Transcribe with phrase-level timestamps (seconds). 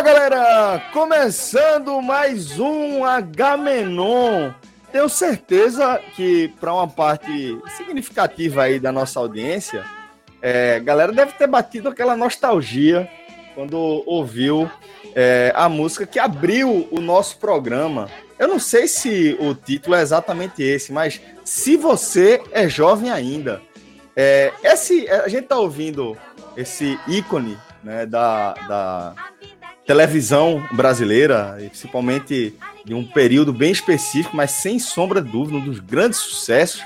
[0.00, 0.82] Olá, galera!
[0.94, 4.50] Começando mais um Agamenon.
[4.90, 9.84] Tenho certeza que para uma parte significativa aí da nossa audiência,
[10.40, 13.10] é, galera deve ter batido aquela nostalgia
[13.54, 14.70] quando ouviu
[15.14, 18.08] é, a música que abriu o nosso programa.
[18.38, 23.60] Eu não sei se o título é exatamente esse, mas se você é jovem ainda,
[24.16, 26.16] é, esse, a gente tá ouvindo
[26.56, 29.14] esse ícone né, da, da
[29.90, 35.80] televisão brasileira, principalmente de um período bem específico, mas sem sombra de dúvida, um dos
[35.80, 36.80] grandes sucessos,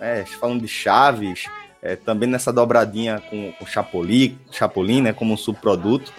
[0.00, 1.44] né, falando de Chaves,
[1.82, 6.10] é, também nessa dobradinha com, com Chapolin, Chapolin né, como um subproduto,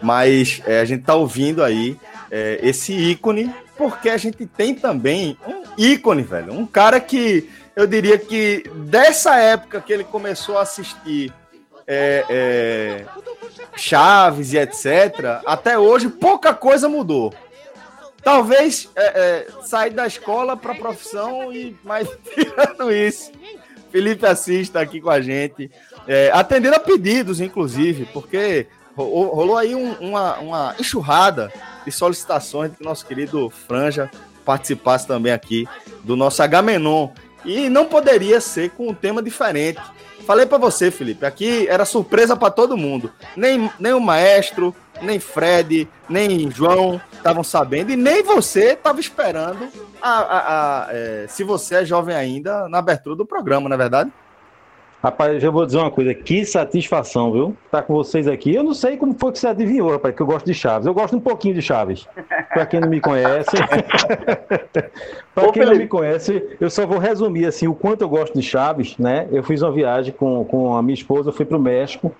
[0.00, 1.98] mas é, a gente está ouvindo aí
[2.30, 7.86] é, esse ícone, porque a gente tem também um ícone, velho, um cara que eu
[7.86, 11.30] diria que dessa época que ele começou a assistir
[11.86, 13.04] é, é,
[13.76, 17.32] Chaves e etc., até hoje pouca coisa mudou.
[18.22, 23.30] Talvez é, é, sair da escola para a profissão, e mas tirando isso,
[23.90, 25.70] Felipe Assis está aqui com a gente,
[26.08, 31.52] é, atendendo a pedidos, inclusive, porque ro- rolou aí um- uma, uma enxurrada
[31.84, 34.10] de solicitações de que nosso querido Franja
[34.44, 35.68] participasse também aqui
[36.02, 37.08] do nosso Agamenon.
[37.44, 39.78] E não poderia ser com um tema diferente.
[40.26, 43.12] Falei para você, Felipe, aqui era surpresa para todo mundo.
[43.36, 49.68] Nem, nem o maestro, nem Fred, nem João estavam sabendo, e nem você estava esperando
[50.00, 53.78] a, a- a, é, se você é jovem ainda na abertura do programa, não é
[53.78, 54.10] verdade?
[55.04, 57.54] Rapaz, eu vou dizer uma coisa, que satisfação, viu?
[57.70, 58.54] Tá com vocês aqui.
[58.54, 60.86] Eu não sei como foi que você adivinhou, rapaz, que eu gosto de Chaves.
[60.86, 62.06] Eu gosto um pouquinho de Chaves.
[62.54, 63.50] Pra quem não me conhece.
[65.34, 68.32] pra Ô, quem não me conhece, eu só vou resumir assim o quanto eu gosto
[68.32, 69.28] de Chaves, né?
[69.30, 72.10] Eu fiz uma viagem com, com a minha esposa, eu fui pro México.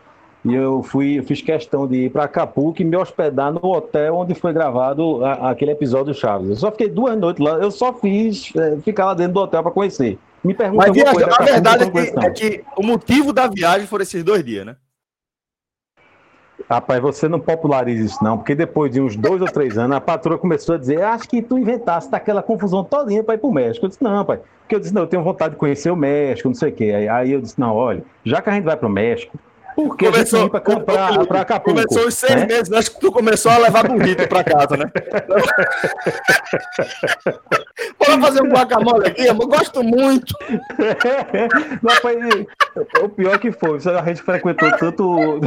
[0.44, 4.14] E eu fui, eu fiz questão de ir para Acapulco e me hospedar no hotel
[4.16, 6.50] onde foi gravado a- aquele episódio do Chaves.
[6.50, 9.62] Eu só fiquei duas noites lá, eu só fiz é, ficar lá dentro do hotel
[9.62, 10.18] para conhecer.
[10.44, 13.86] Me pergunta Mas viaja, coisa a verdade é que, é que o motivo da viagem
[13.86, 14.76] foram esses dois dias, né?
[16.68, 20.00] Rapaz, você não populariza isso não, porque depois de uns dois ou três anos, a
[20.00, 23.84] patroa começou a dizer, acho que tu inventasse daquela confusão todinha para ir pro México.
[23.84, 26.48] Eu disse, não, pai, porque eu disse, não, eu tenho vontade de conhecer o México,
[26.48, 26.84] não sei o quê.
[26.84, 29.38] Aí, aí eu disse, não, olha, já que a gente vai pro México,
[29.74, 31.80] por que a gente não ir pra, pra, pra Acapulco?
[31.80, 32.46] começou os seis né?
[32.46, 34.90] meses antes que tu começou a levar burrito pra casa, né?
[37.98, 40.34] Bora fazer um guacamole aqui, eu gosto muito.
[41.82, 42.18] Não, rapaz,
[43.02, 45.40] o pior que foi, a gente frequentou tanto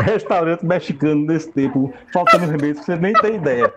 [0.00, 3.72] restaurante mexicano nesse tempo, faltando remédio, que você nem tem ideia.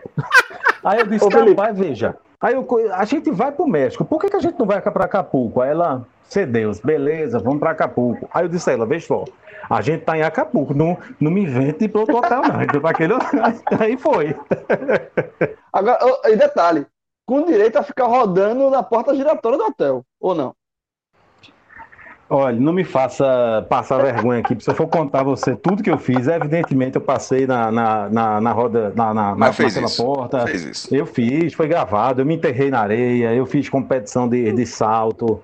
[0.83, 1.50] Aí eu disse, Ô, Felipe.
[1.51, 4.66] rapaz, veja, aí eu, a gente vai pro México, por que, que a gente não
[4.66, 5.62] vai para Acapulco?
[5.62, 6.06] Aí ela,
[6.45, 8.30] Deus, beleza, vamos para Acapulco.
[8.33, 9.25] Aí eu disse a ela, veja só,
[9.69, 12.89] a gente tá em Acapulco, não, não me invente para outro hotel não, então para
[12.92, 13.13] aquele
[13.80, 14.36] aí foi.
[15.74, 16.86] Agora, e detalhe,
[17.25, 20.54] com direito a ficar rodando na porta giratória do hotel, ou não?
[22.34, 24.56] Olha, não me faça passar vergonha aqui.
[24.63, 28.10] Se eu for contar a você tudo que eu fiz, evidentemente eu passei na, na,
[28.10, 30.01] na, na roda, na, na, Mas fez isso.
[30.01, 30.48] porta.
[30.48, 30.95] Fez isso.
[30.95, 35.44] Eu fiz, foi gravado, eu me enterrei na areia, eu fiz competição de, de salto.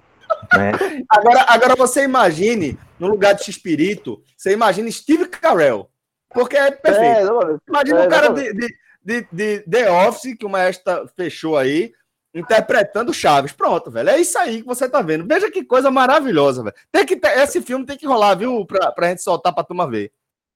[0.56, 0.72] Né?
[1.10, 5.90] Agora, agora você imagine, no lugar de X-Espírito, você imagine Steve Carell.
[6.30, 7.20] Porque é perfeito.
[7.20, 8.68] É, não, Imagina É, um cara de, de,
[9.04, 11.94] de, de The Office, que o maestro fechou aí,
[12.34, 13.52] interpretando Chaves.
[13.52, 14.10] Pronto, velho.
[14.10, 15.26] É isso aí que você tá vendo.
[15.26, 16.76] Veja que coisa maravilhosa, velho.
[16.92, 18.66] Tem que ter, esse filme tem que rolar, viu?
[18.66, 20.12] Pra, pra gente soltar pra turma ver.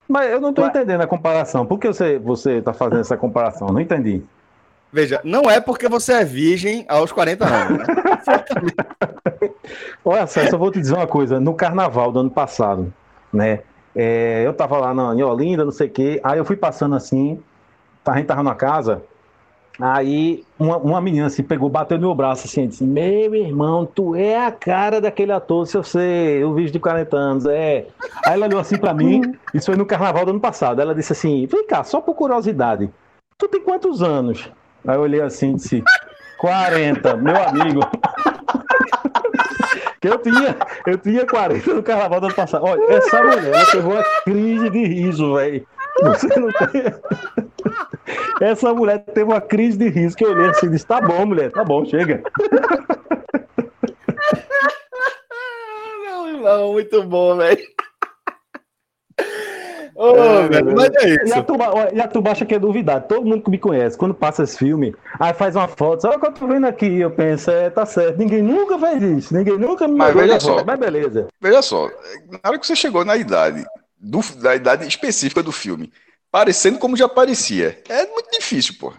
[0.07, 1.65] Mas eu não tô entendendo a comparação.
[1.65, 3.69] Por que você, você tá fazendo essa comparação?
[3.69, 4.23] Não entendi.
[4.91, 7.85] Veja, não é porque você é virgem aos 40 anos, né?
[10.03, 11.39] Olha só, só vou te dizer uma coisa.
[11.39, 12.93] No carnaval do ano passado,
[13.31, 13.61] né?
[13.95, 16.19] é, eu tava lá na, em Olinda, não sei o quê.
[16.23, 17.39] Aí eu fui passando assim,
[18.05, 19.03] a gente tava na casa.
[19.79, 24.15] Aí uma, uma menina assim pegou, bateu no meu braço assim, disse: Meu irmão, tu
[24.15, 27.45] é a cara daquele ator, se eu sei, eu vídeo de 40 anos.
[27.45, 27.87] É.
[28.25, 29.21] Aí ela olhou assim pra mim,
[29.53, 30.81] isso foi no carnaval do ano passado.
[30.81, 32.91] Ela disse assim: Vem cá, só por curiosidade,
[33.37, 34.51] tu tem quantos anos?
[34.87, 35.83] Aí eu olhei assim e disse:
[36.37, 37.81] 40, meu amigo.
[40.01, 40.57] que eu tinha,
[40.87, 42.65] eu tinha 40 no carnaval do ano passado.
[42.65, 45.67] Olha, essa mulher teve uma crise de riso, velho.
[46.03, 46.83] Você não tem.
[48.41, 51.25] Essa mulher teve uma crise de riso que eu olhei assim e disse: tá bom,
[51.25, 52.23] mulher, tá bom, chega.
[56.03, 57.61] Não, irmão, muito bom, velho.
[59.95, 61.43] Ô, É, velho, mas é E a, isso.
[61.43, 63.07] turma, olha, e a turma acha que é duvidade.
[63.07, 66.07] Todo mundo que me conhece, quando passa esse filme, aí faz uma foto.
[66.07, 66.99] Olha o que eu tô vendo aqui.
[66.99, 68.17] Eu penso, é, tá certo.
[68.17, 69.33] Ninguém nunca fez isso.
[69.35, 70.55] Ninguém nunca me Mas veja só.
[70.55, 70.65] foto.
[70.65, 71.27] Mas beleza.
[71.39, 71.87] Veja só,
[72.29, 73.65] na hora que você chegou na idade,
[73.97, 75.91] do- da idade específica do filme,
[76.31, 78.93] parecendo como já parecia, é muito difícil, pô.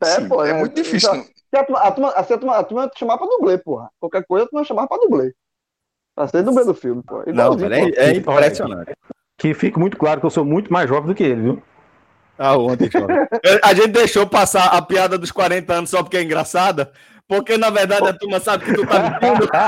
[0.00, 1.08] É, Sim, pô, é é- muito difícil.
[1.14, 3.88] já- Se a turma, a turma, assim, a turma, a turma chamar pra dublê, porra.
[4.00, 5.32] Qualquer coisa a turma chamar pra dublê.
[6.14, 7.22] Pra ser dublê do filme, pô.
[7.26, 8.92] Não, velho, é, é impressionante.
[9.42, 11.60] Que fique muito claro que eu sou muito mais jovem do que ele, viu?
[12.38, 12.88] Ah, ontem.
[13.60, 16.92] A gente deixou passar a piada dos 40 anos só porque é engraçada,
[17.26, 19.48] porque na verdade a turma sabe que tu tá mentindo.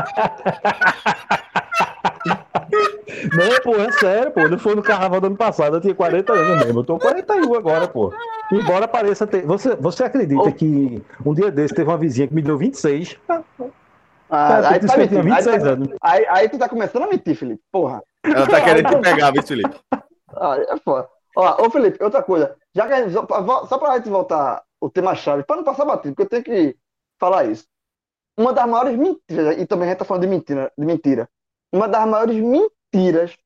[3.35, 4.49] Não, pô, é sério, pô.
[4.49, 6.79] Não foi no carnaval do ano passado, eu tinha 40 anos mesmo.
[6.79, 8.15] Eu tô 41 agora, pô.
[8.53, 9.45] Embora pareça ter.
[9.45, 13.19] Você, você acredita que um dia desse teve uma vizinha que me deu 26?
[14.31, 15.21] Ah, Cara, aí, tu tá mentindo.
[15.21, 15.89] Aí, 26 tu- anos.
[16.03, 17.63] aí, aí tu tá começando a mentir, Felipe.
[17.71, 18.03] Porra.
[18.25, 19.77] Ela tá querendo te pegar, viu, Felipe?
[20.37, 21.09] Ah, é foda.
[21.37, 22.57] Ó, ô Felipe, outra coisa.
[22.75, 25.85] Já que a gente, só, pra- só pra gente voltar o tema-chave, pra não passar
[25.85, 26.77] batido, porque eu tenho que
[27.21, 27.65] falar isso.
[28.37, 31.29] Uma das maiores mentiras, e também a gente tá falando de mentira, de mentira.
[31.73, 33.37] Uma das maiores mentiras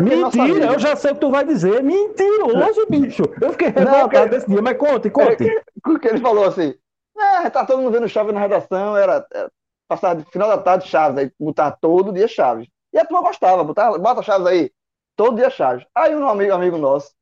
[0.00, 1.82] Mentira, eu já sei o que tu vai dizer.
[1.82, 3.24] Mentiroso, bicho.
[3.40, 4.28] Eu fiquei Não, revoltado cara.
[4.28, 5.44] desse dia, mas conte, conte.
[5.82, 6.74] Porque ele falou assim:
[7.18, 9.50] é, tá todo mundo vendo Chaves na redação, era, era
[9.90, 12.68] passar de final da tarde Chaves, aí botar todo dia Chaves.
[12.92, 14.70] E a turma gostava, botar, bota Chaves aí,
[15.16, 15.84] todo dia Chaves.
[15.92, 17.12] Aí um amigo, amigo nosso,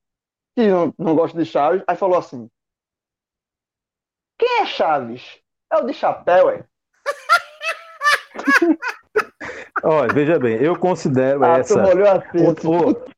[0.54, 2.46] que não, não gosta de Chaves, aí falou assim:
[4.38, 5.40] Quem é Chaves?
[5.72, 6.64] É o de chapéu, é?
[9.82, 11.86] Olha, veja bem, eu considero A essa.
[11.86, 12.56] olhou assim,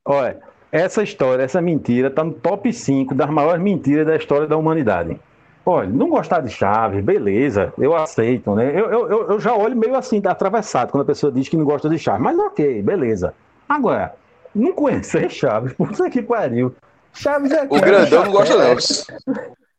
[0.05, 0.39] olha,
[0.71, 5.19] essa história, essa mentira, tá no top 5 das maiores mentiras da história da humanidade.
[5.65, 8.71] Olha, não gostar de Chaves, beleza, eu aceito, né?
[8.73, 11.87] Eu, eu, eu- já olho meio assim, atravessado, quando a pessoa diz que não gosta
[11.87, 13.33] de Chaves, mas ok, beleza.
[13.69, 14.13] Agora,
[14.55, 16.73] não conhecer Chaves, puta que pariu.
[17.13, 18.75] Chaves é O grandão não gosta, não.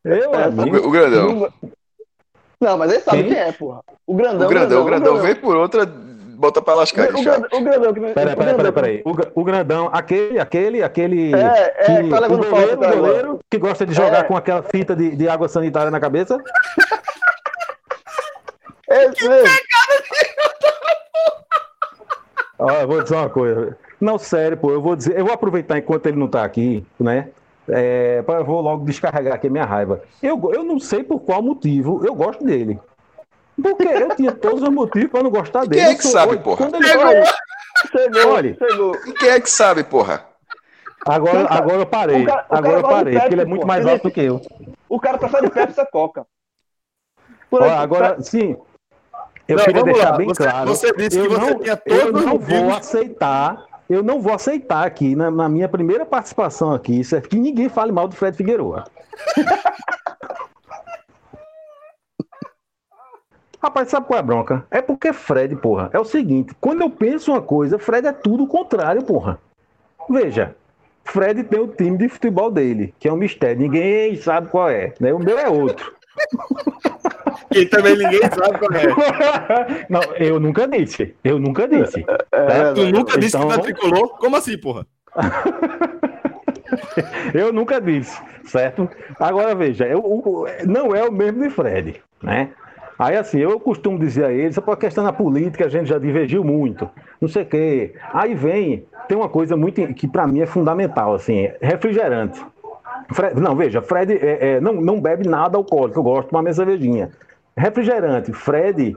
[0.05, 0.77] Eu, É, amigo.
[0.79, 1.51] O, o grandão.
[2.61, 3.33] Não, mas ele sabe Quem?
[3.33, 3.81] quem é, porra.
[4.07, 4.47] O grandão.
[4.47, 5.85] O grandão, o grandão vem por outra,
[6.43, 7.57] bota pra lascar O, de grandão, chave.
[7.57, 9.31] o grandão que Peraí, o peraí, grandão peraí, que- peraí.
[9.37, 11.33] O, o grandão, aquele, aquele, aquele.
[11.35, 12.97] É, é, que tá levando o goleiro, falta o até agora.
[13.01, 14.23] goleiro que gosta de jogar É.
[14.25, 16.37] com aquela fita de, de água sanitária na cabeça.
[18.91, 19.49] Esse mesmo.
[22.59, 23.77] Ó, eu vou dizer uma coisa.
[24.01, 27.29] Não, sério, pô, eu vou dizer, eu vou aproveitar enquanto ele não tá aqui, né?
[27.69, 30.03] É, eu vou logo descarregar aqui a minha raiva.
[30.23, 32.79] Eu, eu não sei por qual motivo eu gosto dele.
[33.61, 35.83] Porque eu tinha todos os motivos para não gostar dele.
[35.83, 36.57] Quem é que sabe, olha, porra?
[36.59, 37.13] Quando ele- Chegou,
[37.91, 38.57] chegou, Olha.
[38.59, 38.97] chegou.
[39.07, 40.25] E quem é que sabe, porra?
[41.07, 42.23] agora, agora eu parei.
[42.23, 44.41] o cara- o agora eu parei, porque ele é muito mais alto do que eu.
[44.89, 46.27] O cara prefere Pepsi a Coca.
[47.51, 48.57] Por Olha, aí, agora, sim.
[49.49, 50.17] Eu Não, queria deixar lá.
[50.17, 50.69] bem Você- claro.
[50.69, 53.65] você disse eu que você não, tinha todos eu não vou aceitar.
[53.91, 57.29] Eu não vou aceitar aqui, na, na minha primeira participação aqui, certo?
[57.29, 58.85] que ninguém fale mal do Fred Figueroa.
[63.63, 64.67] Rapaz, sabe qual é a bronca?
[64.71, 68.45] É porque Fred, porra, é o seguinte: quando eu penso uma coisa, Fred é tudo
[68.45, 69.39] o contrário, porra.
[70.11, 70.57] Veja,
[71.05, 74.93] Fred tem o time de futebol dele, que é um mistério, ninguém sabe qual é,
[74.99, 75.13] né?
[75.15, 75.93] O meu é outro.
[77.55, 79.85] E também ninguém sabe qual é.
[79.91, 81.15] Não, eu nunca disse.
[81.23, 82.03] Eu nunca disse.
[82.33, 84.09] É, Tu nunca disse que Então- não tricolor?
[84.17, 84.87] Como assim, porra?
[87.35, 88.89] Eu nunca disse, certo?
[89.21, 90.03] Agora veja, eu,
[90.67, 92.51] não é o mesmo de Fred, né?
[93.03, 95.99] Aí assim, eu costumo dizer a ele, só por questão da política a gente já
[95.99, 96.89] divergiu muito,
[97.21, 97.95] não sei o quê.
[98.13, 102.45] Aí vem, tem uma coisa muito que para mim é fundamental, assim, refrigerante.
[103.13, 106.53] Fred- não, veja, Fred é- é, não, não bebe nada alcoólico, eu gosto de uma
[106.53, 107.11] cervejinha.
[107.57, 108.97] refrigerante, Fred.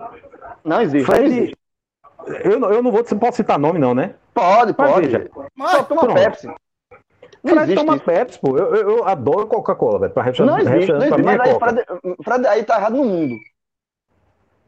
[0.63, 1.07] Não existe.
[1.09, 1.25] não Fred.
[1.37, 1.55] existe.
[2.43, 4.13] Eu, não- eu não vou, não posso citar nome, não, né?
[4.33, 5.07] Pode, Mas pode.
[5.07, 6.15] veja, Só toma pronto.
[6.15, 6.47] Pepsi.
[6.47, 6.55] Não
[7.53, 8.05] Fred existe toma isso.
[8.05, 8.57] Pepsi, pô.
[8.57, 10.13] Eu, eu- eu adoro Coca-Cola, velho.
[10.13, 11.51] Pra Não refrigerante, existe, não refrigerante pra existe.
[11.51, 11.85] é Mas aí.
[12.03, 13.35] Fred, Fred aí tá errado no mundo.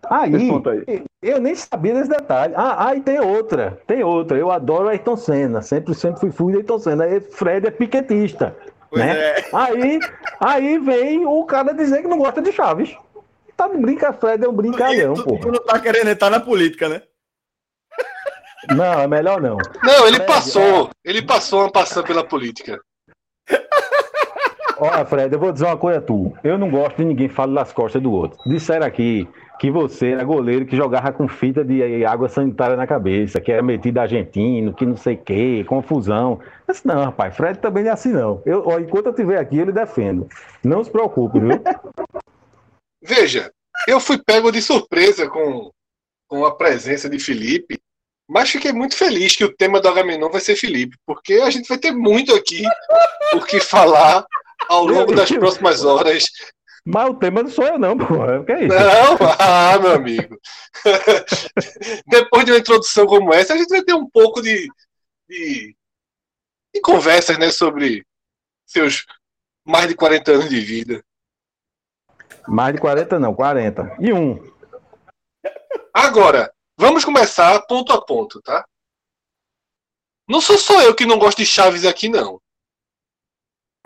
[0.10, 1.04] Aí, aí.
[1.22, 2.54] eu nem sabia desse detalhe.
[2.56, 4.38] Ah, aí tem outra, tem outra.
[4.38, 7.06] Eu adoro Ayrton Senna, sempre, sempre fui fui de Ayrton Senna.
[7.32, 8.56] Fred é piquetista,
[8.90, 9.18] Pois né?
[9.18, 9.46] é.
[9.54, 10.00] Aí,
[10.40, 12.96] aí vem o cara dizer que não gosta de Chaves.
[13.56, 15.38] Tá brinca, Fred é um brincalhão, pô.
[15.40, 17.02] tu não tá querendo entrar na política, né?
[18.76, 19.58] Não, é melhor não.
[19.84, 20.90] Não, ele Fred, passou.
[21.04, 22.80] Ele passou uma passando pela política.
[24.80, 26.38] Olha, Fred, eu vou dizer uma coisa a tu.
[26.44, 28.38] Eu não gosto de ninguém falar das costas do outro.
[28.46, 29.28] Disseram aqui
[29.60, 33.64] que você era goleiro que jogava com fita de água sanitária na cabeça, que era
[33.64, 36.40] metido argentino, que não sei o quê, confusão.
[36.68, 38.42] Mas não, rapaz, Fred também não é assim, não.
[38.46, 40.28] Eu, ó, enquanto eu estiver aqui, eu lhe defendo.
[40.64, 41.50] Não se preocupe, viu?
[43.02, 43.52] Veja,
[43.88, 45.72] eu fui pego de surpresa com,
[46.28, 47.80] com a presença de Felipe,
[48.28, 51.70] mas fiquei muito feliz que o tema do Agamenon vai ser Felipe, porque a gente
[51.70, 52.64] vai ter muito aqui
[53.34, 54.26] o que falar
[54.68, 56.26] ao longo das próximas horas.
[56.90, 58.14] Mas o tema não sou eu, não, pô.
[58.14, 58.74] O que é isso?
[58.74, 60.40] Não, ah, meu amigo.
[62.08, 64.70] Depois de uma introdução como essa, a gente vai ter um pouco de,
[65.28, 65.76] de,
[66.74, 68.08] de conversas né, sobre
[68.66, 69.06] seus
[69.66, 71.04] mais de 40 anos de vida.
[72.48, 73.98] Mais de 40, não, 40.
[74.00, 74.40] E um.
[75.94, 78.66] Agora, vamos começar ponto a ponto, tá?
[80.26, 82.42] Não sou só eu que não gosto de Chaves aqui, não.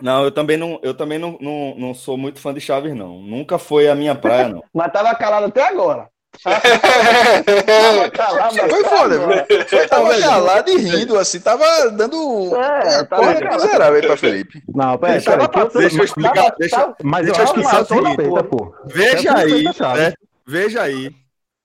[0.02, 3.20] Não, eu também não, eu também não, não, não sou muito fã de Chaves, não.
[3.20, 4.62] Nunca foi a minha praia, não.
[4.74, 6.08] Mas tava calado até agora.
[6.42, 9.46] Tava calado Foi até foda, agora.
[9.48, 9.68] viu?
[9.68, 14.62] Foi, tava calado e rindo, assim, tava dando É, tava corda miserável aí pra Felipe.
[14.74, 15.48] Não, peraí, Deixa, peraí.
[15.48, 16.34] que eu tô- deixa eu explicar.
[16.34, 18.48] Tava- Deixa, tava- Mas deixa eu explicar o é seguinte.
[18.48, 18.74] pô.
[18.86, 20.12] Veja É aí, né?
[20.46, 21.10] veja aí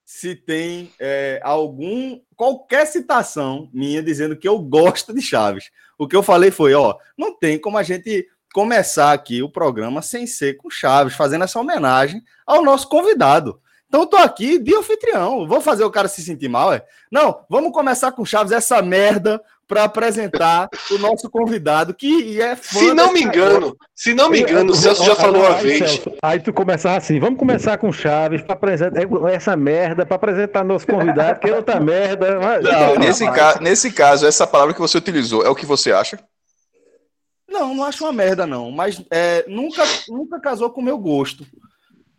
[0.08, 5.70] se tem é, algum qualquer citação minha dizendo que eu gosto de Chaves.
[5.98, 10.02] O que eu falei foi, ó, não tem como a gente começar aqui o programa
[10.02, 13.60] sem ser com Chaves, fazendo essa homenagem ao nosso convidado.
[13.86, 15.46] Então eu tô aqui de anfitrião.
[15.46, 16.86] Vou fazer o cara se sentir mal, é?
[17.12, 22.80] Não, vamos começar com Chaves essa merda para apresentar o nosso convidado que é fã
[22.80, 25.78] Se não me engano, se não me engano, o Celso já falou uma Aí, vez.
[25.80, 30.64] Celso, aí tu começar assim, vamos começar com Chaves para apresentar essa merda, para apresentar
[30.64, 32.40] nosso convidado, que é outra merda.
[32.40, 35.92] Mas- Não, nesse, ca- nesse caso, essa palavra que você utilizou é o que você
[35.92, 36.18] acha?
[37.50, 38.72] Não, não acho uma merda, não.
[38.72, 41.46] Mas é, nunca, nunca casou com o meu gosto.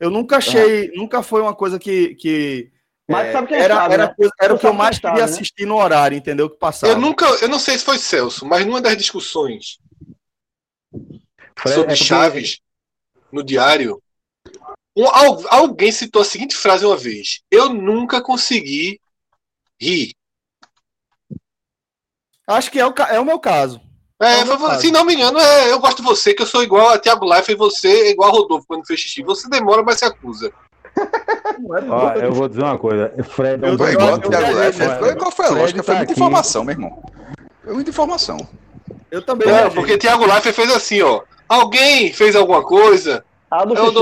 [0.01, 2.15] Eu nunca achei, nunca foi uma coisa que.
[2.17, 2.71] que
[3.11, 4.15] Mas é, sabe quem era, sabe, era, né?
[4.15, 5.25] coisa- era o que eu sabe mais queria sabe, né?
[5.37, 6.51] assistir no horário, entendeu?
[6.51, 6.93] Que passava.
[6.93, 9.79] Eu nunca, eu não sei se foi Celso, mas numa das discussões
[11.57, 12.61] Fred, sobre é Chaves
[13.33, 14.03] no diário,
[14.95, 19.01] um- al- alguém citou a seguinte frase uma vez: Eu nunca consegui
[19.81, 20.13] rir.
[22.47, 23.81] Acho que é o, é o meu caso.
[24.21, 24.81] É, É o meu caso.
[24.81, 27.25] se não me engano, é, eu gosto de você, que eu sou igual a Thiago
[27.33, 29.23] Life e você é igual a Rodolfo quando fez xixi.
[29.23, 30.53] Você demora, mas se acusa.
[31.91, 34.19] Ó, eu vou dizer uma coisa, Fred é um bom igual
[34.55, 35.17] Leifert.
[35.19, 35.83] Qual- foi a lógica?
[35.83, 37.03] Foi muita informação, meu irmão.
[37.65, 38.37] Foi muita informação.
[39.11, 39.49] Eu também.
[39.49, 39.75] Não, viajei.
[39.75, 41.23] porque Thiago Life fez assim, ó.
[41.49, 43.95] Alguém fez alguma coisa, Ah, do Eu xixi,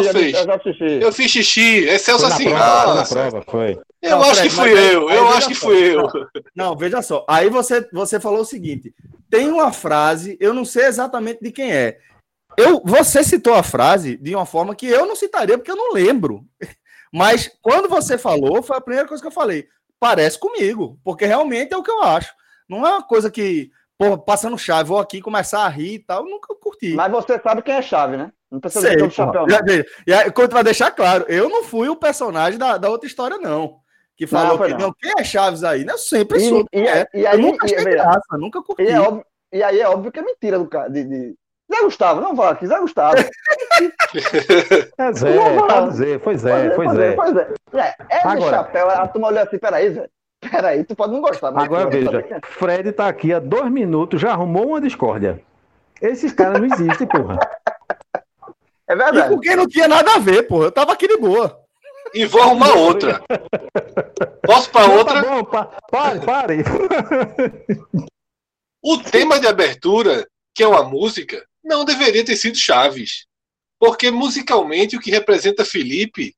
[0.46, 1.02] não fez.
[1.02, 1.88] eu fiz xixi.
[1.88, 2.44] É Celso assim.
[2.50, 3.78] prova, ah, prova, foi.
[4.02, 5.66] eu Não, acho Fred, que fui eu, aí eu acho que só.
[5.66, 6.08] fui eu.
[6.54, 7.24] Não, veja só.
[7.28, 8.92] Aí você, você falou o seguinte:
[9.30, 11.98] tem uma frase, eu não sei exatamente de quem é.
[12.56, 15.92] Eu, você citou a frase de uma forma que eu não citaria, porque eu não
[15.92, 16.44] lembro.
[17.12, 19.66] Mas quando você falou, foi a primeira coisa que eu falei.
[19.98, 22.32] Parece comigo, porque realmente é o que eu acho.
[22.68, 26.24] Não é uma coisa que, pô, passando chave, vou aqui começar a rir e tal,
[26.24, 26.94] eu nunca curti.
[26.94, 28.30] Mas você sabe quem é chave, né?
[28.50, 29.26] Não precisa Sei, dizer todo porra.
[29.26, 29.84] chapéu, Já não.
[30.06, 33.78] E aí, vai deixar claro, eu não fui o personagem da, da outra história, não.
[34.16, 34.80] Que falou foi que não.
[34.88, 35.84] não, quem é Chaves aí?
[35.84, 35.92] né?
[35.92, 36.64] Eu sempre E- sou.
[36.72, 37.06] e- é.
[37.14, 38.82] e eu aí- nunca e- achei veja, graça, nunca curti.
[38.82, 40.88] E, é óbvio- e aí é óbvio que é mentira do cara.
[40.88, 41.34] De, de...
[41.76, 43.16] Zé Gustavo, não aqui, Zé Gustavo.
[44.98, 45.36] É Zé,
[45.68, 47.08] pode dizer, foi Zé, foi pois Zé.
[47.08, 47.48] é, pois é.
[47.74, 50.08] É, é de Agora- chapéu, a turma olhou assim, peraí, Zé.
[50.50, 52.24] Peraí, tu pode não gostar, mas Agora veja.
[52.44, 55.40] Fred tá aqui há dois minutos, já arrumou uma discórdia.
[56.00, 57.38] Esses caras não existem, porra.
[58.88, 59.28] É E verdade.
[59.34, 60.62] com quem não tinha nada a ver, pô.
[60.62, 61.58] Eu tava aqui de boa.
[62.14, 63.20] E vou arrumar outra.
[64.46, 65.22] Posso para Não, outra?
[65.22, 66.64] Tá bom, pa- pare, pare.
[68.82, 73.26] O tema de abertura, que é uma música, não deveria ter sido Chaves.
[73.78, 76.34] Porque musicalmente o que representa Felipe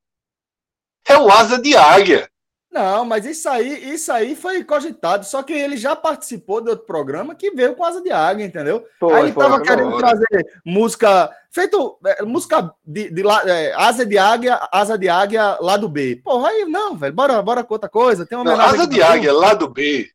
[1.06, 2.28] é o asa de águia.
[2.70, 6.84] Não, mas isso aí, isso aí foi cogitado, só que ele já participou de outro
[6.84, 8.86] programa que veio com Asa de Águia, entendeu?
[9.00, 9.98] Foi, aí ele foi, tava foi, querendo foi.
[10.00, 15.88] trazer música, feito é, música de, de é, Asa de Águia, Asa de Águia, lado
[15.88, 16.20] B.
[16.22, 18.26] Porra, aí não, velho, bora, bora com outra coisa.
[18.26, 20.10] Tem uma Não, asa de águia, lado B,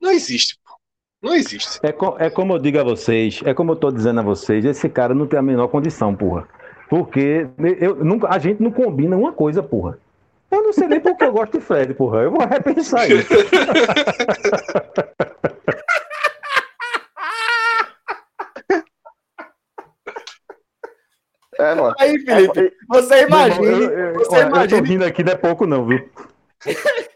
[0.00, 0.65] não existe, pô.
[1.26, 1.78] Não existe.
[1.82, 4.64] É, co- é como eu digo a vocês, é como eu tô dizendo a vocês,
[4.64, 6.46] esse cara não tem a menor condição, porra.
[6.88, 7.48] Porque
[7.80, 9.98] eu, nunca, a gente não combina uma coisa, porra.
[10.50, 12.20] Eu não sei nem porque eu gosto de Fred, porra.
[12.20, 13.26] Eu vou repensar isso.
[21.58, 21.94] É, mano.
[21.98, 23.28] Aí, Felipe, É, você eu-
[24.14, 26.08] você olha, Eu tô rindo aqui, não é pouco não, viu?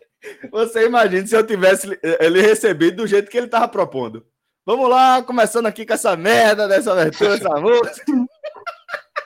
[0.50, 4.24] você imagine se eu tivesse ele recebido do jeito que ele tava propondo.
[4.66, 8.04] Vamos lá, começando aqui com essa merda dessa abertura, essa música.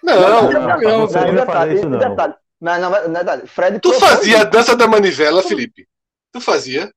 [0.02, 1.98] Não, Não, Não, não, não, não detalhe, isso, não.
[1.98, 2.34] detalhe.
[2.60, 3.46] Não, não, não, detalhe.
[3.46, 5.86] Fred tu fazia a dança da manivela, Felipe.
[6.32, 6.90] Tu fazia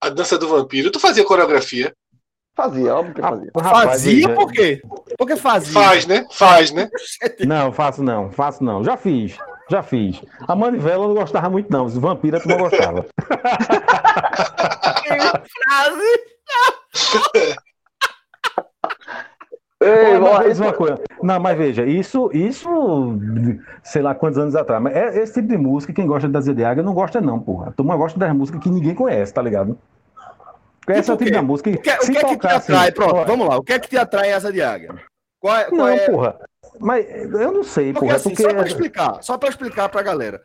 [0.00, 0.90] a dança do vampiro.
[0.90, 1.94] Tu fazia coreografia.
[2.54, 3.50] Fazia, óbvio que fazia.
[3.56, 4.82] Rapaz, Fazia por quê?
[5.16, 5.72] Porque fazia.
[5.72, 6.26] Faz, né?
[6.32, 6.88] Faz, né?
[7.46, 8.84] Não, faço não, faço não.
[8.84, 9.36] Já fiz,
[9.70, 10.20] já fiz.
[10.46, 11.84] A manivela eu não gostava muito, não.
[11.86, 13.06] Os vampiros tu não gostava.
[15.06, 16.20] frase.
[19.82, 21.00] Ei, Olha, mas veja uma coisa.
[21.22, 22.68] Não, mas veja, isso, isso,
[23.82, 24.82] sei lá quantos anos atrás.
[24.82, 27.68] Mas é esse tipo de música, quem gosta da Zediaga não gosta, não, porra.
[27.68, 29.78] A turma gosta das músicas que ninguém conhece, tá ligado?
[30.88, 32.20] Esse é o Tipo o tipo da música O que, o que é que te
[32.20, 32.92] tocar assim, atrai?
[32.92, 33.56] Pronto, ó, vamos lá.
[33.56, 34.94] O que é que te atrai de Águia?
[35.40, 36.36] Qual é, qual Não, é- porra.
[36.78, 38.16] Mas eu não sei, Porque porra.
[38.16, 38.42] assim, porque...
[38.42, 40.42] só para explicar, só para explicar para a galera.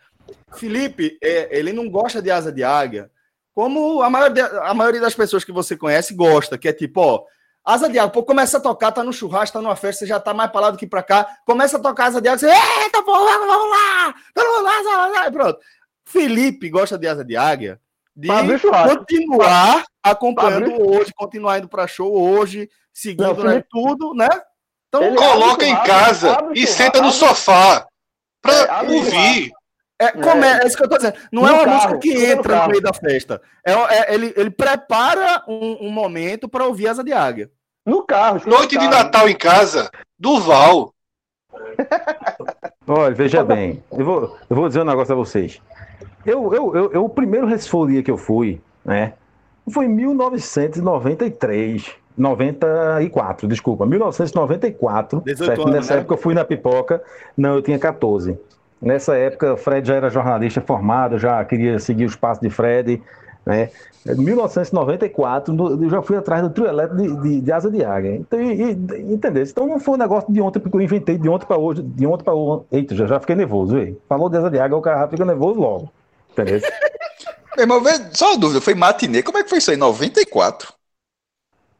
[0.55, 3.11] Felipe, é, ele não gosta de asa de águia,
[3.53, 7.23] como a maioria, a maioria das pessoas que você conhece gosta, que é tipo, ó,
[7.63, 10.19] asa de águia, pô, começa a tocar, tá no churrasco, tá numa festa, você já
[10.19, 12.83] tá mais pra lá do que pra cá, começa a tocar asa de águia, você,
[12.83, 15.59] eita, porra, vamos lá, vamos lá, vamos lá, pronto.
[16.05, 17.79] Felipe gosta de asa de águia,
[18.15, 23.67] de Pra continuar acompanhando Pra hoje, continuar indo pra show hoje, seguindo Não, né, Felipe-
[23.69, 24.29] tudo, né?
[24.89, 27.87] Então, Ele- Coloca em casa e senta no sofá
[28.41, 29.51] pra É, ouvir.
[29.99, 31.15] É, come- é isso que eu tô dizendo.
[31.31, 32.69] Não No é uma carro, música que no entra no carro.
[32.71, 33.41] meio da festa.
[33.65, 37.49] É, é- ele, ele prepara um, um momento para ouvir Asa de Águia.
[37.85, 38.41] No carro.
[38.45, 39.03] Noite no de carro.
[39.03, 40.93] Natal em casa, Duval.
[42.87, 45.59] Olha, veja bem, eu vou, eu vou dizer um negócio a vocês.
[46.25, 49.13] Eu, eu, eu, eu- o primeiro Resfolia que eu fui, né,
[49.71, 55.21] foi em 1993, 94, desculpa, 1994.
[55.25, 55.61] 18 certo?
[55.61, 55.99] anos, Nessa né?
[55.99, 57.01] época eu fui na pipoca,
[57.37, 58.37] não, eu tinha 14.
[58.81, 63.01] Nessa época, Fred já era jornalista formado, já queria seguir os passos de Fred,
[63.45, 63.69] né?
[64.07, 67.83] Em 1994, no- eu já fui atrás do trio elétrico de, de, de asa de
[67.83, 68.15] águia.
[68.15, 69.43] Então, e, e, entendeu?
[69.43, 72.05] Então não foi um negócio de ontem, porque eu inventei de ontem para hoje, de
[72.05, 72.63] ontem para hoje.
[72.71, 73.99] Eita, já, já fiquei nervoso, velho.
[74.07, 75.91] Falou de asa de águia, o cara fica nervoso logo.
[76.31, 76.59] Entendeu?
[77.57, 79.23] Meu irmão, só uma dúvida, foi matinê.
[79.23, 79.77] Como é que foi isso aí?
[79.77, 80.73] 94?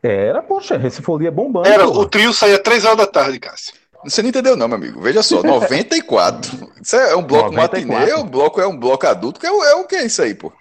[0.06, 1.68] Era, poxa, esse folia bombando.
[1.68, 3.74] Era, o trio saía três horas da tarde, Cássio.
[4.04, 5.02] Você não entendeu, não, meu amigo.
[5.02, 6.70] Veja só, 94.
[6.82, 7.88] Isso é um bloco 94.
[7.88, 9.39] matinê, é um bloco, é um bloco adulto.
[9.39, 10.52] que É, o- é o que é isso aí, pô?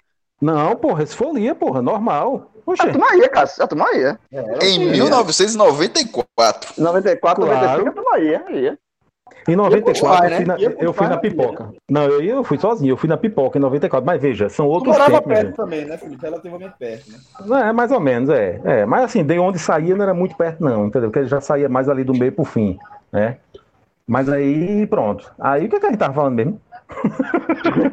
[0.41, 2.51] Não, porra, esse folia, porra, normal.
[2.65, 3.63] Poxa, A turma ia, Cássio.
[3.63, 4.19] A turma ia.
[4.63, 6.73] Em 1994.
[6.77, 7.61] 94, Claro.
[7.83, 8.45] 95, a turma ia.
[8.51, 8.77] ia.
[9.53, 10.45] Em 94 pai, eu fui, né?
[10.45, 11.21] na, eu fui na né?
[11.21, 11.69] pipoca.
[11.89, 14.05] Não, eu, eu fui sozinho, eu fui na pipoca em 94.
[14.05, 15.27] Mas veja, são Tu outros morava tempos.
[15.27, 15.55] perto gente.
[15.55, 16.21] também, né, Felipe?
[16.21, 17.69] Relativamente perto, né?
[17.69, 18.59] É, mais ou menos, é.
[18.63, 18.85] é.
[18.85, 21.09] Mas assim, de onde saía não era muito perto, não, entendeu?
[21.09, 22.77] Porque ele já saía mais ali do meio pro fim,
[23.11, 23.37] né?
[24.07, 25.31] Mas aí, pronto.
[25.39, 26.61] Aí o que, que a gente tava falando mesmo?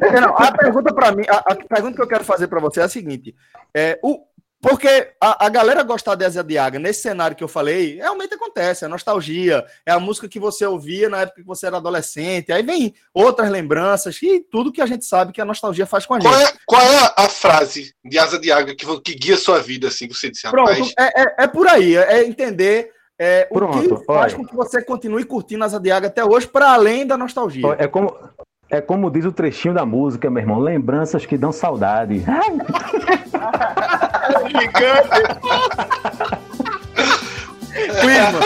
[0.01, 2.81] É, não, a pergunta para mim, a, a pergunta que eu quero fazer para você
[2.81, 3.35] é a seguinte:
[3.73, 4.19] é, o,
[4.63, 8.33] porque a, a galera gostar de Asa de Águia nesse cenário que eu falei, realmente
[8.33, 12.49] acontece, é nostalgia, é a música que você ouvia na época que você era adolescente,
[12.49, 16.13] aí vem outras lembranças e tudo que a gente sabe que a nostalgia faz com
[16.13, 16.31] a gente.
[16.31, 19.59] Qual é, qual é a frase de asa de águia que, que guia a sua
[19.59, 20.77] vida, assim, que você disse, rapaz?
[20.77, 24.35] Pronto, é, é, é por aí, é, é entender é, o Pronto, que faz olha.
[24.37, 27.75] com que você continue curtindo Asa de Águia até hoje, para além da nostalgia.
[27.77, 28.17] É como,
[28.69, 30.57] é como diz o trechinho da música, meu irmão.
[30.57, 32.23] Lembranças que dão saudade.
[37.73, 38.39] Clisma,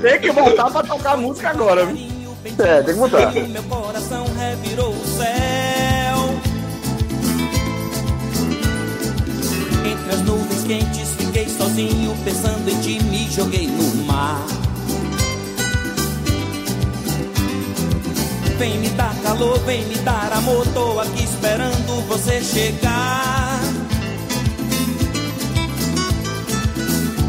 [0.00, 2.22] tem que voltar para tocar a música agora, viu?
[2.58, 3.32] É, tem que botar.
[3.32, 5.32] Meu coração revirou o céu.
[9.84, 14.44] Entre as nuvens quentes fiquei sozinho pensando em ti, me joguei no mar.
[18.58, 23.60] Vem me dar calor, vem me dar amor, tô aqui esperando você chegar.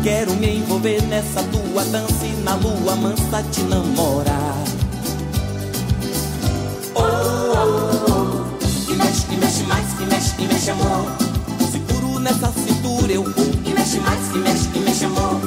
[0.04, 4.58] Quero me envolver nessa tua dança e na lua mansa te namorar.
[6.94, 8.86] Oh, oh, oh.
[8.86, 11.06] Que mexe, que mexe mais, que mexe, que mexe amor.
[11.72, 13.46] Seguro nessa cintura eu vou.
[13.66, 15.40] E mexe mais, e mexe, e mexe amor.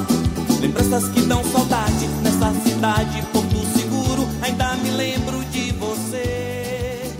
[0.59, 4.27] Lembranças que dão saudade nessa cidade, Porto Seguro.
[4.41, 7.13] Ainda me lembro de você.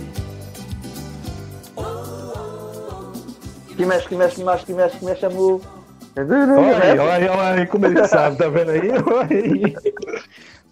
[3.76, 5.77] Que mexe, que mexe, que mexe, que mexe, que mexe, amor.
[6.20, 8.88] Olha aí, olha aí, olha aí como ele sabe, tá vendo aí?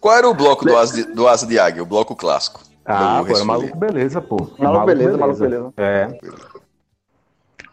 [0.01, 1.83] Qual era o bloco do Asa de, do Asa de Águia?
[1.83, 2.61] O bloco clássico.
[2.85, 3.47] Ah, Do pô, era Recife.
[3.47, 4.37] maluco beleza, pô.
[4.59, 5.73] Maluco beleza, maluco beleza.
[5.77, 6.09] É.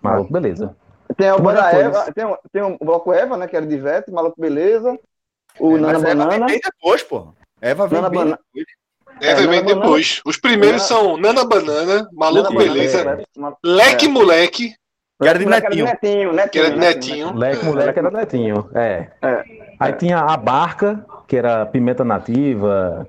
[0.02, 0.76] Maluco beleza.
[1.16, 3.48] Tem o Banda Eva, tem, o- tem o Bloco Eva, né?
[3.48, 4.98] Que era de Ivete, Maluco Beleza.
[5.60, 6.60] O É, Nana mas Eva vem Banana.
[6.64, 7.28] depois, pô.
[7.62, 8.40] Eva vem Nana bem Banana.
[8.56, 8.66] depois.
[9.22, 10.22] É, É, vem Banana- depois.
[10.26, 14.10] Os primeiros Nana- são Nana Banana, Maluco Nana Banana, Beleza, é, Ma- Leque é.
[14.10, 14.76] Moleque,
[15.24, 16.34] Que era de Moleque era de Netinho.
[16.34, 17.26] Netinho, que era de Netinho.
[17.28, 17.38] Netinho.
[17.40, 17.70] Leque, É.
[17.70, 18.70] moleque era netinho.
[18.76, 19.08] É.
[19.22, 19.44] É.
[19.80, 23.08] Aí tinha a barca, que era pimenta nativa.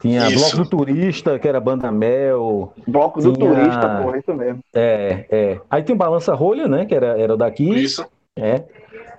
[0.00, 0.38] Tinha Isso.
[0.56, 2.72] bloco do turista, que era banda mel.
[2.86, 4.60] Bloco do Tinha- turista, porra, isso mesmo.
[4.74, 5.60] É, é.
[5.70, 6.84] Aí tinha o balança rolha, né?
[6.84, 7.68] Que era, era daqui.
[7.82, 8.06] Isso.
[8.38, 8.62] É.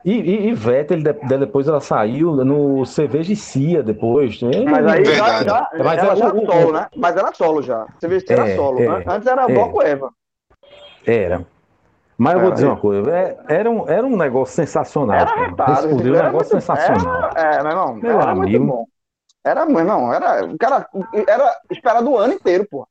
[0.06, 4.40] E, e, e Vete, ele, de- depois ela saiu no Cervejicia depois.
[4.44, 6.88] É, Mas aí já, já, Mas ela é já solo, né?
[6.96, 7.86] Mas era solo já.
[8.02, 8.80] Vê que era É, solo.
[8.80, 9.04] é, né?
[9.08, 9.54] Antes era é.
[9.54, 10.12] Bloco Eva.
[11.06, 11.42] Era.
[12.18, 12.70] Mas eu vou Era, dizer é.
[12.70, 15.16] uma coisa, é- era um, era um negócio sensacional.
[15.20, 15.88] Era retado.
[15.88, 17.32] Um era negócio muito- sensacional.
[17.36, 18.66] Era, é, meu irmão, Meu era muito amigo.
[18.66, 18.86] bom.
[19.46, 20.88] Era, meu irmão, era, o cara,
[21.28, 22.88] era esperado o ano inteiro, pô.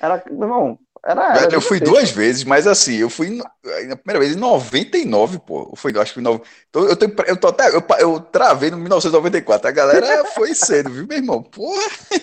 [0.00, 1.36] Era, meu irmão, era.
[1.36, 1.84] era eu fui gigantesco.
[2.00, 3.38] duas vezes, mas assim, eu fui
[3.86, 5.72] na primeira vez em 99, pô.
[5.94, 8.78] Eu acho que foi nove- então, eu, tô, eu, tô até, eu, eu travei no
[8.78, 9.68] 1994.
[9.68, 11.42] A galera foi cedo, viu, meu irmão?
[11.42, 11.82] Porra!
[12.10, 12.18] Eu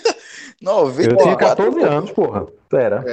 [0.58, 1.65] tinha 94.
[1.71, 2.45] 14 anos, porra.
[2.73, 3.04] Era.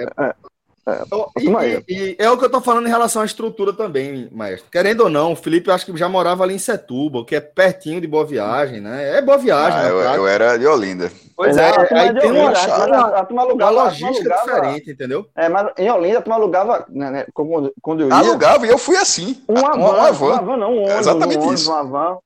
[1.07, 1.49] Então, e,
[1.93, 4.71] e- e é o que eu tô falando em relação à estrutura também, maestro.
[4.71, 7.41] Querendo ou não, o Felipe eu acho que já morava ali em Setúbal, que é
[7.41, 9.19] pertinho de Boa Viagem, né?
[9.19, 9.91] É Boa Viagem, Ah, né?
[9.91, 11.11] eu, eu era de Olinda.
[11.37, 13.19] Pois É, é, aí tem uma, Olinda, mas a, a uma alugava.
[13.19, 15.27] a turma logística alugava- diferente, entendeu?
[15.37, 18.71] É, mas em Olinda a turma alugava, né, né, quando, quando eu ia, Alugava e
[18.71, 19.43] eu fui assim.
[19.49, 20.57] uma, uma, van, uma uma van.
[20.57, 21.71] não, um ônibus, exatamente um ônibus, isso.
[21.71, 22.19] uma van.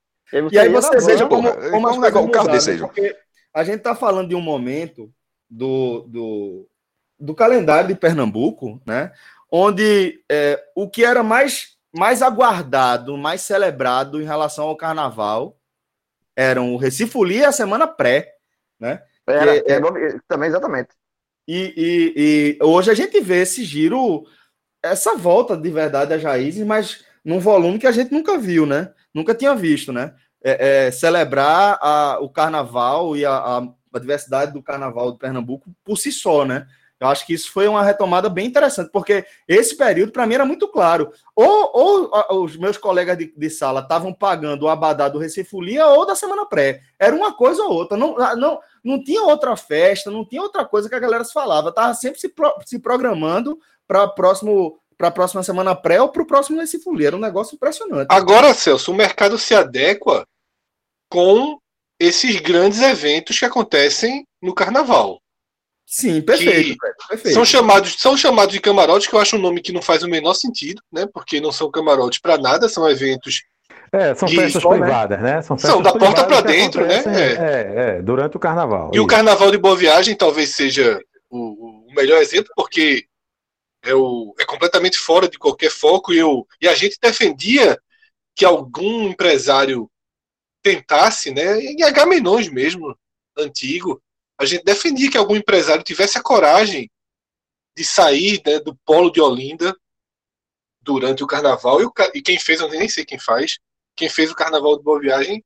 [0.50, 3.14] E aí você veja como, como as como coisas o carro mudaram, desse porque
[3.54, 5.10] a gente tá falando de um momento
[5.50, 6.66] do, do,
[7.22, 9.12] do calendário de Pernambuco, né?
[9.50, 15.56] Onde é, o que era mais, mais aguardado, mais celebrado em relação ao carnaval
[16.34, 18.32] eram o Recife e a semana pré,
[18.80, 19.02] né?
[19.26, 19.80] Era, Que- é,
[20.26, 20.88] também, exatamente.
[21.46, 24.24] E, e- e hoje a gente vê esse giro,
[24.82, 28.92] essa volta de verdade às raízes, mas num volume que a gente nunca viu, né?
[29.14, 30.14] Nunca tinha visto, né?
[30.42, 35.70] É, é, celebrar a- o carnaval e a, a- a diversidade do carnaval de Pernambuco
[35.84, 36.66] por si só, né?
[37.02, 40.44] Eu acho que isso foi uma retomada bem interessante, porque esse período, para mim, era
[40.44, 41.12] muito claro.
[41.34, 45.86] Ou, ou a- os meus colegas de, de sala estavam pagando o abadá do Recifolia
[45.88, 46.80] ou da Semana Pré.
[46.98, 47.96] Era uma coisa ou outra.
[47.96, 51.72] Não, não, não tinha outra festa, não tinha outra coisa que a galera se falava.
[51.72, 56.22] Tava sempre se, pro- se programando para próximo para a próxima semana pré ou para
[56.22, 57.08] o próximo Recifolia.
[57.08, 58.06] Era um negócio impressionante.
[58.10, 60.24] Agora, Celso, o mercado se adequa
[61.10, 61.58] com
[61.98, 65.20] esses grandes eventos que acontecem no carnaval.
[65.92, 66.78] Sim, perfeito.
[67.06, 67.34] perfeito.
[67.34, 70.08] São chamados, são chamados de camarotes, que eu acho um nome que não faz o
[70.08, 71.06] menor sentido, né?
[71.12, 73.42] Porque não são camarotes para nada, são eventos.
[73.92, 74.70] É, são E festas né?
[74.70, 75.42] privadas, né?
[75.42, 77.00] São, São da porta que dentro, né?
[77.00, 78.90] acontecem, É, é, durante o carnaval.
[78.94, 79.06] E o Isso.
[79.06, 83.04] Carnaval de Boa Viagem talvez seja o, o melhor exemplo, porque
[83.84, 86.10] é, o, é completamente fora de qualquer foco.
[86.14, 87.78] E, eu, e a gente defendia
[88.34, 89.90] que algum empresário
[90.62, 91.60] tentasse, né?
[91.60, 92.96] Em Agamenões mesmo,
[93.36, 94.02] antigo,
[94.42, 96.90] a gente defendia que algum empresário tivesse a coragem
[97.76, 99.74] de sair né, do polo de Olinda
[100.80, 101.80] durante o carnaval.
[101.80, 103.58] E, o e quem fez, eu nem sei quem faz,
[103.96, 105.44] quem fez o carnaval de Boa Viagem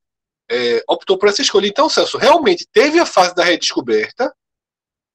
[0.51, 1.67] é, optou por essa escolha.
[1.67, 4.35] Então, Celso, realmente teve a fase da redescoberta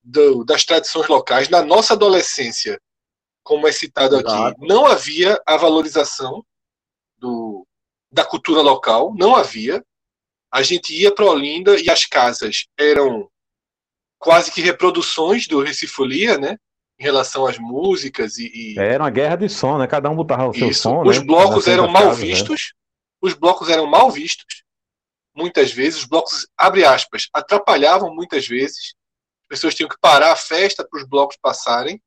[0.04, 1.50] do- das tradições locais.
[1.50, 2.80] Na nossa adolescência,
[3.44, 4.58] como é citado aqui, Exato.
[4.62, 6.46] não havia a valorização
[7.17, 7.65] do,
[8.12, 9.84] da cultura local, não havia.
[10.52, 13.31] A gente ia para Olinda e as casas eram
[14.22, 16.56] quase que reproduções do Recifolia, né?
[17.00, 19.88] Em relação às músicas e, e- Era uma guerra de som, né?
[19.88, 20.84] Cada um botava o seu isso.
[20.84, 21.02] som.
[21.02, 21.26] Os né?
[21.26, 22.28] blocos eram mal das casas, né?
[22.28, 22.74] vistos.
[23.20, 24.64] Os blocos eram mal vistos.
[25.36, 26.02] Muitas vezes.
[26.02, 28.94] Os blocos, abre aspas, atrapalhavam muitas vezes.
[29.44, 32.00] As pessoas tinham que parar a festa para os blocos passarem.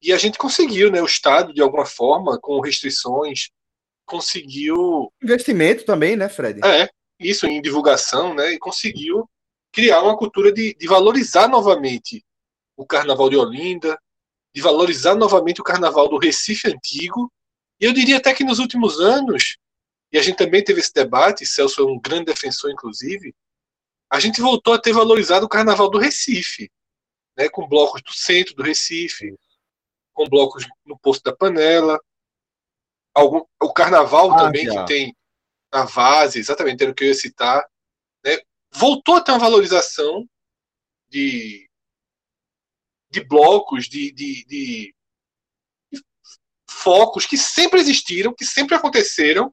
[0.00, 1.02] E a gente conseguiu, né?
[1.02, 3.48] O Estado, de alguma forma, com restrições,
[4.06, 6.60] conseguiu Investimento também, né, Fred?
[6.64, 8.52] é, isso em divulgação, né?
[8.52, 9.28] E conseguiu
[9.78, 12.26] criar uma cultura de, de valorizar novamente
[12.76, 13.96] o Carnaval de Olinda,
[14.52, 17.32] de valorizar novamente o Carnaval do Recife Antigo.
[17.80, 19.56] E eu diria até que nos últimos anos,
[20.12, 23.32] e a gente também teve esse debate, Celso é um grande defensor, inclusive,
[24.10, 26.68] a gente voltou a ter valorizado o Carnaval do Recife,
[27.36, 27.48] né?
[27.48, 29.32] Com blocos do centro do Recife,
[30.12, 32.00] com blocos no Poço da Panela.
[33.14, 34.80] Algum, o Carnaval Ah, também, já.
[34.82, 35.16] que tem
[35.72, 37.64] na Vase, exatamente, era o que eu ia citar.
[38.24, 38.38] né?
[38.78, 40.24] Voltou a ter uma valorização
[41.08, 41.68] de,
[43.10, 44.94] de blocos, de, de, de-
[46.70, 49.52] focos que sempre existiram, que sempre aconteceram,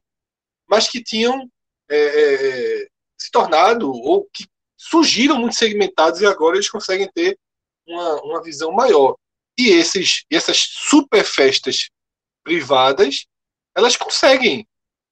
[0.68, 1.50] mas que tinham
[1.88, 7.38] é, é, se tornado ou que surgiram muito segmentados e agora eles conseguem ter
[7.86, 9.16] uma, uma visão maior.
[9.58, 11.88] E esses, essas super festas
[12.44, 13.26] privadas,
[13.76, 14.66] elas conseguem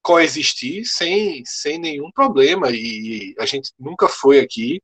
[0.05, 2.69] coexistir sem, sem nenhum problema.
[2.69, 4.79] E a gente nunca foi aqui,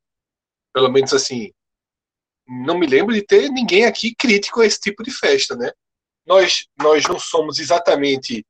[0.74, 1.52] pelo menos assim,
[2.66, 5.72] não me lembro de ter ninguém aqui crítico a esse tipo de festa, né?
[6.26, 8.44] Nós, nós não somos exatamente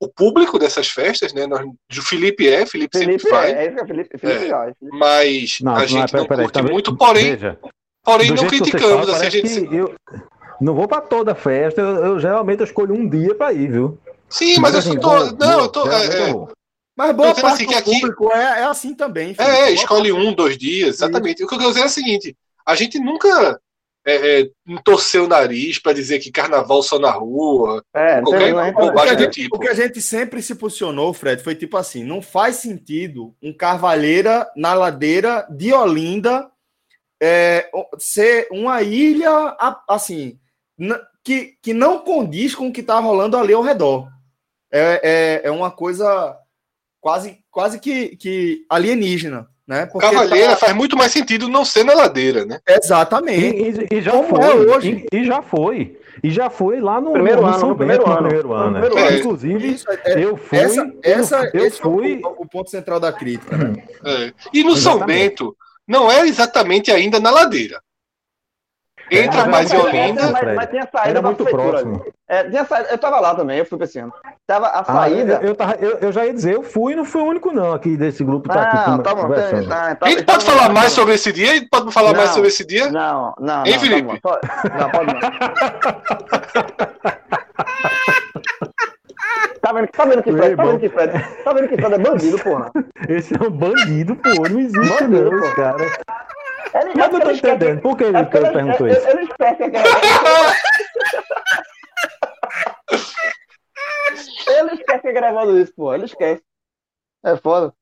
[0.00, 1.46] o público dessas festas, né?
[1.48, 1.66] Nós,
[1.98, 4.48] o Felipe é, Felipe, Felipe sempre vai, é, é é Felipe, Felipe É.
[4.48, 4.68] já.
[4.68, 4.96] é Felipe.
[4.98, 7.58] mas Não, a não, gente não curte tá- muito, porém, Veja,
[8.04, 9.06] porém não criticamos.
[9.06, 9.94] fala, assim, a gente, eu
[10.60, 13.98] não vou pra toda festa, eu, eu geralmente eu escolho um dia pra ir, viu?
[14.34, 15.08] Sim, mas eu assim, tô.
[15.08, 15.88] vou- não, eu tô.
[15.90, 16.50] é, é, vou.
[16.96, 19.34] Mas boa parte assim do que aqui- público é, é assim também.
[19.38, 21.44] É, Boa escolhe um, dois dias, exatamente.
[21.44, 23.60] O que eu quero dizer é o seguinte: a gente nunca
[24.04, 24.50] é, é,
[24.84, 28.68] torceu o nariz para dizer que carnaval só na rua, É, não tem qualquer nenhuma
[28.68, 29.56] O que, a bobagem do gente, tipo.
[29.56, 33.52] o que a gente sempre se posicionou, Fred, foi tipo assim: não faz sentido um
[33.52, 36.50] Carvalheira na ladeira de Olinda
[37.22, 39.56] é, ser uma ilha
[39.88, 40.38] assim
[41.24, 44.08] que, que não condiz com o que está rolando ali ao redor.
[44.76, 45.00] É,
[45.44, 46.36] é, é uma coisa
[47.00, 49.86] quase, quase que, que alienígena, né?
[49.86, 52.58] Porque Cavalheira tá- faz muito mais sentido não ser na ladeira, né?
[52.68, 53.56] Exatamente.
[53.56, 55.06] E, e- e já Como foi, é hoje.
[55.12, 55.96] E, e já foi.
[56.22, 58.22] E já foi lá no, Primeiro no ano, São no Bento, primeiro no ano.
[58.28, 58.66] primeiro ano.
[58.66, 58.80] No né?
[58.86, 59.18] primeiro ano.
[59.18, 60.58] Inclusive, Isso, é- eu fui.
[60.58, 62.20] essa, eu, essa, eu esse fui.
[62.22, 63.56] é o, o ponto central da crítica.
[63.56, 63.82] Né?
[64.04, 64.32] É.
[64.52, 65.28] E no São Exatamente.
[65.28, 65.56] Bento,
[65.86, 67.80] não é exatamente ainda na ladeira.
[69.10, 70.30] Entra mas mais em muito Olinda.
[70.30, 72.04] mas, mas tinha saída Era muito próximo.
[72.26, 74.12] É, tinha saída, eu tava lá também, eu fui pra esse ano.
[74.46, 75.40] Tava a Ah, saída.
[75.42, 77.72] eu, eu, tava- eu- eu já ia dizer, eu fui, não fui o único não
[77.72, 79.68] aqui desse grupo tá aqui não, com- tá bom, conversando.
[79.68, 81.50] tá, tá, A gente tá- pode tá- falar tá- mais sobre esse dia?
[81.50, 82.34] A gente pode falar mais Não.
[82.34, 82.90] sobre esse dia?
[82.90, 83.80] Não, não, Hein, não.
[83.80, 84.20] Felipe?
[84.20, 84.40] Tá
[84.78, 85.20] Não, pode não.
[89.60, 91.12] Tá vendo, tá vendo que Fred, Ei, tá vendo que Fred,
[91.44, 92.70] tá vendo que Fred é bandido, porra.
[93.08, 95.76] Esse é um bandido, pô, não existe Bandido, não, cara.
[96.72, 99.08] Ele, Mas não tô esquece- entendendo, por que ele é porque ele- perguntou ele- isso?
[99.08, 99.82] Ele esquece que é
[104.58, 105.94] Ele esquece que é gravado isso, pô.
[105.94, 106.42] Ele esquece.
[107.24, 107.72] É foda.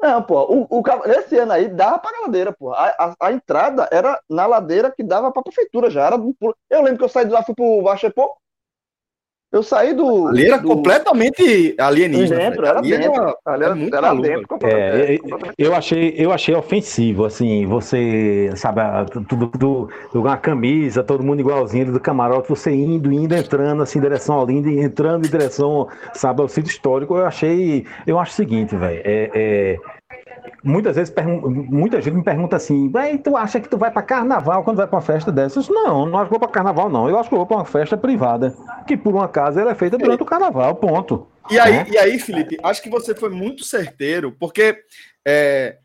[0.00, 0.42] Não, pô.
[0.44, 2.72] O, o, esse ano aí dava pra ladeira, pô.
[2.72, 6.04] A, a, a entrada era na ladeira que dava pra prefeitura já.
[6.06, 6.54] Era do, pulo.
[6.70, 8.36] eu lembro que eu saí de lá, fui pro Bachepô.
[9.54, 10.26] Eu saí do.
[10.26, 12.40] Ali era do- completamente alienígena.
[12.40, 13.22] Dentro, era Ali dentro.
[13.46, 14.48] Ali é era, muito era maluco, dentro.
[14.48, 15.54] completamente, É, completamente.
[15.56, 18.80] eu achei, eu achei ofensivo, assim, você, sabe,
[19.28, 24.02] tudo, tudo, uma camisa, todo mundo igualzinho do camarote, você indo, indo, entrando, assim, em
[24.02, 28.34] direção ao Olinda, entrando em direção, sabe, ao sítio histórico, eu achei, eu acho o
[28.34, 29.76] seguinte, velho, é, é,
[30.62, 31.14] muitas vezes,
[31.46, 34.86] muita gente me pergunta assim, "Véi, tu acha que tu vai pra carnaval quando vai
[34.86, 35.68] pra uma festa dessas?
[35.68, 37.96] Não, não acho que vou pra carnaval, não, eu acho que vou pra uma festa
[37.96, 38.54] privada,
[38.86, 41.26] que por um acaso ela é feita durante o carnaval, ponto.
[41.50, 41.86] E aí, Né?
[41.90, 44.76] e aí, Felipe, acho que você foi muito certeiro, porque
[45.26, 45.78] é,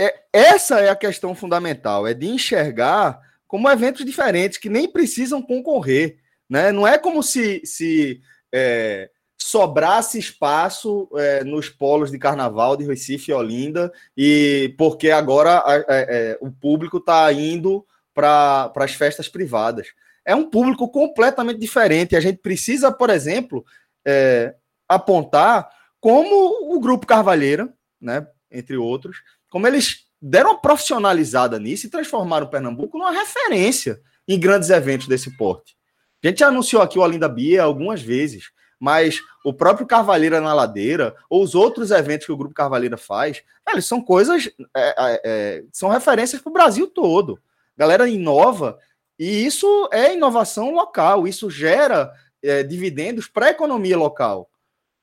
[0.00, 5.40] é- essa é a questão fundamental, é de enxergar como eventos diferentes que nem precisam
[5.42, 6.16] concorrer,
[6.48, 6.70] né?
[6.72, 8.20] Não é como se, se
[8.52, 15.62] é, sobrasse espaço é, nos polos de carnaval de Recife e Olinda, e porque agora
[15.66, 19.88] é, é, o público está indo para as festas privadas.
[20.24, 22.16] É um público completamente diferente.
[22.16, 23.64] A gente precisa, por exemplo,
[24.04, 24.54] é,
[24.88, 25.70] apontar
[26.00, 29.18] como o Grupo Carvalheira, né, entre outros,
[29.50, 35.06] como eles deram uma profissionalizada nisso e transformaram o Pernambuco numa referência em grandes eventos
[35.06, 35.76] desse porte.
[36.22, 40.54] A gente já anunciou aqui o Olinda Bia algumas vezes, mas o próprio Carvalheira na
[40.54, 45.20] Ladeira, ou os outros eventos que o Grupo Carvalheira faz, velho, são coisas, é, é,
[45.24, 47.40] é, são referências para o Brasil todo.
[47.76, 48.78] A galera inova,
[49.18, 52.12] e isso é inovação local, isso gera
[52.42, 54.48] é, dividendos para a economia local.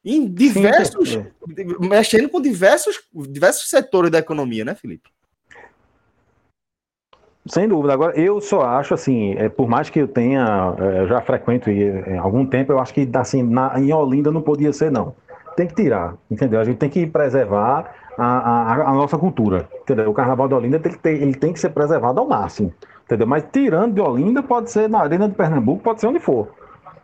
[0.03, 1.25] Em diversos, Sim,
[1.79, 5.09] mexendo com diversos, diversos setores da economia, né, Felipe?
[7.47, 7.93] Sem dúvida.
[7.93, 11.69] Agora, eu só acho assim, é, por mais que eu tenha, é, eu já frequento
[11.69, 15.13] aí, é, algum tempo, eu acho que assim, na, em Olinda não podia ser, não.
[15.55, 16.59] Tem que tirar, entendeu?
[16.59, 20.09] A gente tem que preservar a, a, a nossa cultura, entendeu?
[20.09, 22.73] O Carnaval de Olinda tem que ter, ele tem que ser preservado ao máximo,
[23.05, 23.27] entendeu?
[23.27, 26.49] Mas tirando de Olinda, pode ser na Arena de Pernambuco, pode ser onde for.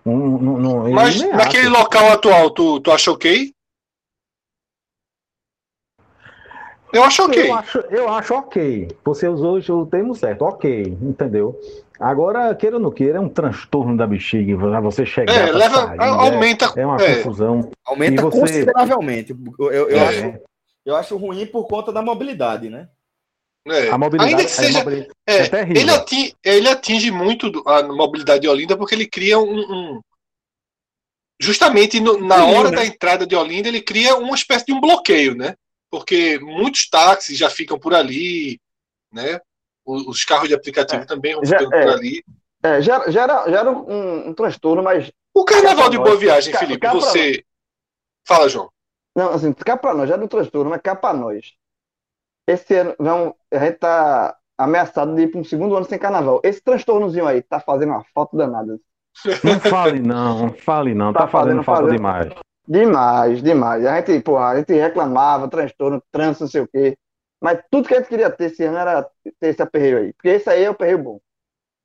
[0.04, 0.18] Não-
[0.58, 1.78] não- eu Mas naquele acho.
[1.78, 3.54] local atual, tu, tu acha ok?
[6.94, 7.50] Eu acho ok.
[7.50, 8.88] Eu acho, eu acho ok.
[9.06, 11.60] Você usou o termo certo, ok, entendeu?
[12.00, 14.58] Agora, queira ou não queira, é um transtorno da bexiga.
[14.58, 15.34] pra Você chegar.
[15.34, 16.06] É, pra leva, sair, né?
[16.06, 16.74] aumenta.
[16.76, 17.16] É uma é.
[17.18, 17.72] confusão.
[17.86, 19.36] Aumenta você- consideravelmente.
[19.60, 20.08] Eu, eu- É.
[20.08, 20.40] acho,
[20.86, 22.88] eu acho ruim por conta da mobilidade, né?
[23.68, 23.90] é.
[23.90, 24.80] A mobilidade, Ainda que seja.
[24.80, 25.82] a mobilidade É, é terrível.
[25.84, 29.60] ele, atinge, ele atinge muito a mobilidade de Olinda porque ele cria um.
[29.60, 30.02] um-
[31.40, 32.78] justamente no- na Sim, hora né?
[32.78, 35.56] da entrada de Olinda, ele cria uma espécie de um bloqueio, né?
[35.92, 38.60] Porque muitos táxis já ficam por ali,
[39.12, 39.40] né?
[39.86, 41.06] O- Os carros de aplicativo É.
[41.06, 41.84] também vão Já- ficando é.
[41.84, 42.24] por ali.
[42.64, 45.12] É, gera, gera, gera um, um transtorno, mas.
[45.34, 46.16] O carnaval de Boa.
[46.16, 47.44] Viagem, Cá- Felipe, cá você.
[48.28, 48.70] Fala, João.
[49.16, 51.54] Não, assim, cá pra nós, gera um transtorno, mas cá pra nós.
[52.48, 56.40] Esse ano, vamos, a gente tá ameaçado de ir para um segundo ano sem carnaval.
[56.44, 58.80] Esse transtornozinho aí tá fazendo uma falta danada.
[59.44, 61.12] Não fale não, não fale não.
[61.12, 61.98] Tá, Tá fazendo fazendo, falta fazendo.
[61.98, 62.34] demais.
[62.68, 63.86] Demais, demais.
[63.86, 66.98] A gente, porra, a gente reclamava, transtorno, trânsito, não sei o quê.
[67.42, 69.04] Mas tudo que a gente queria ter esse ano era
[69.40, 70.14] ter esse aperreio aí.
[70.14, 71.20] Porque esse aí é o aperreio bom.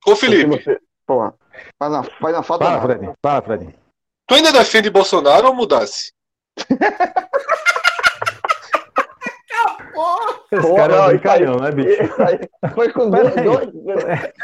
[0.07, 1.35] Ô, Felipe, você- porra,
[1.79, 2.99] faz uma, faz uma falta Fala, danada.
[3.01, 3.15] Fred.
[3.23, 3.75] Fala, Fred.
[4.29, 6.12] tu ainda defende Bolsonaro ou mudasse?
[10.53, 12.03] Esse Porra, cara é brincalhão, né, bicho?
[12.75, 13.69] Foi com dois, dois,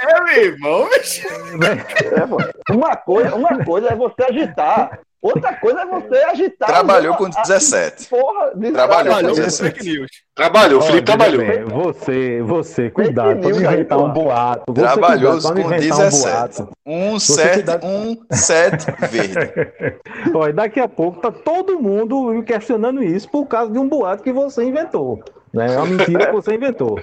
[0.03, 1.29] É, meu irmão, bicho.
[1.29, 2.73] É.
[2.73, 6.69] Uma coisa, uma coisa é você agitar, outra coisa é você agitar.
[6.69, 8.09] Trabalhou com usando a- 17.
[8.09, 9.75] Porra, Trabalhou com Trabalhou com 17.
[9.79, 10.11] fake news.
[10.35, 11.39] Trabalhou, o Felipe trabalhou.
[11.47, 14.05] bem, você, você, cuidado, aí, inventar pô.
[14.05, 14.73] um boato.
[14.75, 16.23] Trabalhou com inventar um 17.
[16.63, 16.69] boato.
[16.87, 19.73] Um set, um set verde.
[20.35, 24.33] Olha, daqui a pouco tá todo mundo questionando isso por causa de um boato que
[24.33, 25.23] você inventou.
[25.53, 25.75] Né?
[25.75, 26.99] É uma mentira que você inventou.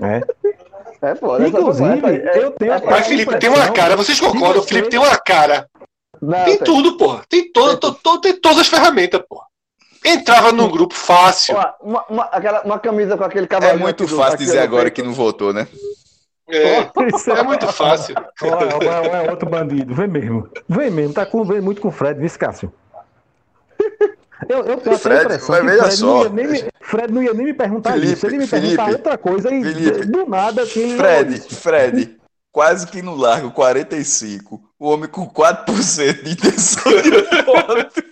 [0.00, 0.22] Né?
[1.02, 1.44] É foda.
[1.46, 4.62] essa- Inclusive, é- eu tenho é- Mas Felipe tem uma cara, vocês concordam?
[4.62, 5.66] O Felipe tem uma cara.
[6.24, 6.64] Não, Tem tem.
[6.64, 7.22] tudo, porra.
[7.28, 9.46] Tem, todo, to- to- tem todas as ferramentas, porra.
[10.04, 11.56] Entrava num grupo fácil.
[11.80, 13.80] Uma, uma, aquela, uma camisa com aquele É cavalinho.
[13.80, 14.94] muito do- fácil dizer agora peito.
[14.96, 15.66] que não votou, né?
[16.48, 16.80] É,
[17.38, 18.14] é muito fácil.
[18.42, 20.48] É, é outro bandido, vem mesmo.
[20.68, 22.72] Vem mesmo, tá com, vem muito com o Fred, viu, Cássio?
[24.48, 26.22] Eu, eu tenho até a Fred, impressão que Fred não, só.
[26.24, 28.26] ia nem me, Fred não ia nem me perguntar Felipe, isso.
[28.26, 30.80] Ele me Felipe, perguntava outra coisa e Felipe, do nada assim.
[30.82, 32.16] ele- Fred, Fred,
[32.54, 34.62] quase que no largo 45.
[34.78, 37.10] O homem com 4% de intenção de
[37.42, 38.04] voto.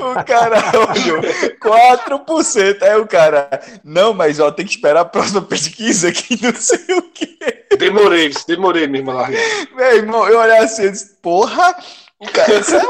[0.00, 1.20] O cara olhou,
[1.60, 2.82] 4%.
[2.82, 3.50] Aí o cara,
[3.84, 7.66] não, mas ó, tem que esperar a próxima pesquisa que não sei o quê.
[7.78, 9.42] Demorei, demorei mesmo a largar.
[9.74, 11.76] Meu irmão, eu olhei assim e disse, porra,
[12.18, 12.86] o cara, isso é um,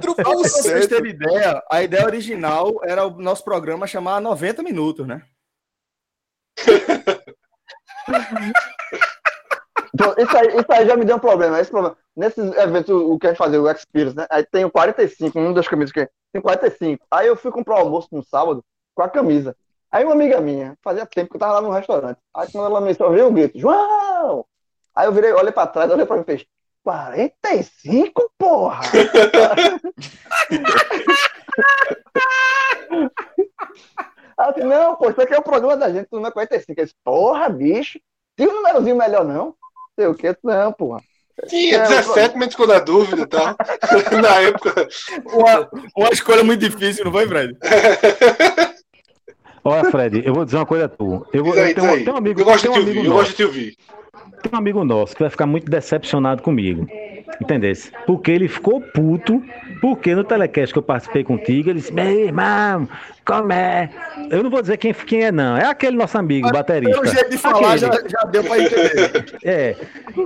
[0.00, 0.88] Só pra vocês 4%.
[0.88, 5.20] terem ideia, a ideia original era o nosso programa chamar 90 minutos, né?
[9.94, 11.60] Então, isso, aí, isso aí já me deu um problema.
[11.60, 11.96] Esse problema.
[12.16, 14.26] Nesses eventos, o que a gente fazia, o Experience, né?
[14.30, 17.04] Aí tem o 45, um das camisas que tem 45.
[17.10, 18.64] Aí eu fui comprar o almoço no sábado
[18.94, 19.56] com a camisa.
[19.90, 22.18] Aí uma amiga minha, fazia tempo que eu tava lá no restaurante.
[22.34, 24.44] Aí quando ela me ouviu o grito, João!
[24.94, 26.46] Aí eu virei, olhei pra trás, olhei pra mim e fez,
[26.82, 28.80] 45, porra!
[34.38, 36.80] Eu disse, não, pô, isso aqui é o programa da gente, não é 45.
[36.80, 37.98] Eu disse, porra, bicho,
[38.36, 39.54] tem um númerozinho melhor não?
[39.98, 41.00] Sei o que, não, porra.
[41.48, 43.56] Tinha É, 17, mas ficou na dúvida, tá?
[44.22, 44.88] Na época.
[45.32, 47.56] Uma, uma escolha muito difícil, não foi, Fred?
[49.64, 51.26] Olha, Fred, eu vou dizer uma coisa a tu.
[51.32, 52.04] Eu, vou, aí, eu tenho, aí.
[52.04, 53.76] tenho um amigo, Eu gosto de te ouvir, eu gosto de te ouvir.
[54.42, 56.86] Tem um amigo nosso que vai ficar muito decepcionado comigo.
[57.40, 57.90] Entendesse?
[58.06, 59.42] Porque ele ficou puto,
[59.80, 62.88] porque no telecast que eu participei contigo, ele disse, meu irmão,
[63.24, 63.90] como é?
[64.30, 65.56] Eu não vou dizer quem, quem é, não.
[65.56, 67.00] É aquele nosso amigo, baterista.
[67.00, 69.38] Pelo jeito de falar, já, já deu pra entender.
[69.42, 69.76] É.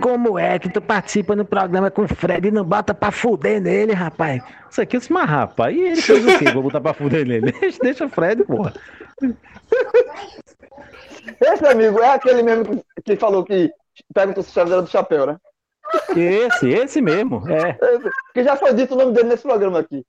[0.01, 3.61] Como é que tu participa no programa com o Fred e não bota pra fuder
[3.61, 4.43] nele, rapaz?
[4.71, 6.51] Isso aqui eu disse, mas rapaz, e ele fez o quê?
[6.53, 7.55] Vou botar pra fuder nele.
[7.83, 8.75] Deixa, o Fred, porra.
[11.41, 13.73] Esse amigo é aquele mesmo que, que falou que
[14.13, 15.37] perguntou se chave era do chapéu, né?
[16.17, 17.43] Esse, esse mesmo.
[17.49, 17.79] É.
[17.95, 20.05] Esse, que já foi dito o nome dele nesse programa aqui.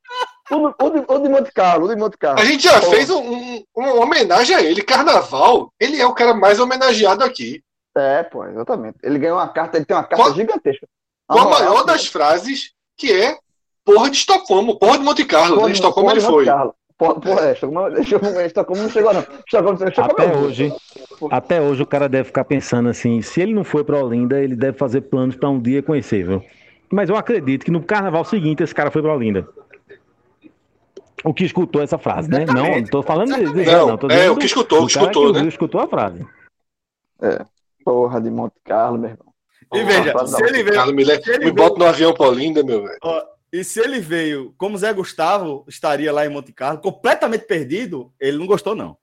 [0.52, 2.40] O, o, de, o de Monte Carlo, o de Monte Carlo.
[2.40, 4.82] A gente já Pô, fez um- um- uma homenagem a ele.
[4.82, 7.64] Carnaval, ele é o cara mais homenageado aqui.
[7.96, 8.98] É, pô, exatamente.
[9.04, 10.88] Ele ganhou uma carta, ele tem uma carta Qual- gigantesca.
[11.28, 13.38] Com a maior das frases, que é
[13.86, 15.56] porra de Estocolmo, porra de Monte Carlo.
[15.56, 15.74] Porra Né?
[15.74, 16.46] de- Estocolmo porra ele de Monte foi.
[16.46, 16.76] Carlo.
[17.02, 19.22] É, Estocolmo, Estocolmo, Estocolmo não chegou, não.
[19.46, 20.44] Estocolmo, Estocolmo Até não.
[20.44, 20.74] hoje,
[21.32, 24.56] até hoje o cara deve ficar pensando assim, se ele não foi pra Olinda, ele
[24.56, 26.44] deve fazer planos pra um dia conhecer, viu?
[26.92, 29.48] Mas eu acredito que no carnaval seguinte esse cara foi pra Olinda.
[31.24, 32.46] O que escutou essa frase, né?
[32.46, 35.06] Não, não tô falando de, de- Não, tô é, o que escutou, o que cara
[35.08, 35.48] escutou, ouviu, né?
[35.50, 36.26] escutou a frase.
[37.84, 39.26] Porra de Monte Carlo, meu irmão.
[39.74, 42.28] E veja, se ele veio, Carlos me, le- se ele me bota no avião pra
[42.28, 42.98] Olinda, meu velho.
[43.52, 48.38] E se ele veio, como Zé Gustavo estaria lá em Monte Carlo, completamente perdido, ele
[48.38, 48.98] não gostou, não.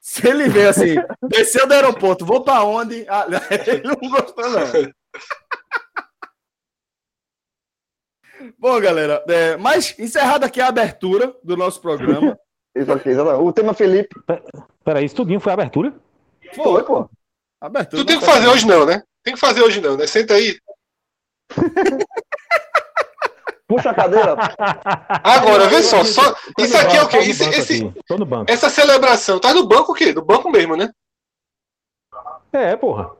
[0.00, 0.94] Se ele vê assim,
[1.28, 3.06] desceu do aeroporto, vou pra onde?
[3.08, 3.26] Ah,
[3.66, 4.92] ele não gostou, não.
[8.58, 12.36] Bom, galera, é, mas encerrada aqui a abertura do nosso programa.
[12.74, 13.42] Isso aqui, exatamente.
[13.42, 14.16] O tema Felipe
[14.82, 15.94] Peraí, isso tudinho foi a abertura?
[16.54, 17.06] foi, pô.
[17.60, 18.02] Abertura.
[18.02, 19.02] Tu tem que fazer hoje não, né?
[19.22, 20.06] Tem que fazer hoje não, né?
[20.06, 20.58] Senta aí.
[23.76, 24.36] Puxa a cadeira.
[25.24, 27.18] Agora, vê só, só isso aqui é o quê?
[27.18, 28.50] Tô no Isso- banco esse- aqui, Tô no banco.
[28.52, 30.12] essa celebração, tá no banco o quê?
[30.12, 30.90] No banco mesmo, né?
[32.52, 33.10] É, porra.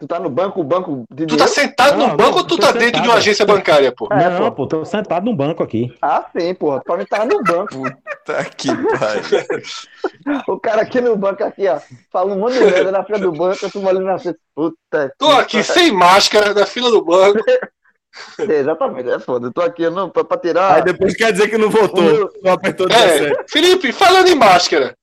[0.00, 2.58] Tu tá no banco, banco de Tu tá sentado Não, no banco não, ou tu
[2.58, 3.18] tá dentro de uma sentado.
[3.18, 4.08] agência bancária, pô?
[4.10, 4.66] É, não, pô.
[4.66, 5.96] pô, tô sentado num banco aqui.
[6.02, 6.82] Ah, sim, porra.
[6.82, 7.76] Pra mim tava no banco.
[8.24, 8.66] Tá que
[8.98, 10.42] pariu.
[10.48, 11.78] O cara aqui no banco, aqui, ó.
[12.10, 14.40] Fala um monte de merda na frente do banco, eu tô ali na frente.
[14.56, 15.14] Puta.
[15.16, 17.38] Tô aqui sem máscara na fila do banco.
[18.38, 19.46] É, exatamente, é foda.
[19.46, 20.74] Eu tô aqui não, pra, pra tirar.
[20.74, 22.00] Aí depois quer dizer que não votou.
[22.00, 23.24] O meu- Não apertou 17.
[23.40, 24.94] É, Felipe, falando em máscara,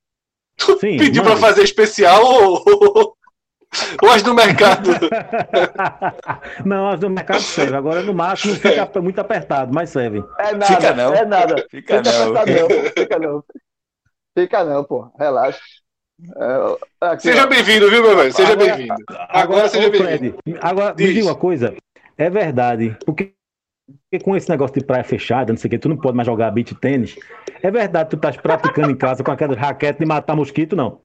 [0.80, 3.16] Sim, pediu pra fazer especial ou,
[4.04, 4.92] ou as do mercado?
[6.66, 7.76] não, as do mercado serve.
[7.76, 10.24] Agora no macho não fica muito apertado, mas serve.
[10.40, 11.14] É nada, Fica não.
[11.14, 11.66] é nada.
[11.70, 12.38] Fica não.
[12.38, 13.44] apertado não, fica não.
[14.38, 15.12] Fica não, pô.
[15.18, 15.60] Relaxa.
[16.22, 18.34] É, aqui, Seja bem-vindo, viu, meu velho?
[18.34, 18.96] Seja Agora- bem-vindo.
[19.30, 20.38] Agora seja ô, bem-vindo.
[20.62, 21.74] Agora, me diga uma coisa.
[22.20, 23.34] É verdade, porque
[24.12, 26.26] porque com esse negócio de praia fechada, não sei o que, tu não pode mais
[26.28, 27.16] jogar beat tênis.
[27.64, 31.02] É verdade, tu estás praticando em casa com aquela raquete de matar mosquito, não?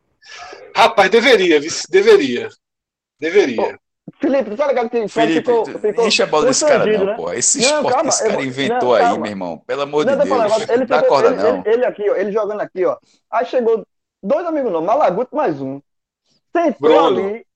[0.76, 2.48] Rapaz, deveria, vice, deveria.
[3.18, 3.78] Deveria.
[4.20, 7.14] Felipe, tu tá ligado que Felipe, ficou, ficou enche a bola desse cara não, né?
[7.14, 7.32] pô.
[7.32, 9.18] Esse Não, esporte calma, que esse cara inventou não, aí, calma.
[9.22, 9.58] meu irmão.
[9.66, 10.42] Pelo amor Não, de Deus.
[10.42, 10.62] negócio.
[10.72, 11.56] Ele, Não ficou, acorda ele, não.
[11.60, 12.98] ele- ele aqui, ó, ele jogando aqui, ó.
[13.30, 13.86] Aí chegou
[14.22, 15.80] dois amigos nossos, Malaguto mais um.
[16.54, 17.06] Sentou Bruno.
[17.06, 17.46] ali.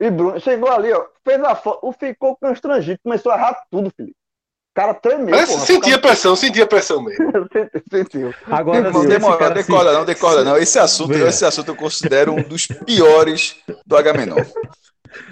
[0.00, 1.06] E Bruno, chegou ali, ó.
[1.24, 4.16] Fez a foto, ficou constrangido, começou a errar tudo, Felipe.
[4.16, 5.66] O cara tremeu, Parece, porra.
[5.66, 7.30] sentia pressão, sentia pressão mesmo.
[7.90, 8.34] Sentiu.
[8.50, 10.56] Agora, Não, esse Demora, cara se- decorda não, decorda não.
[10.58, 11.28] Esse assunto, Veja.
[11.28, 13.56] esse assunto eu considero um dos piores
[13.86, 14.36] do Agamenon.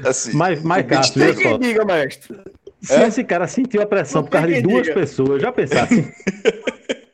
[0.06, 2.40] Assim, Mas, mas Cássio, quem diga, mestre.
[2.80, 3.08] se É?
[3.08, 4.94] esse cara sentiu a pressão Não por causa de duas diga.
[4.94, 6.14] pessoas, já pensasse.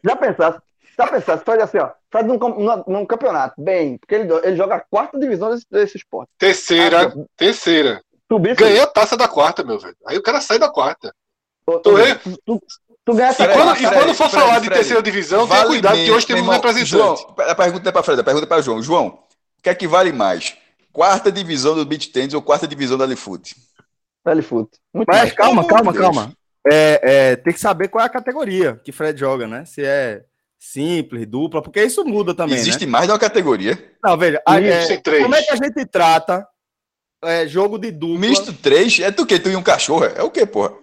[0.05, 0.59] Já pensasse,
[0.97, 1.91] já pensasse, Fred assim, ó.
[2.11, 5.97] Fred num, num, num campeonato, bem, porque ele, ele joga a quarta divisão desse, desse
[5.97, 6.31] esporte.
[6.39, 8.01] Terceira, Ah, terceira.
[8.31, 9.97] Subir, Ganhei a taça da quarta, meu velho.
[10.07, 11.15] Aí o cara sai da quarta.
[11.67, 12.63] tu, Tô tu, tu,
[13.05, 15.61] tu ganha E Fred, quando, e quando for Fred, falar de Fred, terceira divisão, tenha
[15.61, 16.91] vale cuidado que hoje temos um representante.
[16.91, 18.83] João, a pergunta não é para Fred, a pergunta é para João.
[18.83, 19.07] João,
[19.59, 20.57] o que é que vale mais?
[20.93, 23.55] Quarta divisão do beat tênis ou quarta divisão da Lifoot?
[24.25, 24.79] Velho fute.
[24.93, 25.33] Muito Mas mais.
[25.33, 26.15] calma, calma, de Deus.
[26.15, 26.33] calma.
[26.71, 29.65] É, é, tem que saber qual é a categoria que Fred joga, né?
[29.65, 30.23] Se é
[30.59, 32.93] simples, dupla, porque isso muda também, Existe né?
[32.93, 33.79] mais de uma categoria.
[34.05, 36.47] Não, veja, é, como é que a gente trata
[37.23, 38.19] é, jogo de dupla?
[38.19, 39.39] Misto 3 é tu que?
[39.39, 40.05] Tu e um cachorro?
[40.05, 40.75] É o que, porra?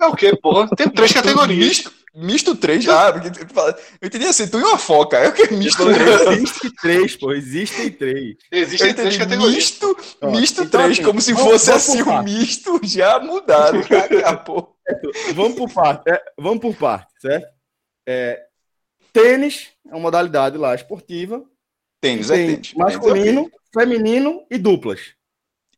[0.00, 0.68] É o quê, porra?
[0.76, 1.58] Tem três categorias.
[1.68, 2.86] Misto, misto 3?
[2.88, 5.16] Ah, porque tu fala- eu entendi assim, tu e uma foca.
[5.16, 5.52] É o que?
[5.52, 6.20] Misto 3.
[6.30, 8.36] Existe três, pô, existem três.
[8.50, 9.54] Eu Existem três entendi categorias.
[9.56, 12.34] misto, Ó, misto então, 3, assim, como se vamos- fosse vamos assim o partes.
[12.34, 13.78] misto já mudado.
[14.44, 14.68] Porra.
[15.34, 17.46] Vamos por parte, é, vamos por parte, certo?
[18.08, 18.42] É,
[19.12, 21.44] tênis é uma modalidade lá esportiva.
[22.00, 22.74] Tênis é tênis.
[22.74, 25.14] masculino, Tênis feminino e duplas.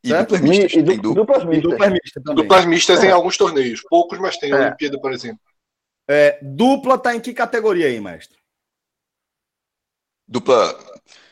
[0.04, 0.30] E certo?
[0.34, 0.72] duplas mistas.
[0.72, 1.70] e du- duplas E mistas.
[1.70, 2.34] duplas mistas também.
[2.42, 3.82] Duplas mistas em alguns torneios.
[3.88, 4.52] Poucos, mas tem.
[4.52, 4.66] A É.
[4.66, 5.40] Olimpíada, por exemplo.
[6.08, 8.38] É, dupla tá em que categoria aí, mestre?
[10.26, 10.74] Dupla.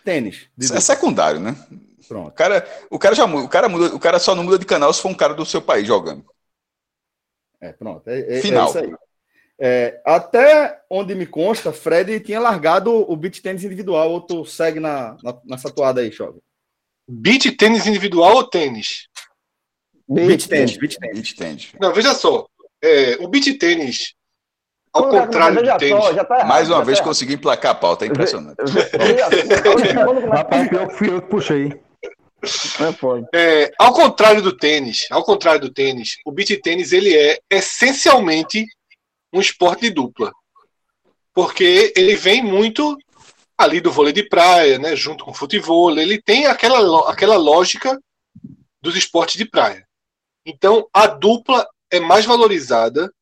[0.04, 0.48] Tênis.
[0.58, 1.54] é secundário, né?
[1.98, 2.32] O Pronto.
[2.34, 4.92] cara, o cara já muda, o cara muda, o cara só não muda de canal
[4.92, 6.24] se for um cara do seu país jogando.
[7.60, 8.08] É, pronto.
[8.08, 8.68] É, é- é Final.
[8.68, 8.92] isso aí.
[9.62, 14.80] É, até onde me consta, Fred tinha largado o beat tênis individual, ou tu segue
[14.80, 16.40] na, na, nessa toada aí, Chove?
[17.12, 19.08] Beach tênis individual ou tênis?
[20.08, 21.16] Beat tênis, beat tênis.
[21.16, 21.72] Beach tênis.
[21.80, 22.46] Não, veja só.
[22.80, 24.14] É, o beach tênis,
[24.92, 27.72] ao contrário do tênis, só, já tá errado, Mais uma já vez tá conseguiu emplacar
[27.72, 28.56] a pauta, é impressionante.
[30.32, 31.80] Rapaz, pior que fui eu que puxei.
[32.42, 33.28] É foda.
[33.34, 38.64] é, ao contrário do tênis, ao contrário do tênis, o beach tênis ele é essencialmente
[39.32, 40.32] um esporte de dupla,
[41.34, 42.96] porque ele vem muito
[43.62, 47.98] ali do vôlei de praia, né, junto com o futebol, ele tem aquela, aquela lógica
[48.82, 49.86] dos esportes de praia.
[50.44, 53.12] Então, a dupla é mais valorizada,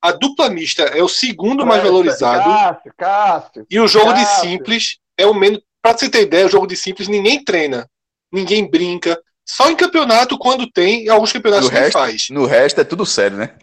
[0.00, 3.66] a dupla mista é o segundo mais valorizado, Cássio, Cássio.
[3.70, 4.50] e o jogo de Cássio.
[4.50, 5.60] simples é o menos.
[5.80, 7.88] Pra você ter ideia, o jogo de simples ninguém treina,
[8.32, 9.20] ninguém brinca.
[9.44, 12.30] Só em campeonato, quando tem, e alguns campeonatos No resto- faz.
[12.30, 13.56] No resto é tudo sério, né?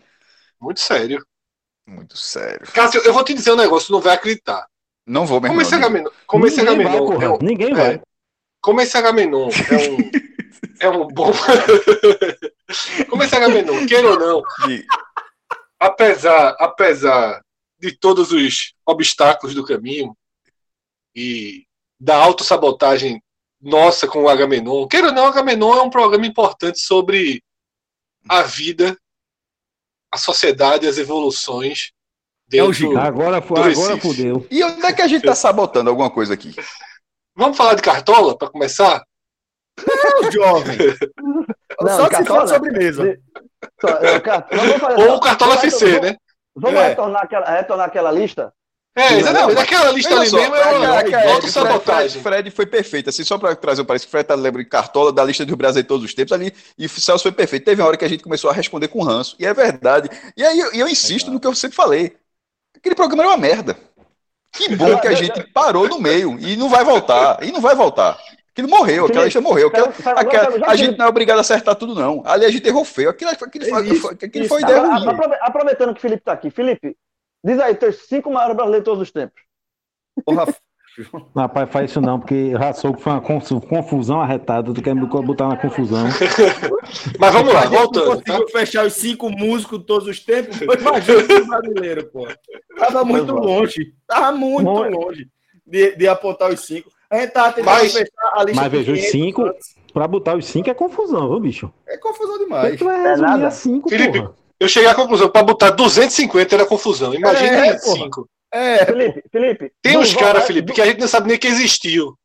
[0.60, 1.26] Muito sério.
[1.88, 2.68] Muito sério.
[2.74, 4.66] Cássio, eu vou te dizer um negócio, tu não vai acreditar.
[5.10, 5.54] Não vou mesmo.
[5.56, 5.80] Como esse não.
[5.80, 7.74] Agamenon, como esse Ninguém vai, Agamenon é um, Ninguém é.
[7.74, 8.02] vai.
[8.62, 10.12] como esse Agamenon é um,
[10.82, 11.32] é um bom.
[13.10, 14.86] como esse Agamenon, queira ou não, De-
[15.80, 17.42] apesar, apesar
[17.80, 20.16] de todos os obstáculos do caminho
[21.16, 21.66] e
[22.00, 23.22] da autossabotagem
[23.60, 24.88] nossa com o Agamenon.
[24.88, 27.44] Queira ou não, o Agamenon é um programa importante sobre
[28.28, 28.96] a vida,
[30.12, 31.92] a sociedade, as evoluções
[32.52, 32.98] É o gigante.
[32.98, 34.46] Agora, Do agora fudeu.
[34.50, 36.56] E onde é que a gente tá sabotando alguma coisa aqui?
[37.36, 39.04] Vamos falar de Cartola, para começar?
[39.88, 40.78] Não, jovem.
[41.80, 43.18] Não, Só se Cartola for sobremesa.
[43.80, 46.18] Só, é, Ou só- o Cartola FC, vamos- né?
[46.56, 46.88] Vamos É.
[46.90, 48.54] retornar, aquela, retornar aquela lista?
[48.98, 49.56] É, exatamente.
[49.56, 52.22] Não, Aquela lista ali só, mesmo é uma Fred, autossabotagem.
[52.22, 55.24] Fred foi perfeito, assim, só para trazer o parece Fred tá lembrando de Cartola da
[55.24, 57.64] lista dos Brasil de todos os tempos ali, e o Celso foi perfeito.
[57.64, 60.10] Teve uma hora que a gente começou a responder com ranço, e é verdade.
[60.36, 62.18] E aí eu, eu insisto no que eu sempre falei.
[62.80, 63.78] Aquele programa era uma merda.
[64.52, 67.76] Que bom que a gente parou no meio e não vai voltar, e não vai
[67.76, 68.18] voltar.
[68.52, 69.68] Aquilo morreu, aquela lista morreu.
[69.68, 72.24] Aquela, aquela- a gente não é obrigado a acertar tudo, não.
[72.26, 73.10] Ali a gente errou feio.
[73.10, 74.50] Aquilo, aquilo, foi, Isso, foi- aquilo isso.
[74.50, 75.08] foi ideia ruim.
[75.08, 76.50] aprove- Aproveitando que o Felipe está aqui.
[76.50, 76.98] Felipe,
[77.44, 79.42] diz aí, teus cinco maiores brasileiros de todos os tempos.
[80.26, 80.48] Porra,
[81.36, 84.74] Rapaz, faz isso não, porque raçou que foi uma confu- confusão arretada.
[84.74, 86.06] Tu quer me botar na confusão?
[87.20, 88.18] Mas vamos lá, não voltando.
[88.22, 88.34] Tá?
[88.34, 90.60] conseguiu fechar os cinco músicos de todos os tempos.
[90.62, 92.28] Imagina o brasileiro, pô.
[92.78, 93.40] Tava muito é.
[93.40, 93.94] longe.
[94.08, 94.98] Tava muito Muito.
[95.00, 95.28] longe
[95.66, 96.90] de, de apontar os cinco.
[97.10, 99.76] A gente tava tentando Mas- fechar a lista mas veja, os 500 cinco- antes.
[99.94, 101.74] Pra botar os cinco é confusão, viu, bicho?
[101.88, 102.78] É confusão é demais.
[102.78, 103.48] tu vai É resumir nada.
[103.48, 104.34] a cinco, Felipe, porra?
[104.60, 107.14] Eu cheguei à conclusão, para botar 250 era confusão.
[107.14, 108.28] Imagina É, 25.
[108.52, 109.74] É, Felipe, Felipe.
[109.82, 112.18] Tem uns caras, Felipe, que a gente não sabe nem que existiu.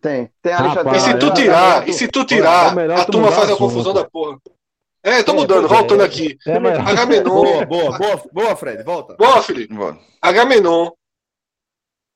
[0.00, 2.74] Tem, tem a Rapaz, E se tu é, tirar, é, e se tu é tirar,
[2.74, 4.38] melhor a tu turma faz a confusão da porra.
[5.02, 5.68] É, tô É, mudando, é.
[5.68, 6.36] voltando aqui.
[6.46, 6.56] É.
[6.56, 7.22] Agamenon.
[7.22, 9.14] boa, boa, boa, boa, Fred, volta.
[9.16, 9.72] Boa, Felipe.
[9.72, 10.02] Vamos.
[10.20, 10.90] Agamenon.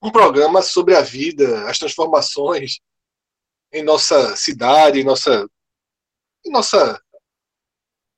[0.03, 2.79] Um programa sobre a vida, as transformações
[3.71, 5.47] em nossa cidade, em nossa,
[6.45, 7.01] em nossa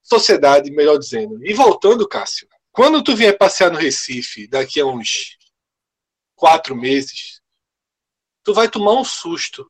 [0.02, 1.46] sociedade, melhor dizendo.
[1.46, 5.38] E voltando, Cássio, quando tu vier passear no Recife daqui a uns
[6.36, 7.40] quatro meses,
[8.44, 9.70] tu vai tomar um susto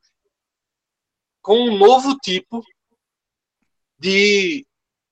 [1.42, 2.64] com um novo tipo
[3.98, 4.66] de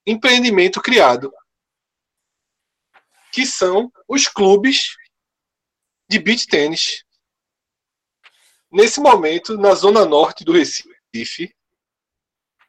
[0.07, 1.30] empreendimento criado,
[3.30, 4.97] que são os clubes
[6.09, 7.05] de beach tênis.
[8.70, 11.55] Nesse momento, na zona norte do Recife,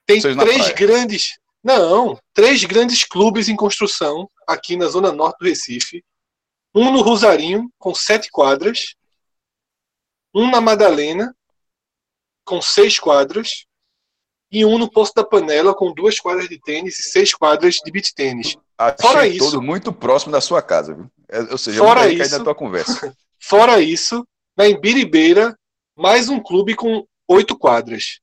[0.05, 5.45] tem Vocês três grandes, não, três grandes clubes em construção aqui na zona norte do
[5.45, 6.03] Recife.
[6.75, 8.95] Um no Rosarinho com sete quadras,
[10.33, 11.35] um na Madalena
[12.43, 13.65] com seis quadras
[14.51, 17.91] e um no Poço da Panela com duas quadras de tênis e seis quadras de
[17.91, 18.55] beach tênis.
[18.99, 21.09] Fora isso- todo muito próximo da sua casa, viu?
[21.29, 23.15] É, ou seja, Fora isso- na tua conversa.
[23.39, 25.57] Fora isso, na Embiribeira,
[25.97, 28.19] mais um clube com oito quadras.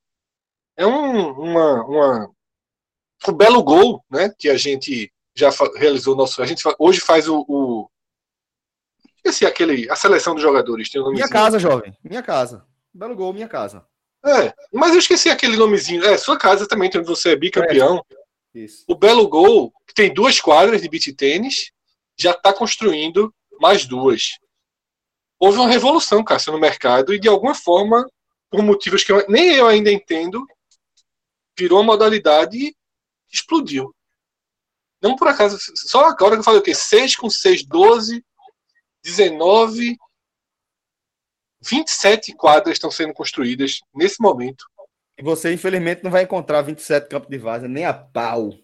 [0.76, 2.30] É um, uma, uma-
[3.28, 4.32] um belo gol, né?
[4.38, 6.40] Que a gente já realizou nosso.
[6.42, 7.88] A gente hoje faz o, o
[9.16, 10.88] esqueci aquele a seleção dos jogadores.
[10.90, 11.32] Tem um Minha nomezinho.
[11.32, 11.96] casa, jovem.
[12.02, 12.64] Minha casa.
[12.92, 13.86] Belo gol, minha casa.
[14.24, 16.04] É, mas eu esqueci aquele nomezinho.
[16.04, 18.04] É, sua casa também, onde você é bicampeão.
[18.54, 18.84] Isso.
[18.88, 21.70] O Belo Gol, que tem duas quadras de beach tênis,
[22.18, 24.38] já está construindo mais duas.
[25.38, 28.04] Houve uma revolução, Cássio, no mercado, e de alguma forma,
[28.50, 30.44] por motivos que eu- nem eu ainda entendo,
[31.56, 32.74] virou uma modalidade
[33.32, 33.94] explodiu.
[35.02, 36.74] Não por acaso, só agora que eu falei o quê?
[36.74, 38.24] 6 com 6, 12,
[39.02, 39.96] 19,
[41.62, 44.64] 27 quadras estão sendo construídas nesse momento.
[45.18, 48.54] E você, infelizmente, não vai encontrar 27 campos de vaza, nem a pau.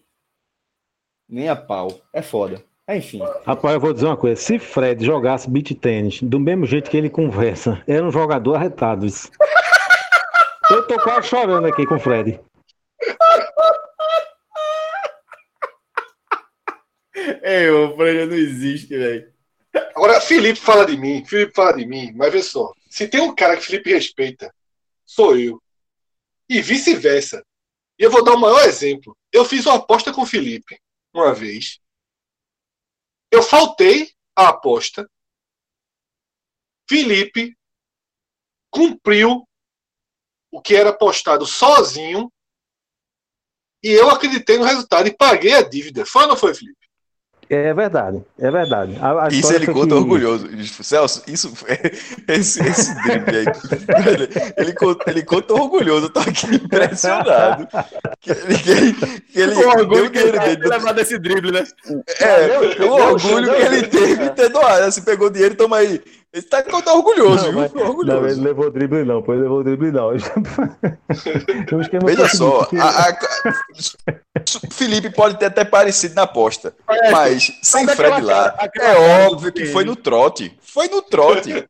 [1.29, 2.01] Nem a pau.
[2.13, 2.65] É foda.
[2.89, 3.21] Enfim.
[3.45, 4.41] Rapaz, eu vou dizer uma coisa.
[4.41, 9.07] Se Fred jogasse beat tênis do mesmo jeito que ele conversa, era um jogador arretado.
[9.07, 9.31] Isso.
[10.69, 12.41] Eu tô quase chorando aqui com o Fred.
[17.43, 19.33] É, o Freire não existe, velho.
[19.95, 22.73] Agora, Felipe fala de mim, Felipe fala de mim, mas vê só.
[22.89, 24.55] Se tem um cara que Felipe respeita,
[25.05, 25.63] sou eu.
[26.49, 27.45] E vice-versa.
[27.99, 29.17] E eu vou dar o maior exemplo.
[29.33, 30.79] Eu fiz uma aposta com o Felipe
[31.13, 31.81] uma vez.
[33.31, 35.09] Eu faltei a aposta.
[36.89, 37.57] Felipe
[38.71, 39.47] cumpriu
[40.51, 42.33] o que era apostado sozinho.
[43.83, 46.07] E eu acreditei no resultado e paguei a dívida.
[46.07, 46.86] Foi ou não foi, Felipe?
[47.49, 48.97] É verdade, é verdade.
[49.01, 50.49] A- a Isso ele conta que- orgulhoso.
[50.83, 51.53] Celso, isso
[52.29, 53.47] esse, esse drible aí.
[53.47, 57.69] Ele, ele, conta, ele conta orgulhoso, eu tô aqui impressionado.
[58.21, 60.69] Que ele, que ele, que ele O orgulho que ele tem dele.
[60.69, 61.65] levar desse drible, né?
[62.21, 64.85] É, o orgulho que ele teve de ter doado.
[64.91, 66.03] Você pegou dinheiro, toma aí.
[66.33, 67.61] Ele tá, tá orgulhoso, Não, viu?
[67.61, 68.21] mas- orgulhoso.
[68.21, 70.09] Não, ele levou drible não, ele levou drible não.
[70.13, 73.19] O foi Veja o só, a- a-
[74.73, 79.27] Felipe pode ter até parecido na aposta, É, mas sem Fred aquela lá, aquela é
[79.29, 80.57] óbvio que foi no trote.
[80.61, 81.67] Foi no trote.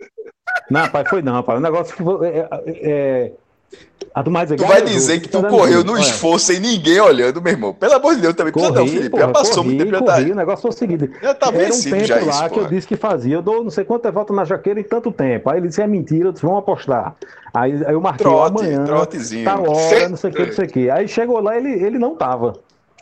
[0.70, 1.58] Não, rapaz, foi não, rapaz.
[1.58, 2.28] O negócio foi.
[2.28, 3.32] É, é,
[3.72, 4.56] é...
[4.56, 7.74] Tu vai dizer que tu correu no esforço sem ninguém olhando, meu irmão.
[7.74, 9.10] Pelo amor de Deus, também precisa não, Corri, Felipe.
[9.10, 11.10] porra, já passou corri, muito tempo, já corri, tá, o negócio foi o seguinte.
[11.20, 13.34] já tá Era um tempo já lá isso, que eu disse que fazia.
[13.34, 15.50] Eu dou não sei quantas voltas na jaqueira em tanto tempo.
[15.50, 17.14] Aí ele disse, é mentira, eu disse, vamos apostar.
[17.52, 19.44] Aí, aí eu marquei Trote, amanhã, trotezinho.
[19.44, 20.90] tal hora, não sei o que, não sei o que.
[20.90, 22.54] Aí chegou lá, ele, ele não tava.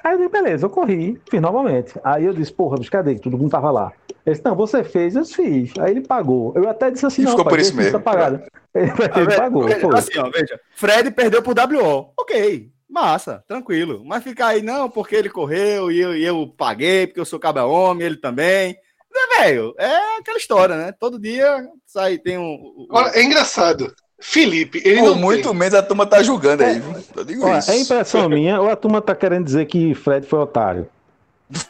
[0.05, 1.95] Aí eu disse, beleza, eu corri, fiz novamente.
[2.05, 3.91] Aí eu disse, porra, bicho, cadê que todo mundo tava lá?
[4.27, 5.73] Ele disse, não, você fez, eu fiz.
[5.79, 6.53] Aí ele pagou.
[6.55, 8.01] Eu até disse assim, E não, ficou pai, por isso mesmo.
[8.01, 8.47] pagada.
[8.75, 9.99] Ele, Ah, ele velho, pagou, veja, foi.
[9.99, 10.61] Assim, ó, veja.
[10.77, 12.13] Fred perdeu pro WO.
[12.21, 14.03] Ok, massa, tranquilo.
[14.05, 17.39] Mas ficar aí, não, porque ele correu e eu, e eu paguei, porque eu sou
[17.39, 18.77] cabra homem, ele também.
[19.17, 20.93] É, velho, é aquela história, né?
[20.93, 22.53] Todo dia sai, tem um.
[22.55, 23.95] um- Olha, é engraçado.
[24.21, 25.59] Felipe, ele Por não muito tem.
[25.59, 26.81] menos a turma tá julgando aí,
[27.27, 27.71] digo Olha, isso.
[27.71, 30.89] é impressão minha ou a turma tá querendo dizer que Fred foi otário?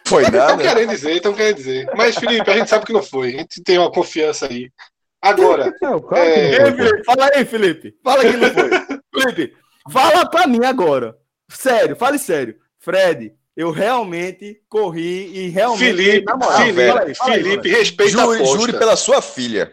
[0.07, 0.63] Foi Estão nada.
[0.63, 1.91] querendo dizer, estão querendo dizer.
[1.97, 3.35] Mas, Felipe, a gente sabe que não foi.
[3.35, 4.71] A gente tem uma confiança aí.
[5.21, 7.95] Agora, É, o cara que É, não foi, fala aí, Felipe.
[8.05, 8.71] Fala que não foi.
[9.33, 9.57] Felipe,
[9.91, 11.17] fala pra mim agora.
[11.51, 12.55] Sério, fale sério.
[12.79, 15.79] Fred, eu realmente corri e realmente.
[15.85, 17.75] Felipe, na moral, Felipe, fala aí, fala Felipe, aí.
[17.75, 18.45] respeita a aposta.
[18.59, 19.73] jure pela sua filha.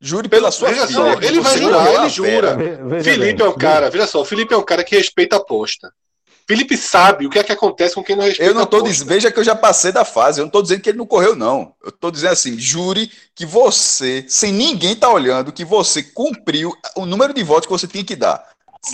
[0.00, 0.98] Jure pela sua Veja filha.
[0.98, 2.56] só, ele vai jurar, ele a jura.
[2.56, 5.36] Veja Felipe bem, é um cara, veja só, o Felipe é um cara que respeita
[5.36, 5.92] a aposta.
[6.46, 9.06] Felipe sabe o que é que acontece com quem não respeita Eu não tô dizendo,
[9.08, 11.36] veja que eu já passei da fase, eu não tô dizendo que ele não correu,
[11.36, 11.74] não.
[11.84, 17.04] Eu tô dizendo assim, jure que você, sem ninguém tá olhando, que você cumpriu o
[17.04, 18.42] número de votos que você tinha que dar.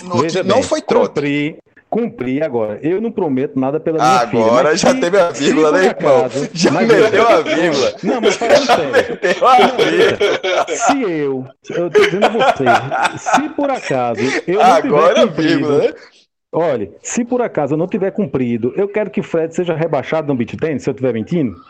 [0.03, 1.13] Não, Veja não bem, foi trote.
[1.13, 1.57] Cumpri,
[1.95, 2.77] cumpri agora.
[2.81, 4.43] Eu não prometo nada pela minha filha.
[4.43, 6.29] Agora já se- teve a vírgula, né, irmão?
[6.53, 7.93] Já mas meteu a vírgula.
[8.03, 8.91] Não, mas falando sério.
[8.91, 10.65] Meteu a vírgula.
[10.67, 12.65] Se eu, eu tô dizendo a você,
[13.17, 15.93] se por acaso eu não Agora tiver a cumprido, vírgula, né?
[16.51, 20.35] olha, se por acaso eu não tiver cumprido, eu quero que Fred seja rebaixado no
[20.35, 21.55] beat tennis, se eu estiver mentindo.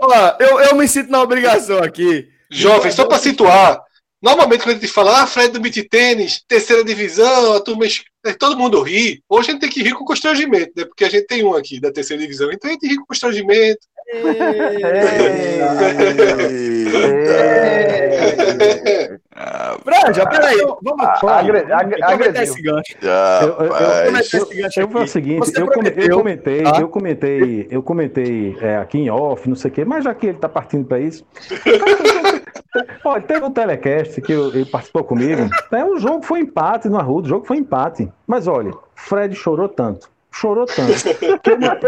[0.00, 2.28] Ó, eu, eu me sinto na obrigação aqui.
[2.50, 3.80] Jovem, só para situar.
[4.24, 7.84] Normalmente, quando a gente fala, ah, Fred do beat tênis, terceira divisão, a turma,
[8.24, 9.22] é, todo mundo ri.
[9.28, 10.86] Hoje a gente tem que rir com constrangimento, né?
[10.86, 13.80] Porque a gente tem um aqui da terceira divisão, então a gente ri com constrangimento.
[19.36, 20.58] Ah, Franja, peraí.
[20.58, 22.42] Vamos Agre- ag- aproveitar agrediu.
[22.42, 22.96] esse gancho.
[23.02, 24.32] Eu, eu- eu- rapaz.
[24.32, 26.80] eu- esse gancho eu foi o seguinte, eu, come- eu prometeu, comentei, tá?
[26.80, 30.26] eu comentei, eu comentei é, aqui em off, não sei o quê, mas já que
[30.28, 31.24] ele tá partindo para isso.
[33.04, 35.48] Olha, teve um telecast que eu- ele participou comigo.
[35.72, 38.08] É, o jogo foi empate no Arruda, o jogo foi empate.
[38.26, 40.92] Mas olha, Fred chorou tanto, chorou tanto,
[41.40, 41.78] que eu, ma-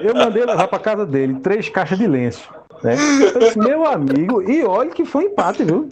[0.00, 2.48] eu mandei levar para casa dele três caixas de lenço.
[2.82, 2.96] Né?
[3.34, 5.88] Eu disse, meu amigo, e olha que foi empate, viu?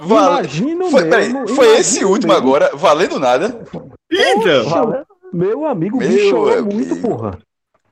[0.00, 2.46] Vale- Imagina o Foi, peraí, mesmo, foi imagina esse último mesmo.
[2.48, 3.62] agora, valendo nada.
[4.10, 6.74] Então, Meu amigo, o Meu bicho chorou amigo.
[6.74, 7.38] muito, porra.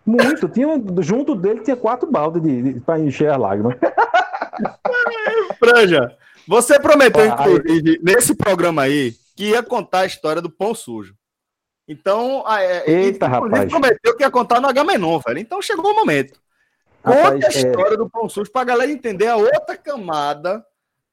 [0.05, 0.49] Muito.
[0.49, 0.69] Tinha,
[1.01, 3.77] junto dele tinha quatro baldes de, de, para encher as lágrimas.
[5.59, 6.17] Franja,
[6.47, 10.75] você prometeu, Ah, aí- inclusive, nesse programa aí, que ia contar a história do pão
[10.75, 11.15] sujo.
[11.89, 13.71] Então, a- é, Eita, inclusive, rapaz.
[13.71, 15.39] prometeu que ia contar no Agamenon, velho.
[15.39, 16.39] Então chegou o momento.
[17.03, 20.65] Conte Rapaz, a é- história do pão sujo pra galera entender a outra camada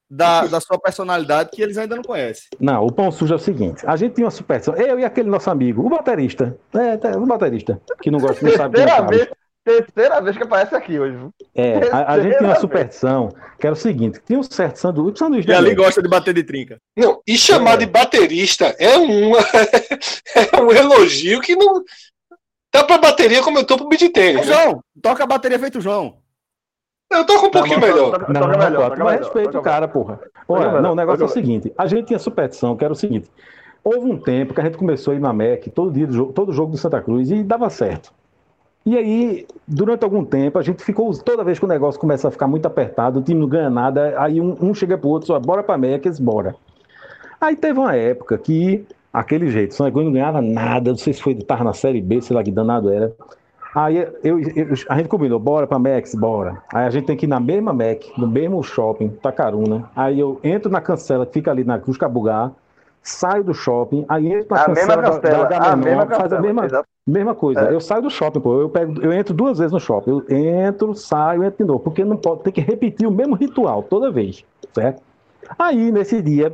[0.10, 2.46] da, da sua personalidade que eles ainda não conhecem.
[2.60, 4.76] Não, o pão sujo é o seguinte: a gente tinha uma superstição.
[4.76, 6.58] Eu e aquele nosso amigo, o baterista.
[6.74, 9.18] É, tá, o baterista, que não gosta, não sabe quem Terceira sabe.
[9.18, 9.30] vez,
[9.66, 11.18] terceira vez que aparece aqui hoje.
[11.54, 13.30] É, a, a gente tinha uma superstição
[13.60, 16.44] que era o seguinte: tinha um certo sanduíche, sanduíche E ali gosta de bater de
[16.44, 16.78] trinca.
[16.96, 17.78] Não, e chamar É.
[17.78, 19.40] de baterista é, uma,
[20.54, 21.84] é um elogio que não.
[22.72, 24.46] Tá pra bateria como eu tô pro beat tênis.
[24.46, 26.18] João, toca a bateria feito João.
[27.10, 28.26] Eu tô com um pouquinho Tá, melhor.
[28.30, 30.20] Não, não, melhor, tu vai toca o cara, porra.
[30.48, 33.30] Olha, não, o negócio é o seguinte: a gente tinha superstição, que era o seguinte:
[33.84, 36.34] houve um tempo que a gente começou a ir na MEC, todo dia, do jogo,
[36.34, 38.12] todo jogo do Santa Cruz, e dava certo.
[38.86, 42.32] E aí, durante algum tempo, a gente ficou, toda vez que o negócio começa a
[42.32, 45.40] ficar muito apertado, o time não ganha nada, aí um, um chega pro outro, só
[45.40, 46.56] bora pra MEC, eles bora.
[47.40, 51.22] Aí teve uma época que, aquele jeito, Santa Cruz não ganhava nada, não sei se
[51.22, 53.14] foi, tava na Série B, sei lá que danado era.
[53.78, 56.58] Aí eu, eu- a gente combinou, bora pra Max, bora.
[56.74, 59.88] Aí a gente tem que ir na mesma Mac, no mesmo shopping, Tacaruna.
[59.96, 62.50] Aí eu entro na cancela que fica ali na Cruz Cabugá,
[63.04, 66.42] saio do shopping, aí entro na A mesma cancela, da- da, a mesma faz a
[66.42, 67.70] mesma, mesma coisa.
[67.70, 67.74] É.
[67.74, 68.60] Eu saio do shopping, pô.
[68.62, 70.24] Eu, pego, eu entro duas vezes no shopping.
[70.28, 71.80] Eu entro, saio, entro de novo.
[71.80, 75.04] Porque não pode, tem que repetir o mesmo ritual toda vez, certo?
[75.60, 76.52] Aí, nesse dia,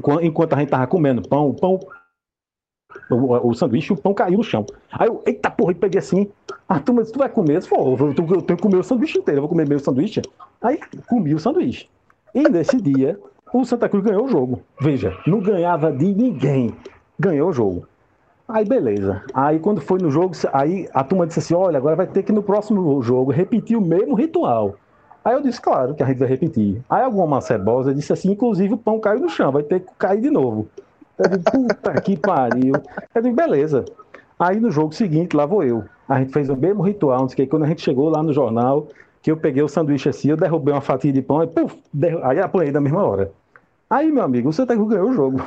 [0.00, 1.80] quan- enquanto a gente tava comendo pão, o pão
[3.10, 4.64] o, o sanduíche o pão caiu no chão.
[4.92, 6.28] Aí eu, eita porra, eu peguei assim.
[6.68, 7.56] Ah, tu, mas tu vai comer?
[7.62, 9.80] Eu "Pô, eu, tenho- eu tenho que comer o sanduíche inteiro, eu vou comer meio
[9.80, 10.22] sanduíche.
[10.62, 10.78] Aí
[11.08, 11.88] comi o sanduíche.
[12.34, 13.18] E nesse dia,
[13.52, 14.60] o Santa Cruz ganhou o jogo.
[14.80, 16.72] Veja, não ganhava de ninguém.
[17.18, 17.86] Ganhou o jogo.
[18.48, 19.22] Aí beleza.
[19.32, 22.32] Aí quando foi no jogo, aí a turma disse assim: olha, agora vai ter que
[22.32, 24.74] no próximo jogo repetir o mesmo ritual.
[25.24, 26.80] Aí eu disse, claro, que a gente vai repetir.
[26.88, 30.20] Aí alguma macebosa disse assim, inclusive o pão caiu no chão, vai ter que cair
[30.20, 30.66] de novo.
[31.22, 32.72] Eu digo, puta que pariu.
[33.14, 33.84] Eu digo, beleza.
[34.38, 35.84] Aí no jogo seguinte, lá vou eu.
[36.08, 37.46] A gente fez o mesmo ritual, não sei o que.
[37.46, 38.88] Quando a gente chegou lá no jornal,
[39.22, 42.20] que eu peguei o sanduíche assim, eu derrubei uma fatia de pão e puf, derru-
[42.24, 43.30] aí apanhei na mesma hora.
[43.88, 45.40] Aí, meu amigo, o Santa Cruz ganhou o jogo.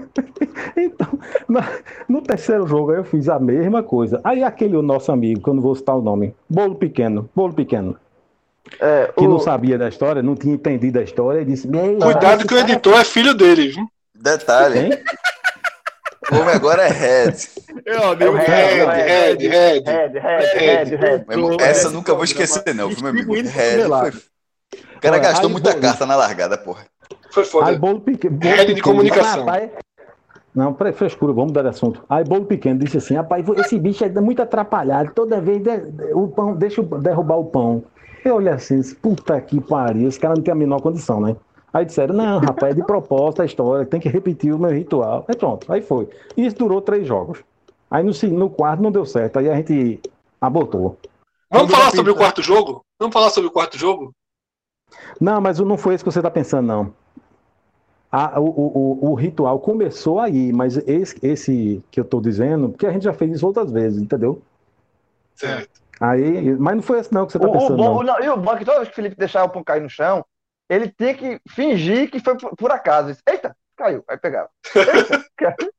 [0.76, 1.08] então,
[1.48, 4.20] na- no terceiro jogo aí eu fiz a mesma coisa.
[4.22, 7.96] Aí aquele nosso amigo, que eu não vou citar o nome, Bolo Pequeno, Bolo Pequeno,
[8.80, 11.98] É, que o- não sabia da história, não tinha entendido a história, e disse: "Meu,
[11.98, 13.86] Cuidado que o editor é filho dele, viu?
[14.30, 15.04] Detalhe, Hein?
[16.32, 17.34] o homem agora é Red.
[17.84, 19.82] Eu, amigo, É o Red, Red, Red, Red.
[19.84, 21.24] Red, Red, Red, Red.
[21.28, 23.32] Meu Essa nunca vou esquecer, não, viu, meu amigo?
[23.34, 24.10] Red foi...
[24.10, 26.86] O cara Olha, gastou muita carta na largada, porra.
[27.30, 27.78] Foi Aí foda.
[27.78, 28.36] bolo pequeno.
[28.36, 29.46] bolo Rede de pequeno, comunicação.
[30.54, 32.02] não, frescura, vamos mudar de assunto.
[32.08, 36.12] Aí bolo pequeno disse assim: rapaz, esse bicho é muito atrapalhado, toda vez de- de-
[36.14, 37.84] o pão, deixa eu derrubar o pão.
[38.24, 41.36] Eu olhei assim, puta que pariu, esse cara não tem a menor condição, né?
[41.76, 45.26] Aí disseram: não, rapaz, é de propósito a história, tem que repetir o meu ritual.
[45.28, 46.08] Aí pronto, aí foi.
[46.34, 47.44] E isso durou três jogos.
[47.90, 50.00] Aí no, no quarto não deu certo, aí a gente
[50.40, 50.96] abortou.
[51.50, 52.82] Vamos falar sobre o quarto jogo?
[52.98, 54.10] Vamos falar sobre o quarto jogo?
[55.20, 56.94] Não, mas não foi isso que você está pensando, não.
[58.10, 62.86] A- o, o, o- ritual começou aí, mas esse, esse que eu estou dizendo, porque
[62.86, 64.40] a gente já fez isso outras vezes, entendeu?
[65.34, 65.82] Certo.
[66.00, 68.02] Aí, mas não foi esse não que você está O, o pensando, bom, não.
[68.02, 69.82] não, e o bom é que toda vez que o Felipe deixava o pão cair
[69.82, 70.24] no chão,
[70.68, 73.08] ele tinha que fingir que foi por, por acaso.
[73.08, 74.04] Ele disse, Eita, caiu.
[74.08, 74.48] Aí pegava.
[74.74, 75.72] Eita, caiu.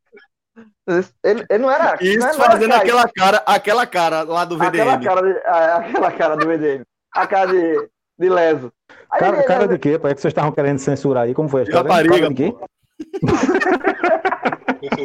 [1.23, 1.95] Ele, ele não era.
[2.01, 2.81] Isso não era fazendo cair.
[2.81, 5.03] aquela cara, aquela cara lá do aquela VDM.
[5.05, 6.83] cara, de, aquela cara do VDM.
[7.13, 8.71] A cara de, de leso.
[9.11, 9.99] Aí Cara, ele- cara de quê?
[9.99, 10.07] pô?
[10.07, 11.89] É que vocês estavam querendo censurar aí, como foi a história?
[11.89, 12.55] rapariga, Cara de quê?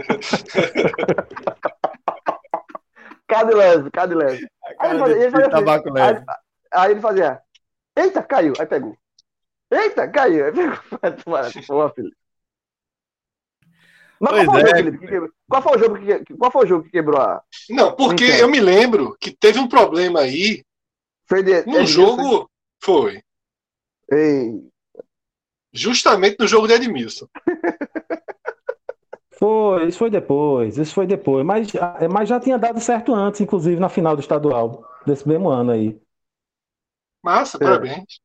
[3.29, 4.47] Cara de leso, cara de leso.
[4.79, 5.27] Aí ele fazia, ele
[6.07, 6.25] assim,
[6.73, 7.41] aí ele fazia.
[7.97, 8.53] Eita, caiu.
[8.59, 8.97] Aí pegou.
[9.73, 10.45] Eita, caiu.
[11.67, 12.17] Porra, Felipe.
[14.21, 14.67] Mas qual foi, é.
[14.67, 15.31] jogo, Felipe, que quebrou?
[15.49, 17.43] qual foi o jogo que, qual foi o jogo que quebrou a.
[17.71, 20.63] Não, porque eu me lembro que teve um problema aí
[21.27, 22.49] Foi de, no jogo.
[22.81, 23.23] Foi.
[24.11, 24.63] Ei,
[25.73, 27.27] Justamente no jogo de Edmilson.
[29.39, 31.45] Foi, isso foi depois, isso foi depois.
[31.45, 31.67] Mas,
[32.13, 36.01] mas já tinha dado certo antes, inclusive na final do estadual, desse mesmo ano aí.
[37.25, 38.21] Massa, parabéns.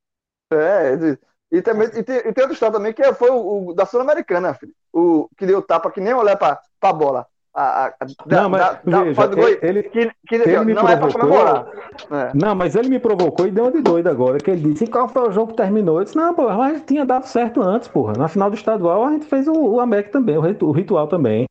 [0.54, 1.18] é,
[1.52, 4.54] e- também, e, tem, e tem outro estado também que foi o, o da Sul-Americana,
[4.54, 4.74] filho.
[4.94, 7.26] O que deu tapa que nem olhar pra, pra bola.
[7.54, 7.90] A, a,
[8.28, 11.08] da- Não, mas da- da- veja, gol, ele- que, que ele me não é pra
[11.08, 11.20] provocou.
[11.30, 11.68] comemorar.
[12.12, 12.32] É.
[12.36, 14.88] Não, mas ele me provocou e deu uma de doido agora, que ele disse, e
[14.88, 15.98] qual foi o jogo que terminou?
[15.98, 18.14] Eu disse, não, porra, mas tinha dado certo antes, porra.
[18.16, 21.46] Na final do estadual a gente fez o, o AMEC também, o, o ritual também.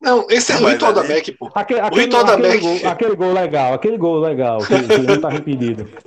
[0.00, 1.50] Não, esse é o ritual da ali- MEC, pô.
[1.54, 2.60] Aquele, O ritual da aquele, MEC.
[2.60, 5.88] gol, aquele gol legal, aquele gol legal, que, que não tava impedido.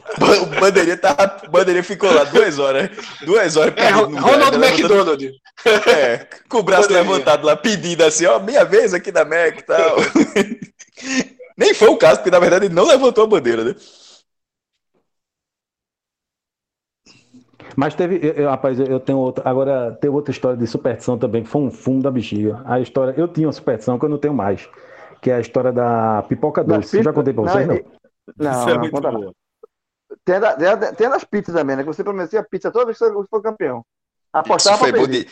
[0.41, 2.89] O bandeirinha, tá, o bandeirinha ficou lá duas horas.
[3.25, 5.31] Duas horas É, perdido no Ronald gás, levantando- McDonald.
[5.95, 7.11] É, com o braço Bandeirinha.
[7.11, 9.95] levantado lá, pedindo assim, ó, minha vez aqui da Mac e tal.
[11.57, 13.75] Nem foi o caso, porque na verdade ele não levantou a bandeira, né?
[17.75, 21.43] Mas teve, eu- eu- rapaz, eu- tenho outra, agora tem outra história de superstição também,
[21.43, 22.61] que foi um fumo da bexiga.
[22.65, 24.67] A história, eu tinha uma superstição que eu não tenho mais,
[25.21, 26.97] que é a história da pipoca Das doce.
[26.97, 27.75] Eu já contei pra Não, vocês, não?
[28.37, 29.25] Não, Isso é não, muito conta boa.
[29.25, 29.35] não.
[30.25, 31.83] Tem, da- tem, a- tem das pizzas também, né?
[31.83, 33.83] Que você prometia pizza toda vez que você for campeão.
[34.45, 35.27] Isso Apostava foi, bom de...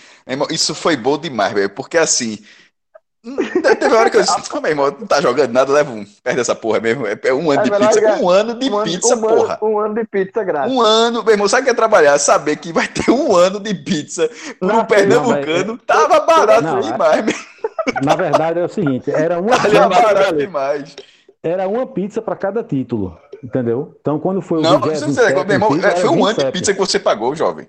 [0.51, 2.37] Isso foi bom demais, velho, porque assim.
[3.21, 6.05] Teve uma hora que eu disse, "Não, meu irmão, não tá jogando nada, leva um.
[6.23, 7.05] Perde essa porra mesmo.
[7.05, 8.15] É é um ano É de pizza.
[8.21, 9.59] Um ano de um pizza, um porra.
[9.61, 10.73] Um ano de pizza grátis.
[10.73, 12.17] Um ano, meu irmão, sabe o que é trabalhar?
[12.17, 14.29] Saber que vai ter um ano de pizza
[14.61, 15.77] Não, pro Pernambucano.
[15.79, 17.35] Tava barato Não, é- demais, meu.
[18.03, 20.95] Na verdade é o seguinte, era uma, Tava barato demais.
[21.43, 23.97] era uma pizza para cada título, entendeu?
[23.99, 26.25] Então quando foi o Não, não sei se 27º você, meu irmão, título, foi um
[26.25, 26.51] ano de 27.
[26.53, 27.67] pizza que você pagou, jovem.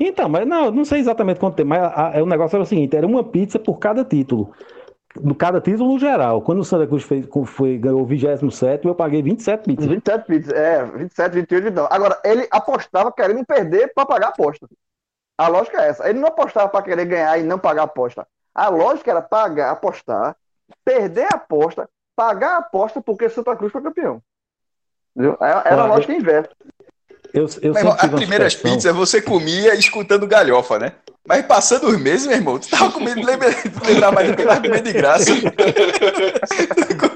[0.00, 2.66] Então, mas não, não sei exatamente quanto tempo, mas a- a- o negócio era o
[2.66, 4.52] seguinte, era uma pizza por cada título.
[5.20, 6.42] No cada título no geral.
[6.42, 9.86] Quando o Santa Cruz fez, foi, ganhou o 27 eu paguei 27 pizzas.
[9.86, 11.88] 27 pizzas, é, 27, 28, 29.
[11.92, 14.68] Agora, ele apostava querendo perder para pagar a aposta.
[15.36, 16.08] A lógica é essa.
[16.08, 18.26] Ele não apostava para querer ganhar e não pagar a aposta.
[18.54, 20.36] A lógica era pagar, apostar,
[20.84, 24.20] perder a aposta, pagar a aposta porque Santa Cruz foi campeão.
[25.16, 25.36] Entendeu?
[25.40, 26.50] Era era a Olha, lógica inversa.
[27.38, 28.72] Eu, eu irmão, as primeiras superstição.
[28.76, 30.92] pizzas você comia escutando galhofa, né?
[31.26, 34.28] Mas passando os meses, meu irmão, tu tava com medo de lembrar, de lembrar mais
[34.30, 35.30] do que tava com medo de graça.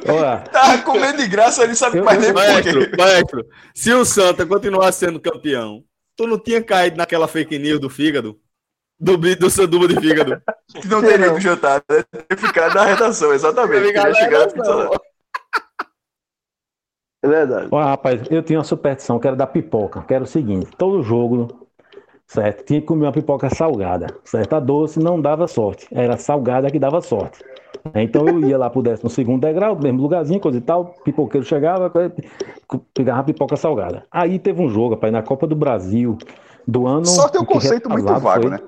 [0.08, 2.34] Olha, Tava com medo de graça, ele sabe Eu- mais nem eu-.
[2.34, 5.82] Maestro, maestro, se o Santa continuar sendo campeão,
[6.16, 8.38] tu não tinha caído naquela fake news do fígado?
[9.00, 10.40] Do, do sanduba de fígado?
[10.80, 12.04] Que não teria ido jantar, né?
[12.28, 13.88] Ter ficado na redação, exatamente.
[13.88, 14.90] Ficar Teria na redação.
[17.22, 17.68] É verdade.
[17.70, 21.02] Olha, rapaz, eu tinha uma superstição que era da pipoca, que era o seguinte, todo
[21.02, 21.68] jogo,
[22.26, 24.54] certo, tinha que comer uma pipoca salgada, certo?
[24.54, 27.44] A doce não dava sorte, era a salgada que dava sorte.
[27.94, 31.92] Então eu ia lá pro 12 segundo degrau, mesmo lugarzinho, coisa e tal, pipoqueiro chegava,
[32.92, 34.04] pegava a pipoca salgada.
[34.10, 36.18] Aí teve um jogo, rapaz, na Copa do Brasil,
[36.66, 37.06] do ano...
[37.06, 38.50] Sorte é um que conceito muito vago, foi.
[38.50, 38.58] né?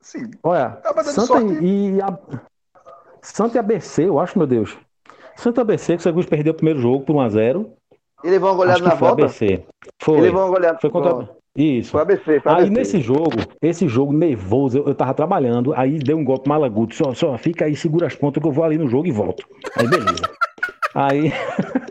[0.00, 0.30] Sim.
[0.42, 1.64] Olha, mas dando Santa sorte.
[1.64, 2.18] e, a...
[3.22, 4.78] Santa e ABC, eu acho, meu Deus.
[5.36, 7.66] Santa ABC, que o Santos perdeu o primeiro jogo por 1x0.
[8.24, 9.22] E levou uma Acho goleada que na foi volta?
[9.24, 9.62] ABC.
[10.02, 10.18] Foi.
[10.18, 10.78] E levou uma goleada.
[10.80, 11.36] Foi contra.
[11.56, 11.90] Isso.
[11.92, 12.70] Foi ABC, foi Aí ABC.
[12.70, 17.14] nesse jogo, esse jogo nervoso, eu, eu tava trabalhando, aí deu um golpe malaguto, só,
[17.14, 19.46] só fica aí, segura as pontas que eu vou ali no jogo e volto.
[19.78, 20.35] Aí beleza.
[20.96, 21.30] Aí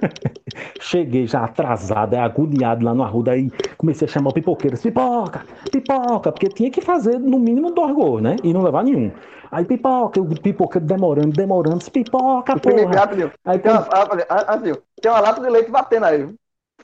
[0.81, 6.31] cheguei já atrasado, agoniado lá no arruda, aí comecei a chamar o pipoqueiro, pipoca, pipoca,
[6.31, 8.35] porque tinha que fazer no mínimo dois gols, né?
[8.43, 9.11] E não levar nenhum.
[9.51, 12.95] Aí pipoca, o pipoqueiro demorando, demorando, disse, pipoca, porra.
[12.95, 13.31] rapidinho.
[13.45, 16.35] Aí Tem uma, quando- ah, ah, assim, tem uma lata de leite batendo aí.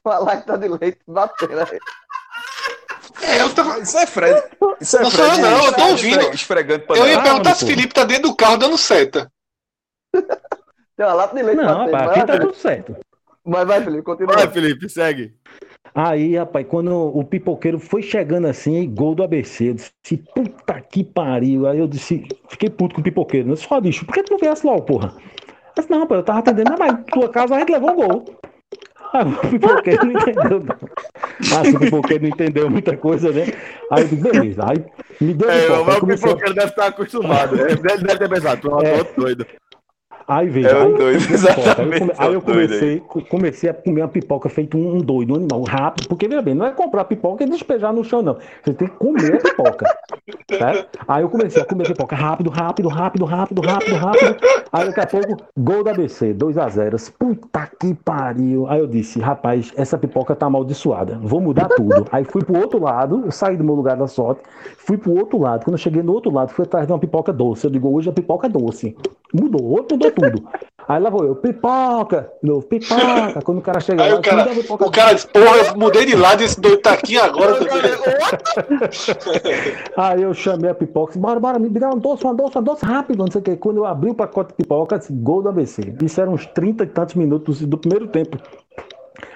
[0.05, 1.79] Uma lata de leite batendo aí.
[3.23, 3.79] É, eu, tava...
[3.79, 4.43] Isso é Fred.
[4.79, 5.41] Isso é Não sou eu, Fred.
[5.49, 6.33] não, eu tô ouvindo.
[6.33, 7.71] Esfregando eu ia perguntar se pô.
[7.71, 9.31] Felipe tá dentro do carro dando seta.
[11.01, 12.45] Tem uma lata de leite Não, rapaz, aqui tá Felipe.
[12.45, 12.95] tudo certo.
[13.43, 14.35] Vai, vai, Felipe, continua.
[14.35, 15.33] Vai, Felipe, segue.
[15.95, 19.91] Aí, rapaz, quando o pipoqueiro foi chegando assim, aí, gol do ABC, eu disse,
[20.35, 21.65] puta que pariu.
[21.65, 23.49] Aí eu disse, fiquei puto com o pipoqueiro.
[23.49, 25.11] Eu disse, ó, bicho, por que tu não viesse logo, porra?
[25.17, 28.25] Eu disse, não, rapaz, eu tava atendendo, mas tua casa a gente levou um gol.
[29.11, 30.75] Aí o pipoqueiro não entendeu, não.
[31.49, 33.45] Mas o pipoqueiro não entendeu muita coisa, né?
[33.89, 34.63] Aí eu disse, beleza.
[34.69, 34.85] Aí
[35.19, 35.63] me deu É.
[35.65, 37.55] Aí, o a- pipoqueiro deve estar acostumado.
[37.55, 37.63] né?
[37.71, 39.47] Ele deve ter pensado, tu é um doido.
[40.27, 41.23] Aí veja, É aí, doido.
[41.77, 44.97] Aí eu come- aí eu é comecei, co- comecei a comer uma pipoca feito um,
[44.99, 48.21] doido, um animal, rápido, porque veja bem, não é comprar pipoca e despejar no chão,
[48.21, 48.37] não.
[48.63, 49.85] Você tem que comer a pipoca.
[50.49, 50.99] certo?
[51.07, 54.35] Aí eu comecei a comer pipoca rápido, rápido, rápido, rápido, rápido, rápido.
[54.71, 57.11] Aí daqui a pouco, gol da ABC, 2x0.
[57.17, 58.67] Puta que pariu.
[58.67, 61.19] Aí eu disse, rapaz, essa pipoca tá amaldiçoada.
[61.21, 62.05] Vou mudar tudo.
[62.11, 64.41] Aí fui pro outro lado, eu saí do meu lugar da sorte,
[64.77, 65.63] fui pro outro lado.
[65.63, 67.65] Quando eu cheguei no outro lado, fui atrás de uma pipoca doce.
[67.65, 68.95] Eu digo, hoje a pipoca é doce.
[69.33, 70.47] Mudou, outro mudou tudo.
[70.87, 73.41] Aí lá vou eu, pipoca, de novo, pipoca.
[73.43, 75.77] Quando o cara chega Aí lá, o cara, dá pipoca o cara disse, porra, eu
[75.77, 77.55] mudei de lado esse doido tá aqui agora.
[79.95, 82.63] Aí eu chamei a pipoca, disse, bora, bora, me dá um doce, uma doce, uma
[82.63, 83.55] doce, rápido, não sei o quê.
[83.55, 85.93] Quando eu abri o pacote de pipoca, disse, gol do ABC.
[86.01, 88.37] Isso eram uns 30 e tantos minutos do primeiro tempo.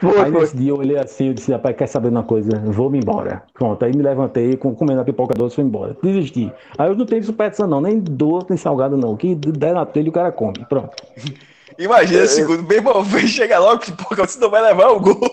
[0.02, 0.42] Foi, aí foi.
[0.42, 2.50] nesse dia eu olhei assim, eu disse, rapaz, quer saber de uma coisa?
[2.66, 3.44] Vou-me embora.
[3.54, 5.96] Pronto, aí me levantei, com- comendo a pipoca doce, fui embora.
[6.02, 6.52] Desisti.
[6.78, 9.14] Aí eu não tenho superstição não, nem doce, nem salgado não.
[9.14, 10.66] O que der na telha o cara come.
[10.68, 10.92] Pronto.
[11.78, 15.20] Imagina o segundo, meu irmão, vem chega logo, pipoca, você não vai levar o gol.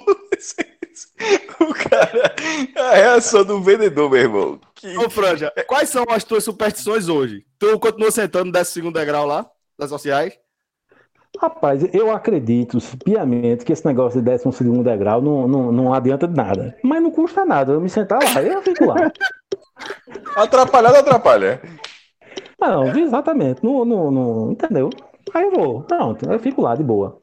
[1.60, 2.34] O cara,
[2.76, 4.60] a reação do vendedor, meu irmão.
[4.74, 7.44] Que- Ô, Franja, quais são as tuas superstições hoje?
[7.58, 9.48] Tu continua sentando no 12 degrau lá,
[9.78, 10.34] das sociais?
[11.42, 16.28] Rapaz, eu acredito piamente que esse negócio de 12 segundo degrau não, não, não adianta
[16.28, 16.76] de nada.
[16.84, 18.94] Mas não custa nada eu me sentar lá, eu fico lá.
[20.36, 21.60] Atrapalhar não atrapalha.
[22.60, 23.64] Não, exatamente.
[23.64, 24.88] Não, não, não, entendeu?
[25.34, 25.82] Aí eu vou.
[25.82, 27.18] Pronto, eu fico lá de boa.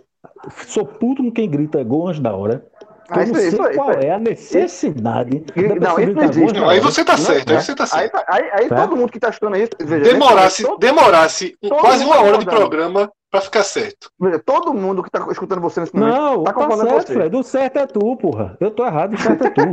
[0.67, 2.68] Sou puto com quem grita gol antes da hora.
[3.11, 5.43] Eu não sei aí, qual é a necessidade.
[5.79, 6.59] Não, isso não existe.
[6.59, 7.61] Não, aí você tá Não, certo, aí né?
[7.61, 8.15] você tá certo.
[8.27, 8.75] aí, aí Tá?
[8.81, 12.45] todo mundo que tá escutando isso, veja, Demorasse, todo, demorasse todo quase uma hora de
[12.45, 14.11] programa pra ficar certo.
[14.19, 17.13] veja, todo mundo que tá escutando você nesse momento Não, tá tá, certo, você.
[17.13, 17.35] Fred.
[17.35, 18.57] O certo é tu, porra.
[18.59, 19.61] Eu tô errado, o certo é tu.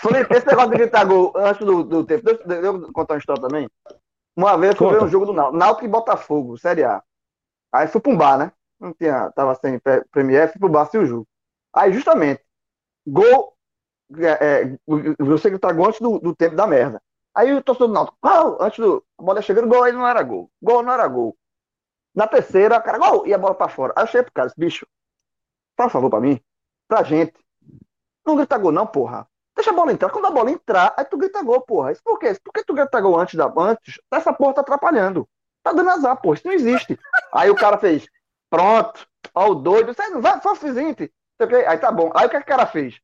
[0.00, 3.18] Felipe, esse negócio de gritar gol antes do, do tempo, deixa, deixa eu contar uma
[3.18, 3.68] história também.
[4.36, 7.02] Uma vez eu fui ver um jogo do Náutico e Botafogo, Série A.
[7.72, 8.52] Aí fui pra um bar, né?
[8.80, 11.26] Não tinha, tava sem pre- Premier, fui pro bar sem o jogo.
[11.74, 12.42] Aí justamente,
[13.06, 13.56] gol,
[14.18, 14.78] é, é,
[15.18, 17.02] você gritar gol antes do, do tempo da merda.
[17.34, 20.22] Aí o torcedor do Náutico, gol, antes do, a bola chegando, gol, aí não era
[20.22, 20.50] gol.
[20.62, 21.36] Gol não era gol.
[22.14, 23.92] Na terceira, cara, gol, e a bola pra fora.
[23.96, 24.86] Aí eu cheguei pro cara, bicho,
[25.76, 26.40] faz favor pra mim,
[26.88, 27.34] pra gente.
[28.26, 29.26] Não grita gol não, porra.
[29.56, 30.10] Deixa a bola entrar.
[30.10, 31.92] Quando a bola entrar, aí tu grita gol, porra.
[31.92, 32.36] Isso por quê?
[32.44, 33.52] Por que tu grita gol antes da.
[33.56, 34.00] Antes?
[34.12, 35.28] Essa porra tá atrapalhando.
[35.62, 36.36] Tá dando azar, porra.
[36.36, 36.98] Isso não existe.
[37.32, 38.06] Aí o cara fez.
[38.50, 39.06] Pronto.
[39.34, 39.94] Ó, o doido.
[39.94, 41.12] Você vai, só seguinte.
[41.66, 42.10] Aí tá bom.
[42.14, 43.00] Aí o que, que o cara fez?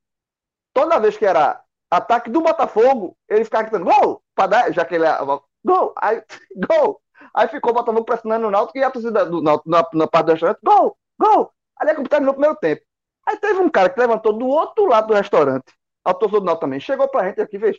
[0.73, 4.23] Toda vez que era ataque do Botafogo, ele ficava gritando gol!
[4.35, 5.17] Pra dar, já que ele é.
[5.65, 5.95] Gol!
[5.97, 6.23] Aí,
[6.69, 7.01] gol!
[7.33, 10.27] Aí ficou o Botafogo pressionando o Náutico e a torcida do Náutico na, na parte
[10.27, 10.97] do restaurante, gol!
[11.19, 11.53] Gol!
[11.77, 12.83] Ali é que terminou o primeiro tempo.
[13.27, 15.73] Aí teve um cara que levantou do outro lado do restaurante,
[16.05, 17.79] ao torcedor do Náutico também, chegou pra gente aqui e fez,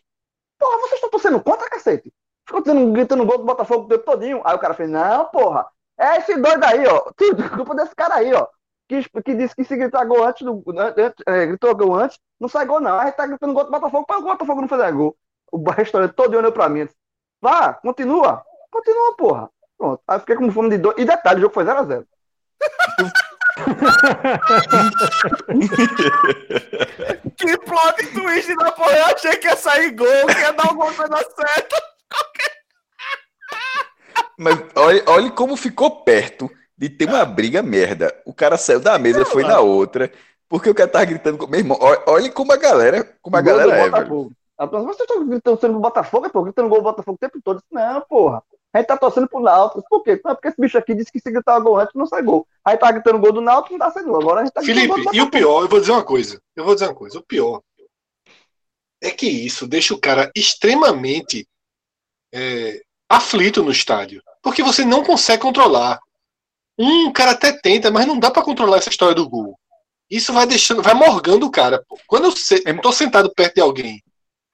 [0.58, 2.14] porra, vocês estão torcendo contra, cacete?
[2.48, 4.42] Ficou gritando, gritando gol do Botafogo o tempo todinho.
[4.46, 5.68] Aí o cara fez, não, porra,
[5.98, 7.12] é esse doido aí, ó.
[7.16, 8.48] Tudo culpa desse cara aí, ó.
[8.88, 10.64] Que, que disse que se gritar gol antes do.
[10.78, 13.00] antes- é, gritou gol antes, não sai gol, não.
[13.00, 15.16] Aí tá gritando gol do Botafogo, para o Botafogo não fazer gol.
[15.52, 16.88] O restaurante todo olhou pra mim.
[17.42, 18.44] Vá, continua.
[18.72, 19.50] Continua, porra.
[19.78, 20.02] Pronto.
[20.08, 20.96] Aí eu fiquei com fome de dois.
[20.98, 22.06] E detalhe, o jogo foi 0x0.
[27.38, 28.98] Que plot twist da porra.
[28.98, 31.76] Eu achei que ia sair gol, que ia dar alguma coisa certa.
[34.38, 38.14] Mas olha, olha como ficou perto de ter uma briga merda.
[38.26, 40.12] O cara saiu da mesa, foi na outra,
[40.50, 41.78] porque o cara tava gritando com meu irmão.
[42.08, 43.96] Olha, como a galera, como a Gol galera é, velho.
[43.96, 44.06] Aí,
[44.68, 47.62] pô, Vocês estão gritando pro Botafogo, pô, gritando gol do Botafogo o tempo todo.
[47.72, 48.44] Não, porra.
[48.74, 49.82] A gente tá torcendo pro Náutico.
[49.90, 50.20] Por quê?
[50.24, 52.46] Não, porque esse bicho aqui disse que se gritar gol antes não sai gol.
[52.64, 54.20] Aí tá gritando gol do Náutico, não dá saindo gol.
[54.20, 56.42] Agora a gente tá Felipe, e o pior, eu vou dizer uma coisa.
[56.54, 57.18] Eu vou dizer uma coisa.
[57.18, 57.62] O pior
[59.02, 61.48] é que isso deixa o cara extremamente
[62.34, 64.22] é, aflito no estádio.
[64.42, 66.00] Porque você não consegue controlar.
[66.78, 69.58] Um cara até tenta, mas não dá pra controlar essa história do gol.
[70.10, 71.84] Isso vai deixando, vai morgando o cara.
[71.88, 71.98] pô.
[72.08, 74.04] Quando eu se- É tô sentado perto de alguém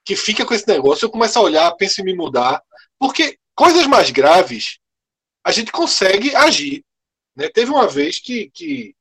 [0.06, 2.62] que fica com esse negócio, eu começo a olhar, penso em me mudar.
[3.00, 4.78] Porque coisas mais graves
[5.44, 6.84] a gente consegue agir.
[7.36, 7.50] né?
[7.50, 8.94] Teve uma vez que, que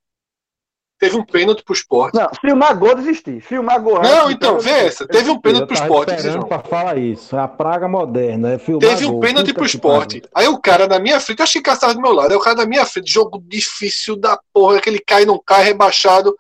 [1.01, 2.15] teve um pênalti pro esporte.
[2.15, 3.41] Não, filmar gol desistir.
[3.41, 5.09] Filmar gol Não, então, vê essa.
[5.09, 6.15] Teve um pênalti pro esporte.
[6.15, 7.35] esperando pra falar isso.
[7.35, 8.53] É a praga moderna.
[8.53, 9.21] É filmar Teve um gol.
[9.21, 10.23] pênalti pro esporte.
[10.35, 12.31] Aí o cara na minha frente, eu achei que estava do meu lado.
[12.31, 15.65] Aí o cara na minha frente, jogo difícil da porra, que ele cai, não cai,
[15.65, 16.37] rebaixado.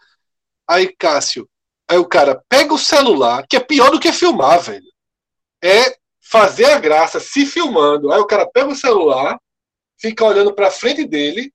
[0.68, 1.48] Aí, Cássio,
[1.88, 4.84] aí o cara pega o celular, que é pior do que filmar, velho.
[5.64, 8.12] É fazer a graça se filmando.
[8.12, 9.40] Aí o cara pega o celular,
[9.98, 11.50] fica olhando pra frente dele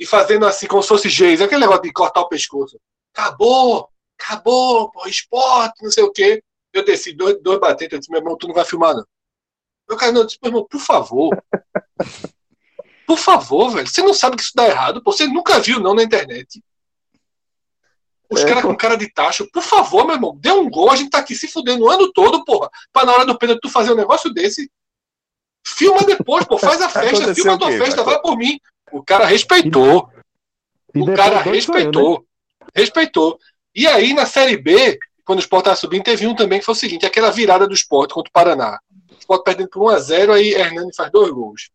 [0.00, 2.80] e fazendo assim, como se fosse Geis, aquele negócio de cortar o pescoço.
[3.14, 3.86] Acabou,
[4.18, 6.42] acabou, pô, esporte, não sei o quê.
[6.72, 9.04] Eu desci, dois, dois batentes, eu disse, meu irmão, tu não vai filmar, não.
[9.86, 11.30] Meu cara, não, eu disse, meu irmão, por favor.
[13.06, 13.88] Por favor, velho.
[13.88, 15.10] Você não sabe que isso dá errado, pô.
[15.10, 16.62] Você nunca viu, não, na internet.
[18.30, 19.50] Os É, caras com cara de tacho.
[19.50, 20.92] Por favor, meu irmão, dê um gol.
[20.92, 22.70] A gente tá aqui se fudendo o ano todo, porra.
[22.92, 24.70] Pra na hora do pênalti tu fazer um negócio desse.
[25.66, 26.56] Filma depois, pô.
[26.56, 27.08] Faz a festa.
[27.08, 27.78] Aconteceu Filma a tua quê?
[27.78, 28.04] festa.
[28.04, 28.60] Vai por mim.
[28.92, 30.10] O cara respeitou.
[30.94, 31.52] E O cara né?
[31.52, 32.24] respeitou.
[32.74, 33.38] Respeitou.
[33.74, 36.72] E aí, na Série B, quando o Sport tava subindo, teve um também que foi
[36.72, 38.78] o seguinte: aquela virada do Sport contra o Paraná.
[39.10, 41.70] O Sport perdendo por 1x0, aí Hernani faz dois gols.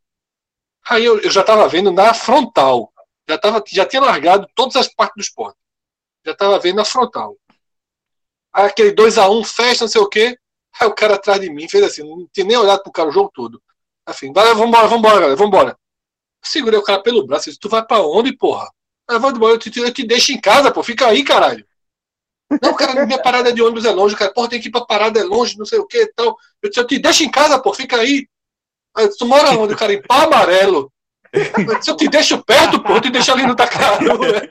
[0.88, 2.92] Aí eu, eu já tava vendo na frontal.
[3.28, 5.56] Já, tava, já tinha largado todas as partes do Sport.
[6.26, 7.36] Já tava vendo na frontal.
[8.54, 10.38] Aí aquele 2x1, festa, não sei o quê.
[10.80, 13.12] Aí o cara atrás de mim fez assim, não tinha nem olhado pro cara o
[13.12, 13.62] jogo todo.
[14.06, 15.78] Assim, vai, vambora, vambora, galera, vambora.
[16.46, 18.70] Segurei o cara pelo braço e disse, tu vai pra onde, porra?
[19.10, 21.66] Eu vou embora, eu te, eu te deixo em casa, pô, fica aí, caralho.
[22.62, 24.34] Não, cara, minha parada de ônibus é longe, cara.
[24.34, 26.36] Porra, tem que ir pra parada, é longe, não sei o que e tal.
[26.62, 28.28] Eu disse, eu te deixo em casa, pô, fica aí.
[28.96, 29.94] Aí disse, tu mora onde, cara?
[29.94, 30.92] Em pau amarelo.
[31.34, 34.50] Eu disse, eu te deixo perto, pô, eu te deixo ali no Tacaruna.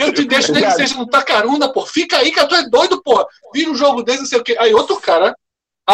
[0.00, 1.86] Eu te deixo nem que seja no Tacaruna, pô.
[1.86, 3.26] Fica aí, cara, tu é doido, pô.
[3.54, 4.56] Vira um jogo desse, não sei o que.
[4.58, 5.34] Aí outro cara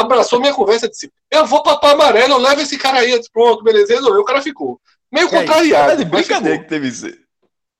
[0.01, 3.20] abraçou minha conversa e disse, eu vou pra pau amarelo, eu levo esse cara aí.
[3.32, 4.20] Pronto, beleza, resolveu.
[4.20, 4.80] O cara ficou.
[5.11, 5.92] Meio contrariado.
[5.92, 7.07] É de brincadeira que teve isso.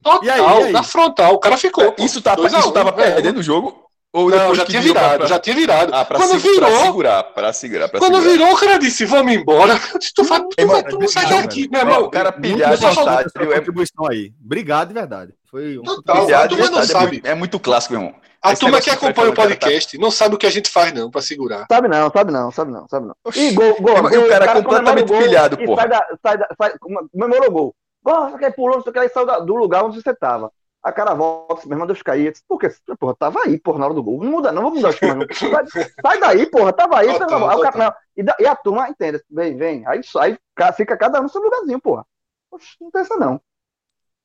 [0.03, 0.73] Total, E aí, e aí?
[0.73, 1.93] na frontal, o cara ficou.
[1.93, 2.05] pô.
[2.05, 2.93] Isso, tá, isso um, tava é.
[2.93, 3.88] perdendo o jogo?
[4.19, 5.95] Ou Não, depois já que tinha virou pra- virado, pra- já tinha virado.
[5.95, 8.33] Ah, pra, Quando se- pra virou, segurar, pra segurar, pra quando segurar.
[8.33, 9.75] virou, o cara disse, vamos embora.
[9.99, 12.03] Disse, tu vai, tu Irmão, vai, tu não sai daqui, meu irmão.
[12.05, 13.01] o cara pilhar de Essa
[13.37, 14.33] é, contribuição aí.
[14.45, 15.33] Obrigado de verdade.
[15.51, 16.25] Foi um Total.
[16.27, 17.07] pilhar a turma não é sabe.
[17.07, 18.21] muito- é muito clássico, meu irmão.
[18.43, 20.93] A Esse turma que acompanha o tá- podcast não sabe o que a gente faz,
[20.93, 21.67] não, pra segurar.
[21.71, 23.15] Sabe não, sabe não, sabe não, sabe não.
[23.25, 23.41] Oxi.
[23.41, 25.83] E gol, gol, E o cara completamente pilhado, porra.
[25.83, 26.73] Sai da, sai da, sai,
[27.13, 27.75] comemorou o gol.
[28.05, 30.51] Gol, você quer pulou, você quer sair do lugar onde você tava.
[30.83, 32.33] A cara volta, meu irmão, Deus cair.
[32.49, 32.69] Por quê?
[32.99, 34.23] Porra, tava aí, porra, na hora do gol.
[34.23, 35.27] Não muda, não, vou mudar o esquema, não.
[35.35, 35.67] Sai,
[36.03, 37.09] sai daí, porra, tava aí.
[37.09, 37.51] Amor.
[37.51, 39.87] Aí o cara- não, e, da- e a turma entende, vem, vem.
[39.87, 42.07] Aí, aí ca- fica cada um no seu lugarzinho, porra.
[42.51, 43.41] Oxe, não pensa não.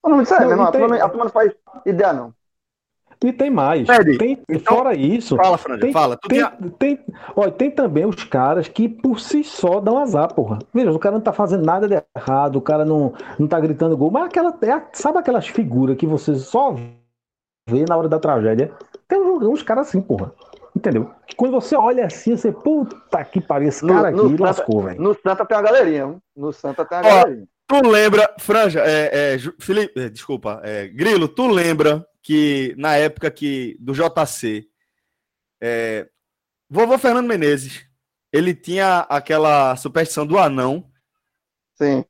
[0.04, 0.97] O nome disso é, Não, não a turma, tem.
[0.99, 1.51] não- a turma não faz
[1.86, 2.34] ideia, não.
[3.24, 3.86] E tem mais.
[3.86, 6.18] Fred, Tem, então- fora isso, Fala, Franja, Tem- fala.
[6.22, 6.45] Tu tem,
[6.80, 6.99] tem,
[7.36, 10.59] olha, tem também os caras que por si só dão azar, porra.
[10.74, 13.97] Veja, o cara não tá fazendo nada de errado, o cara não, não tá gritando
[13.97, 16.76] gol, mas aquela, é sabe aquelas figuras que você só
[17.70, 18.72] vê na hora da tragédia?
[19.07, 20.32] Tem uns, uns caras assim, porra.
[20.76, 21.11] Entendeu?
[21.28, 24.82] Que quando você olha assim, você, puta que pariu, esse No- cara aqui no lascou,
[24.82, 24.99] velho.
[25.01, 27.47] No Santa tem uma galerinha, no Santa tem uma Ó, galerinha.
[27.68, 33.30] Tu lembra, Franja, é, é, Felipe, é, desculpa, é, Grilo, tu lembra que na época
[33.30, 34.65] que do JC,
[35.61, 36.09] é,
[36.69, 37.86] vovô Fernando Menezes,
[38.32, 40.89] ele tinha aquela superstição do anão.
[41.76, 42.03] Sim.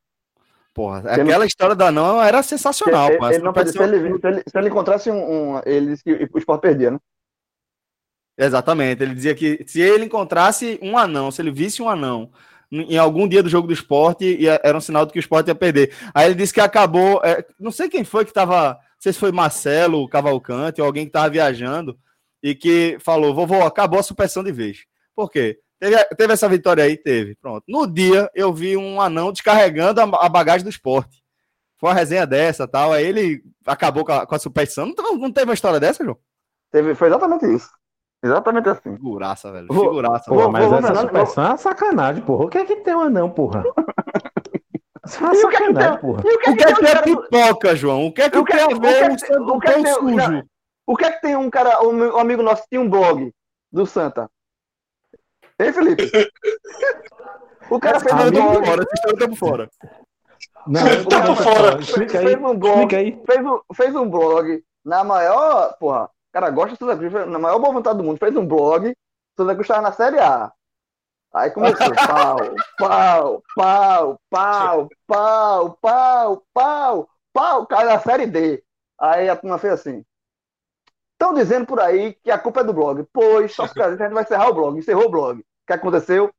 [0.72, 3.08] Porra, Ele- aquela história do anão era sensacional.
[3.10, 6.28] ele, ele não se, ele, se, ele, se ele encontrasse um, um- Ele disse que
[6.32, 6.98] o esporte perdia, né?
[8.36, 9.02] Exatamente.
[9.02, 12.32] Ele dizia que se ele encontrasse um anão, se ele visse um anão
[12.72, 15.46] em algum dia do jogo do esporte, ia- era um sinal de que o esporte
[15.48, 15.94] ia perder.
[16.12, 17.20] Aí ele disse que acabou.
[17.24, 18.76] é, não sei quem foi que estava.
[19.04, 21.94] Não sei se foi Marcelo Cavalcante ou alguém que estava viajando
[22.42, 24.86] e que falou: vovô, acabou a supressão de vez.
[25.14, 25.58] Por quê?
[25.78, 26.96] Teve, teve essa vitória aí?
[26.96, 27.36] Teve.
[27.36, 27.62] Pronto.
[27.68, 31.22] No dia eu vi um anão descarregando a, a bagagem do esporte.
[31.78, 32.94] Foi uma resenha dessa tal.
[32.94, 34.90] Aí ele acabou com a, com a supressão.
[34.96, 36.16] Não, não teve uma história dessa, João?
[36.72, 37.68] Teve, foi exatamente isso.
[38.24, 38.96] Exatamente assim.
[38.96, 39.66] Figuraça, velho.
[39.66, 40.30] Figuraça.
[40.30, 42.46] Pô, mas vou- essa não, supressão é uma sacanagem, porra.
[42.46, 43.64] O que é que tem um anão, porra?
[45.04, 46.22] É E o que é que sacanagem, tem- porra.
[46.24, 48.06] E o que é O que é que é do- pipoca, João?
[48.06, 49.06] O que é que O que é tem a o ver é
[49.38, 50.42] o que é que tem- sujo?
[50.86, 53.32] O que é que tem um cara, um, amigo nosso tinha um blog
[53.72, 54.30] do Santa?
[55.58, 56.10] Ei, Felipe?
[57.70, 58.66] O cara fez um blog.
[58.66, 59.70] fora, essa história tá por fora.
[60.66, 61.80] Não, Tá por fora.
[61.80, 62.26] Explica aí.
[62.26, 63.22] Fez um blog.
[63.26, 65.74] Fez um, fez um blog na maior.
[65.78, 68.18] Porra, o cara gosta de Santa Cruz, na maior boa vontade do mundo.
[68.18, 68.94] Fez um blog.
[69.36, 70.52] Santa Cruz estava na Série A.
[71.34, 72.38] Aí começou pau,
[72.78, 78.62] pau, pau, pau, pau, pau, pau, pau, caiu na Série D.
[79.00, 80.04] Aí a turma fez assim.
[81.12, 83.04] Estão dizendo por aí que a culpa é do blog.
[83.12, 84.78] Pois, só que a gente vai encerrar o blog.
[84.78, 85.40] Encerrou o blog.
[85.40, 86.30] O que aconteceu?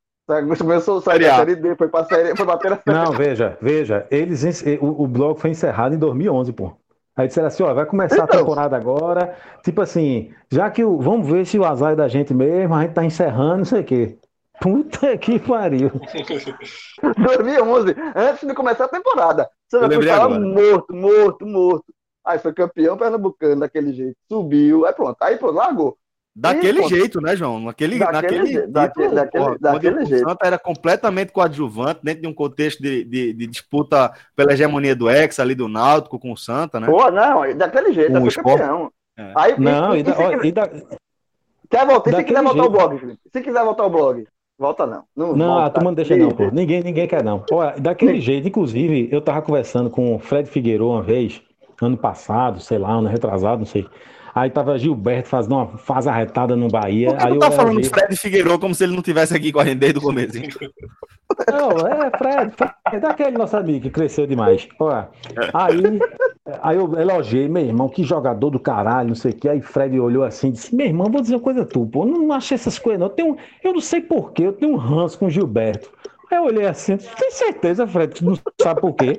[0.58, 1.38] Começou a Série da A.
[1.38, 4.06] Série D, foi pra série, foi bater na Série Não, veja, veja.
[4.10, 4.42] Eles,
[4.80, 6.72] o, o blog foi encerrado em 2011, pô.
[7.14, 8.38] Aí disseram assim, ó, vai começar a Então.
[8.40, 9.36] temporada agora.
[9.62, 10.98] Tipo assim, já que o.
[10.98, 13.80] Vamos ver se o azar é da gente mesmo, a gente tá encerrando, não sei
[13.80, 14.18] o quê.
[14.60, 15.90] Puta que pariu.
[17.16, 19.42] 2011, antes de começar a temporada.
[19.42, 19.48] Eu
[19.80, 20.40] Santa Cruz lembrei estava agora.
[20.70, 21.84] morto, morto, morto.
[22.24, 24.16] Aí foi campeão pernambucano daquele jeito.
[24.28, 25.16] Subiu, aí pronto.
[25.20, 25.96] Aí pronto, largou.
[26.38, 26.88] Daquele pô.
[26.88, 27.60] jeito, né, João?
[27.60, 30.28] Naquele, Daquele naquele, jeito, daquele- daquele- porra, daquele quando o jeito.
[30.28, 35.08] Santa era completamente coadjuvante dentro de um contexto de, de, de disputa pela hegemonia do
[35.08, 36.86] ex ali do Náutico com o Santa, né?
[36.86, 38.58] Pô, não, daquele jeito, Com o foi esporte.
[38.58, 38.92] campeão.
[39.18, 39.32] É.
[39.34, 40.68] Aí, e- Não, e, e, da, e da-
[41.70, 42.64] quer voltar, se daquele quiser voltar jeito.
[42.64, 43.20] ao blog, Felipe.
[43.32, 44.26] Se quiser voltar ao blog,
[44.58, 45.04] volta não.
[45.16, 45.66] Não, Não, volta.
[45.66, 46.50] a turma não deixa não, pô.
[46.50, 47.44] Ninguém, ninguém quer não.
[47.50, 51.42] Olha, daquele jeito, inclusive, eu tava conversando com o Fred Figueiredo uma vez,
[51.80, 53.86] ano passado, sei lá, ano retrasado, não sei.
[54.36, 57.08] Aí tava Gilberto fazendo uma faz arretada no Bahia.
[57.08, 59.50] Por que aí tu tá falando elogiei- Fred Figueiredo como se ele não tivesse aqui
[59.50, 60.36] com a gente desde o começo?
[60.36, 60.50] hein?
[61.50, 64.68] Não, é Fred, Fred, é daquele nosso amigo que cresceu demais.
[64.78, 65.08] Olha,
[65.54, 65.82] aí,
[66.62, 69.48] aí eu elogiei, meu irmão, que jogador do caralho, não sei o que.
[69.48, 72.02] Aí Fred olhou assim e disse: Meu irmão, vou dizer uma coisa tu, pô.
[72.02, 73.06] Eu não achei essas coisas, não.
[73.06, 75.90] Eu, tenho, eu não sei porquê, eu tenho um ranço com o Gilberto.
[76.30, 79.18] Aí eu olhei assim, tem certeza, Fred, que tu não sabe por quê?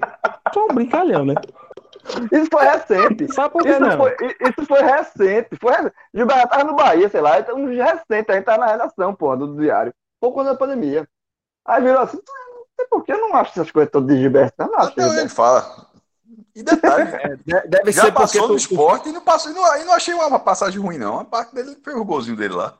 [0.53, 1.33] Só um brincalhão, né?
[2.31, 3.33] Isso foi recente.
[3.33, 3.97] Sabe por quê, Isso não?
[3.97, 5.49] foi, isso foi recente.
[5.59, 5.95] Foi recente.
[6.13, 9.55] Gilberto tava no Bahia, sei lá, então recente, a gente tava na redação, pô, do
[9.59, 9.93] diário.
[10.19, 11.07] Pouco antes da pandemia.
[11.65, 14.55] Aí virou assim, não sei por que eu não acho essas coisas todas de Gilberto.
[14.59, 15.87] Eu não acho Até ele fala.
[16.55, 17.05] E detalhe,
[17.45, 19.51] De- Deve já ser porque passou tu, no esporte e não passou.
[19.51, 21.19] E não, e não achei uma passagem ruim, não.
[21.19, 22.77] A parte dele fez o golzinho dele lá.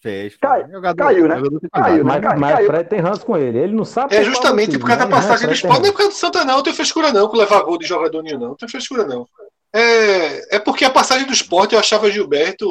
[0.00, 0.36] Fez.
[0.36, 1.36] Cai- jogador, caiu, né?
[1.36, 1.96] jogador Caiu, cuidado.
[1.96, 2.02] né?
[2.04, 2.66] Mas, Cai- mas caiu.
[2.68, 3.58] Fred tem ranço com ele.
[3.58, 5.80] Ele não sabe É justamente motivo, por causa da mas, né, passagem do esporte.
[5.82, 6.56] Não é por causa do Santa, não.
[6.56, 8.48] Não tem frescura, não, com levar gol de jogador nenhum, não.
[8.48, 9.26] Não tem frescura, não.
[9.74, 12.66] É, é porque a passagem do esporte eu achava Gilberto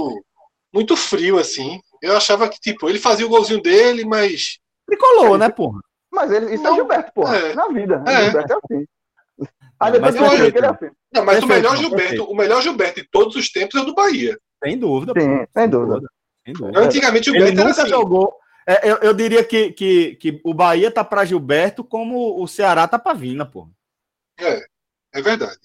[0.73, 1.79] muito frio, assim.
[2.01, 4.57] Eu achava que, tipo, ele fazia o golzinho dele, mas.
[4.87, 5.79] Tricolor, né, porra?
[6.11, 6.75] Mas ele, isso é Não.
[6.75, 7.27] Gilberto, pô.
[7.27, 7.53] É.
[7.53, 8.03] Na vida.
[8.07, 8.25] É.
[8.25, 8.85] Gilberto é assim.
[9.79, 10.89] Aí depois Mas eu ele é assim.
[11.13, 12.23] Não, mas Perfeito, o melhor Gilberto, perfeito.
[12.31, 14.37] o melhor Gilberto de todos os tempos é o do Bahia.
[14.63, 15.13] Sem dúvida.
[15.19, 15.45] Sim, pô.
[15.59, 16.07] sem dúvida.
[16.75, 17.89] Antigamente o Ele era nunca assim.
[17.89, 18.35] jogou.
[18.67, 22.87] É, eu, eu diria que, que, que o Bahia tá pra Gilberto como o Ceará
[22.87, 23.69] tá pra Vina, pô.
[24.39, 25.59] É verdade.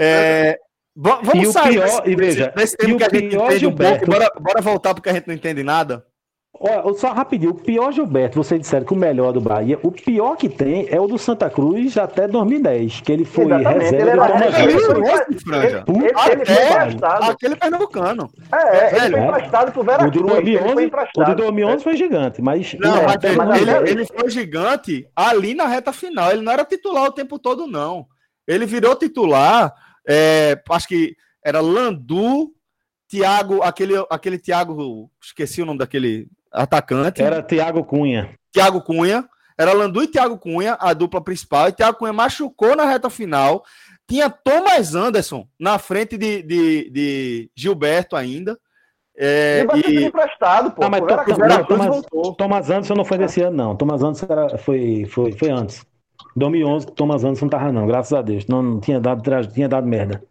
[0.00, 0.58] É,
[0.96, 3.08] va- vamos E o sair pior- desse, e veja, desse e tempo o que a
[3.08, 3.82] gente pior, entende um pouco.
[3.92, 6.06] Gilberto- Bora, bora voltar porque a gente não entende nada.
[6.62, 10.36] Olha, só rapidinho, o pior Gilberto, vocês disseram que o melhor do Bahia, o pior
[10.36, 14.20] que tem é o do Santa Cruz até 2010, que ele foi Exatamente, reserva ele
[14.20, 14.54] do Thomas.
[14.54, 14.92] Jefferson.
[14.92, 15.84] Ele- Esse de franja.
[15.88, 17.30] Ele, ele, ele foi Até emprestado.
[17.30, 18.30] aquele pernambucano.
[18.52, 19.28] É, ele Velho, foi é.
[19.28, 20.14] emprestado pro O de Veracruz.
[20.14, 21.34] Ele foi 2011, o de emprestado.
[21.36, 25.54] 2011 foi gigante, mas Não, é, mas ele, mas ele- 2010, ele foi gigante ali
[25.54, 26.30] na reta final.
[26.30, 28.04] Ele não era titular o tempo todo, não.
[28.46, 29.72] Ele virou titular,
[30.06, 32.52] é, acho que era Landu,
[33.08, 37.22] Thiago, aquele, aquele Thiago, esqueci o nome daquele atacante.
[37.22, 38.30] era Thiago Cunha.
[38.52, 39.28] Thiago Cunha.
[39.58, 41.68] Era Landu e Thiago Cunha, a dupla principal.
[41.68, 43.62] E Thiago Cunha machucou na reta final.
[44.08, 48.58] Tinha Thomas Anderson na frente de, de, de Gilberto ainda.
[49.22, 50.82] É, e emprestado, pô.
[50.82, 51.36] Ah, mas Veracruz.
[51.36, 52.34] não, Thomas, voltou.
[52.34, 53.76] Thomas Anderson não foi desse ano, não.
[53.76, 55.84] Thomas Anderson era, foi, foi, foi antes.
[56.34, 58.46] 2011, Thomas Anderson não tava, não, graças a Deus.
[58.46, 59.22] Não, não tinha, dado,
[59.52, 60.22] tinha dado merda.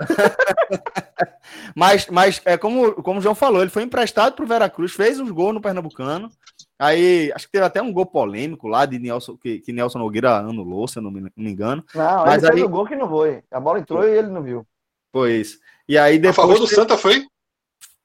[1.74, 5.20] Mas, mas é como, como o João falou, ele foi emprestado para o Veracruz, fez
[5.20, 6.30] uns gols no Pernambucano.
[6.78, 10.36] Aí, acho que teve até um gol polêmico lá de Nelson, que, que Nelson Nogueira
[10.38, 11.84] anulou, se eu não me, não me engano.
[11.94, 13.42] Não, Mas ele fez aí- o gol que não foi.
[13.50, 14.66] A bola entrou e ele não viu.
[15.12, 15.58] Foi isso.
[15.88, 16.70] E aí A favor depois.
[16.70, 17.24] do Santa foi?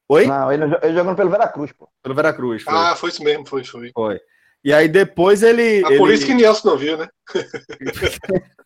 [0.10, 0.28] Oi?
[0.28, 1.88] Não, ele, ele jogando pelo Veracruz, pô.
[2.04, 2.64] Pelo Veracruz.
[2.64, 2.74] Foi.
[2.74, 3.92] Ah, foi isso mesmo, foi, foi.
[3.94, 4.20] foi.
[4.64, 5.84] E aí depois ele.
[5.86, 7.08] Ah, por ele- isso que Nelson não viu, né?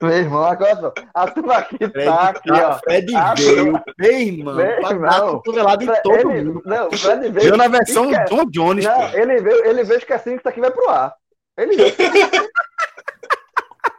[0.00, 0.92] Meu irmão, agora só.
[1.12, 2.78] A turma aqui Fred, tá aqui, tá- ó.
[2.78, 5.00] Fred veio, meu irmão, Meu irmão.
[5.10, 6.62] dar cotovelada em todo ele, mundo.
[6.64, 7.32] Não, o Fred veio.
[7.32, 8.32] Veio na versão esquece.
[8.34, 11.14] John Jones, Não, ele veio, ele veio esquecendo que isso aqui vai pro ar.
[11.56, 11.94] Ele veio.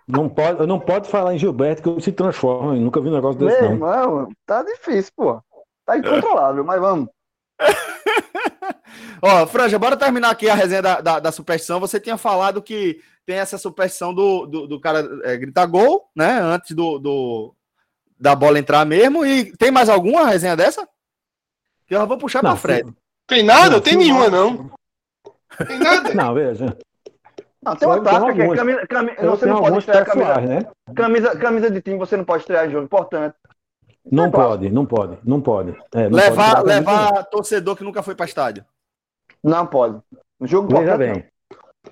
[0.07, 2.73] Não pode, não pode falar em Gilberto que eu se transformo.
[2.73, 3.71] Eu nunca vi um negócio Meu desse, não.
[3.73, 5.39] irmão, tá difícil, pô.
[5.85, 7.07] Tá incontrolável, mas vamos.
[9.21, 11.79] Ó, Franja, bora terminar aqui a resenha da, da, da superstição.
[11.79, 12.99] Você tinha falado que
[13.29, 16.39] tem essa superstição do, do, do cara é, gritar gol, né?
[16.39, 17.55] Antes do, do-
[18.19, 19.23] da bola entrar mesmo.
[19.23, 20.87] E tem mais alguma resenha dessa?
[21.85, 22.91] Que eu vou puxar Não, pra Fred.
[23.27, 23.69] Tem nada?
[23.69, 24.51] Não, tem sim, nenhuma, não.
[24.53, 24.71] não.
[25.67, 26.11] Tem nada.
[26.15, 26.75] Não, veja.
[27.63, 30.59] Não, tem uma tática que é camisa, cami- Eu você não pode estrear camisa, né?
[30.95, 33.35] camisa, camisa de time, você não pode estrear jogo importante.
[34.11, 34.49] Não É claro.
[34.49, 35.77] pode, não pode, não pode.
[35.93, 38.65] É, não levar pode camisa, levar torcedor que nunca foi pra estádio.
[39.43, 39.99] Não pode.
[40.39, 40.79] No jogo não.
[40.79, 41.25] Veja bem.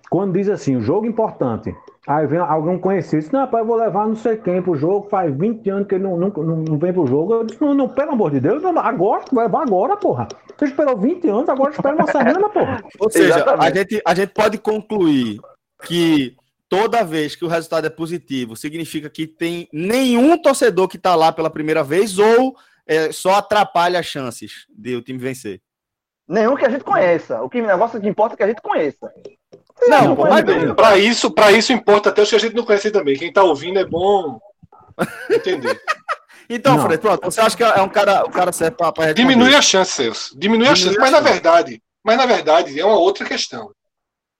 [0.09, 1.75] Quando diz assim, o jogo importante,
[2.07, 5.09] aí vem alguém conhecido, diz, não, rapaz, eu vou levar não sei quem pro jogo,
[5.09, 7.33] faz 20 anos que ele não, não, não, vem pro jogo.
[7.33, 10.27] Eu disse, não, não, pelo amor de Deus, não, agora, vai levar agora, porra.
[10.57, 12.83] Você esperou 20 anos, agora espera uma semana, porra.
[12.99, 15.39] Ou seja, a gente, a gente pode concluir
[15.83, 16.35] que
[16.69, 21.31] toda vez que o resultado é positivo, significa que tem nenhum torcedor que tá lá
[21.31, 22.55] pela primeira vez ou
[22.85, 25.61] é, só atrapalha as chances de o time vencer.
[26.27, 27.41] Nenhum que a gente conheça.
[27.41, 29.11] O que o negócio que importa é que a gente conheça.
[29.87, 30.43] Não, Não, pô, mas.
[30.75, 33.17] Pra isso, pra isso importa até os que a gente não conhece também.
[33.17, 34.39] Quem tá ouvindo é bom
[35.31, 35.79] entender.
[36.49, 36.83] Então, Não.
[36.85, 39.21] Fred, pronto, você acha que é um cara, o cara certo pra, pra responder?
[39.27, 40.39] Diminui a chance, Celso.
[40.39, 40.97] Diminui a Diminui chance.
[40.97, 41.31] a Mas na chance.
[41.33, 43.69] verdade, mas na verdade é uma outra questão.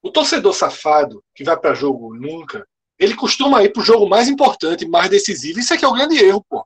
[0.01, 2.65] O torcedor safado que vai pra jogo nunca,
[2.97, 5.59] ele costuma ir pro jogo mais importante, mais decisivo.
[5.59, 6.65] Isso aqui é o grande erro, pô.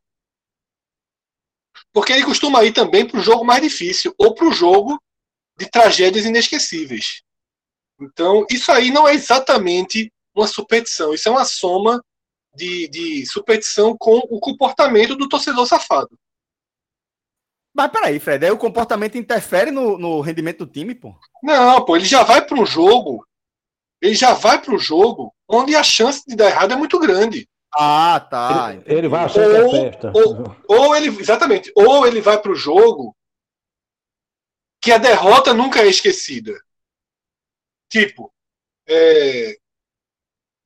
[1.92, 5.02] Porque ele costuma ir também pro jogo mais difícil ou pro jogo
[5.58, 7.24] de tragédias inesquecíveis.
[8.02, 11.14] Então, isso aí não é exatamente uma superstição.
[11.14, 12.04] Isso é uma soma
[12.56, 16.18] de, de superstição com o comportamento do torcedor safado.
[17.74, 21.16] Mas peraí, Fred, aí o comportamento interfere no, no rendimento do time, pô.
[21.42, 23.26] Não, pô, ele já vai para um jogo,
[24.02, 27.48] ele já vai para um jogo onde a chance de dar errado é muito grande.
[27.74, 28.74] Ah, tá.
[28.74, 30.12] Ele, ele vai achar que é Ou- festa.
[30.14, 33.16] ou- Ou ele, exatamente, ou ele vai para o jogo
[34.84, 36.60] que a derrota nunca é esquecida.
[37.92, 38.32] Tipo,
[38.88, 39.58] é,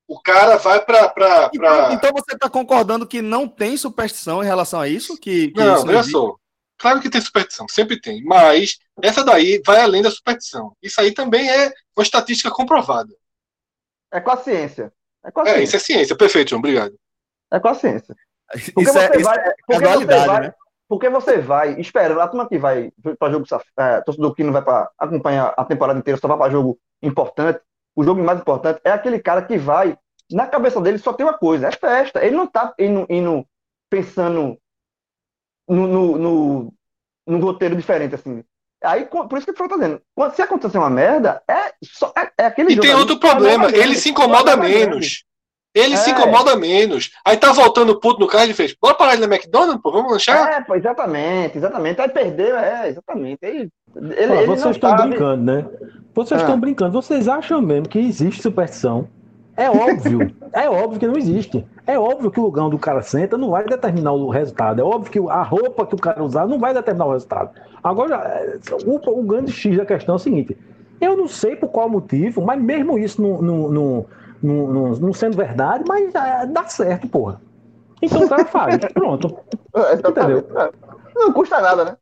[0.08, 4.80] o cara vai para Então, então você tá concordando que não tem superstição em relação
[4.80, 5.18] a isso?
[5.20, 6.12] Que, que Não, isso veja existe?
[6.12, 6.36] só.
[6.78, 8.24] Claro que tem superstição, sempre tem.
[8.24, 10.76] Mas essa daí vai além da superstição.
[10.84, 13.14] Isso aí também é uma estatística comprovada.
[14.12, 14.94] É com a ciência.
[15.26, 15.64] É com a É, ciência.
[15.64, 16.18] isso é ciência.
[16.18, 16.60] Perfeito, João.
[16.60, 16.96] Obrigado.
[17.52, 18.14] É com a ciência.
[18.56, 20.54] Isso Porque é, você isso vai- é porque casualidade, você vai- né?
[20.88, 23.46] Porque você vai esperando, a turma que vai para jogo,
[23.80, 27.60] é, torcedor que não vai para acompanhar a temporada inteira, só vai para jogo importante,
[27.96, 29.98] o jogo mais importante é aquele cara que vai,
[30.32, 32.24] na cabeça dele só tem uma coisa, é festa.
[32.24, 33.46] Ele não tá indo, indo
[33.90, 34.58] pensando
[35.68, 36.74] no, no, no,
[37.28, 38.44] no roteiro diferente, assim.
[38.84, 40.02] Aí, por isso que o Fran tá dizendo,
[40.34, 43.70] se acontecer uma merda, é, só, é, é aquele E jogo tem ali outro problema,
[43.70, 45.24] ele se incomoda menos.
[45.74, 46.14] Ele se É.
[46.14, 47.12] incomoda menos.
[47.26, 50.10] Aí tá voltando puto no carro e fez: Bora parar ali na McDonald's, pô, vamos
[50.14, 50.48] lanchar?
[50.48, 52.00] É, pô, exatamente, exatamente.
[52.00, 53.46] Aí perdeu, é, exatamente.
[53.46, 55.10] Aí, ele, Ó, ele não vocês estão sabe.
[55.10, 55.68] brincando, né?
[56.16, 56.44] Vocês Ah.
[56.44, 56.94] estão brincando.
[56.94, 59.08] Vocês acham mesmo que existe superstição?
[59.58, 60.34] É óbvio.
[60.54, 61.66] é óbvio que não existe.
[61.86, 64.80] É óbvio que o lugar onde o cara senta não vai determinar o resultado.
[64.82, 67.52] É óbvio que a roupa que o cara usar não vai determinar o resultado.
[67.84, 70.58] Agora, é, o, o grande X da questão é o seguinte:
[71.00, 74.06] eu não sei por qual motivo, mas mesmo isso não, não,
[74.42, 77.42] não, não, sendo verdade, mas é, dá certo, porra.
[78.02, 78.78] Então o cara faz.
[78.94, 79.38] Pronto.
[79.76, 79.94] É.
[79.94, 80.72] É.
[81.16, 81.98] Não custa nada, né?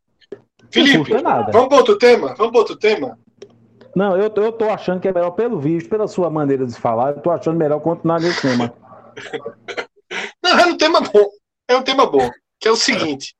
[0.70, 1.52] Felipe, custa nada.
[1.52, 2.34] vamos para outro tema?
[2.36, 3.18] Vamos para outro tema?
[3.94, 6.74] Não, eu, tô- eu tô achando que é melhor, pelo visto, pela sua maneira de
[6.74, 8.72] falar, eu tô achando melhor continuar nesse tema.
[10.42, 11.28] Não, é um tema bom.
[11.68, 12.30] É um tema bom.
[12.60, 13.34] Que é o seguinte: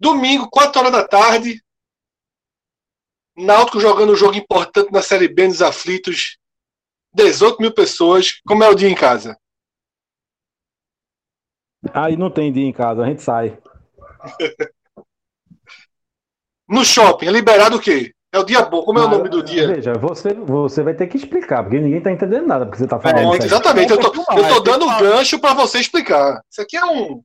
[0.00, 1.60] domingo, 4 horas da tarde,
[3.36, 6.38] Náutico jogando um jogo importante na Série B nos aflitos.
[7.14, 8.40] 18 mil pessoas.
[8.46, 9.38] Como é o dia em casa?
[11.92, 13.58] Aí não tem dia em casa, a gente sai.
[16.68, 18.12] No shopping, é liberado o quê?
[18.36, 18.82] É o dia bom.
[18.82, 19.66] Como é o nome do dia?
[19.66, 23.00] Veja, você, você vai ter que explicar, porque ninguém tá entendendo nada porque você tá
[23.00, 23.32] falando.
[23.32, 23.38] Aí.
[23.38, 23.90] exatamente.
[23.90, 26.42] Eu tô, eu tô dando um gancho para você explicar.
[26.50, 27.22] Isso aqui é um.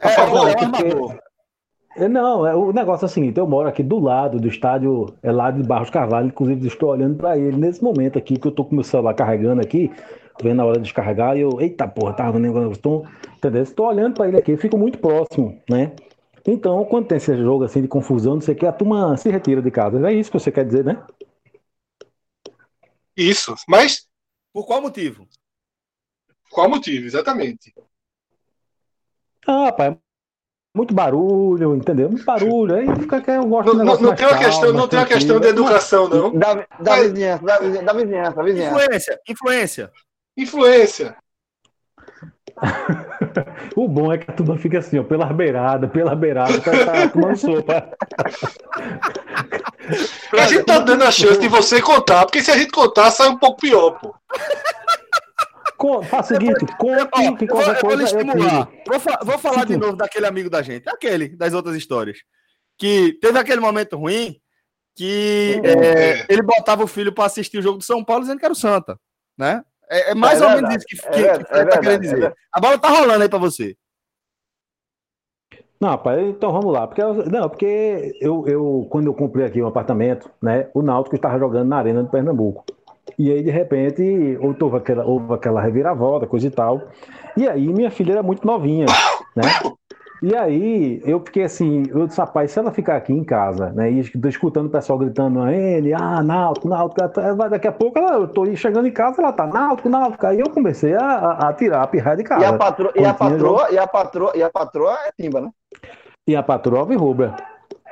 [0.00, 1.18] É, favor, é um porque-.
[1.96, 5.12] É, Não, é, o negócio é o seguinte, eu moro aqui do lado do estádio,
[5.20, 8.52] é lá de Barros Carvalho, inclusive estou olhando para ele nesse momento aqui, que eu
[8.52, 9.90] tô com meu celular carregando aqui,
[10.40, 13.02] vendo a hora de descarregar, e eu, eita porra, tava vendo o negócio,
[13.36, 13.62] entendeu?
[13.64, 15.90] Estou olhando para ele aqui, eu fico muito próximo, né?
[16.50, 19.28] Então, quando tem esse jogo assim de confusão, não sei o que, a turma se
[19.28, 19.98] retira de casa.
[20.08, 21.04] É isso que você quer dizer, né?
[23.16, 23.54] Isso.
[23.68, 24.06] Mas
[24.52, 25.28] Por qual motivo?
[26.50, 27.04] qual motivo?
[27.06, 27.74] Exatamente.
[29.46, 29.96] Ah, rapaz,
[30.74, 32.08] muito barulho, entendeu?
[32.08, 32.74] Muito barulho.
[32.76, 35.06] Aí fica que eu gosto Não, de não, não tem uma questão, não tem uma
[35.06, 35.66] questão de tranquilo.
[35.66, 36.32] educação, não.
[36.32, 38.70] Da, da Mas- vizinhança, da da vizinhança, da vizinhança.
[38.70, 39.92] Influência, influência.
[40.36, 41.16] Influência.
[43.76, 47.08] O bom é que a turma fica assim, ó, pela beirada, pela beirada, cara tá
[47.10, 47.88] tomando sopa.
[50.36, 53.28] A gente tá dando a chance de você contar, porque se a gente contar, sai
[53.28, 54.14] um pouco pior, pô.
[55.76, 56.76] Co- Faz o seguinte, Ó,
[57.06, 58.66] conte que eu qualquer coisa eu estimular.
[58.66, 58.82] tiro.
[58.88, 59.78] Vou, fa- vou falar de Sim.
[59.78, 62.18] novo daquele amigo da gente, aquele das outras histórias.
[62.76, 64.36] Que teve aquele momento ruim
[64.96, 65.70] que é,
[66.22, 66.26] É.
[66.28, 68.56] ele botava o filho para assistir o jogo do São Paulo dizendo que era o
[68.56, 68.98] Santa,
[69.38, 69.62] né?
[69.90, 71.92] É, é mais É ou menos isso que, é que, verdade, que é tá querendo
[71.92, 72.34] é dizer.
[72.52, 73.76] A bola tá rolando aí para você.
[75.80, 76.86] Não, rapaz, então vamos lá.
[76.86, 81.38] Porque, não, porque eu, eu, quando eu comprei aqui um apartamento, né, o Náutico estava
[81.38, 82.64] jogando na Arena de Pernambuco.
[83.16, 86.82] E aí, de repente, houve aquela, houve aquela reviravolta, coisa e tal.
[87.36, 88.86] E aí, minha filha era muito novinha,
[89.34, 89.44] né?
[90.20, 93.88] E aí, eu fiquei assim, eu disse, rapaz, se ela ficar aqui em casa, né,
[93.90, 97.00] e escutando o pessoal gritando a ele, ah, Náutico, Náutico,
[97.36, 100.26] vai- daqui a pouco ela, eu tô chegando em casa, ela tá, Náutico, Náutico.
[100.26, 102.42] Aí eu comecei a, a, a tirar a pirraia de casa.
[102.42, 105.50] E a patroa, e a patroa, e a patroa, e a patroa é timba, né?
[106.26, 107.36] E a patroa alvirrubra.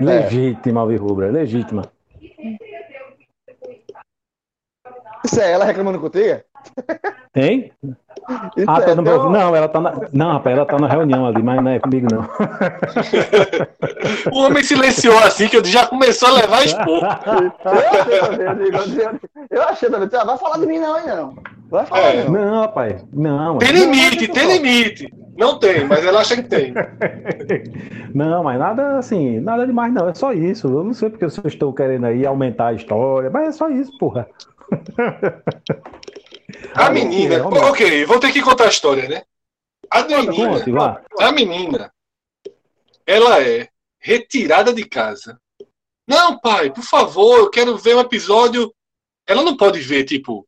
[0.00, 1.82] Legítima alvirrubra, legítima.
[5.24, 6.40] Isso é ela reclamando contigo?
[7.34, 7.70] Hein?
[8.56, 9.92] Isso Ah, é tá no teu- Não, ela tá na.
[10.12, 12.22] Não, rapaz, ela tá na reunião ali, mas não é comigo, não.
[14.32, 17.02] O homem silenciou assim que eu já começou a levar expor.
[17.02, 18.38] Eu achei também,
[19.50, 20.08] eu eu eu também.
[20.20, 21.36] Ah, Vai falar de mim não, hein, não.
[21.70, 22.24] Vai falar É.
[22.24, 22.32] não.
[22.32, 23.58] Não, rapaz, não.
[23.58, 25.12] Tem limite, tem limite.
[25.38, 26.72] Não tem, mas ela acha que tem.
[28.14, 30.08] Não, mas nada assim, nada demais, não.
[30.08, 30.66] É só isso.
[30.68, 33.92] Eu não sei porque vocês estão querendo aí aumentar a história, mas é só isso,
[33.98, 34.26] porra.
[36.74, 37.46] A menina.
[37.46, 39.24] Ok, vou ter que contar a história, né?
[39.90, 41.04] A menina.
[41.18, 41.92] A menina,
[43.06, 43.68] ela é
[43.98, 45.40] retirada de casa.
[46.06, 48.72] Não, pai, por favor, eu quero ver um episódio.
[49.26, 50.46] Ela não pode ver, tipo,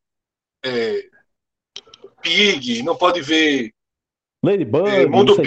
[0.65, 1.05] é,
[2.23, 3.73] Pig, não pode ver
[4.45, 5.45] Ladybug, é, Mundo não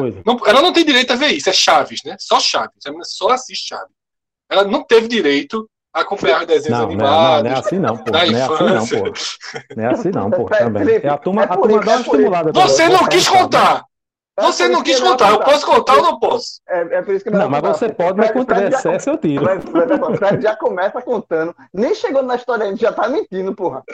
[0.00, 0.24] coisas.
[0.24, 2.16] Não- ela não tem direito a ver isso, é Chaves, né?
[2.18, 2.84] Só Chaves.
[2.84, 3.94] A menina só assiste Chaves.
[4.48, 7.42] Ela não teve direito acompanhar os desenhos Não, não, é- não, animados.
[7.44, 8.10] não é assim não, pô.
[8.10, 9.12] Não é assim não, pô.
[9.76, 10.48] Não é assim não, pô.
[10.52, 11.00] É, Também.
[11.02, 12.52] É a turma, é a turma dá é uma estimulada.
[12.52, 13.84] Você não quis contar.
[14.36, 15.30] Você É por não quis que contar.
[15.30, 16.60] Eu posso contar ou não posso?
[16.68, 17.74] É, é por isso que Não, vai mas contar.
[17.78, 19.44] você pode, mas Fred- quando tiver Fred já- excesso eu tiro.
[19.44, 21.54] Fred, Fred, Fred, Fred já começa contando.
[21.72, 23.84] Nem chegou na história ainda, já tá mentindo, porra.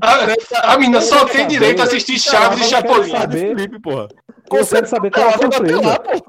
[0.00, 3.10] A, a menina só tem direito a assistir Chaves e eu quero Chapolin.
[3.10, 4.08] saber- Felipe, porra.
[4.48, 6.26] Quero saber qual é a Ela lá, pô.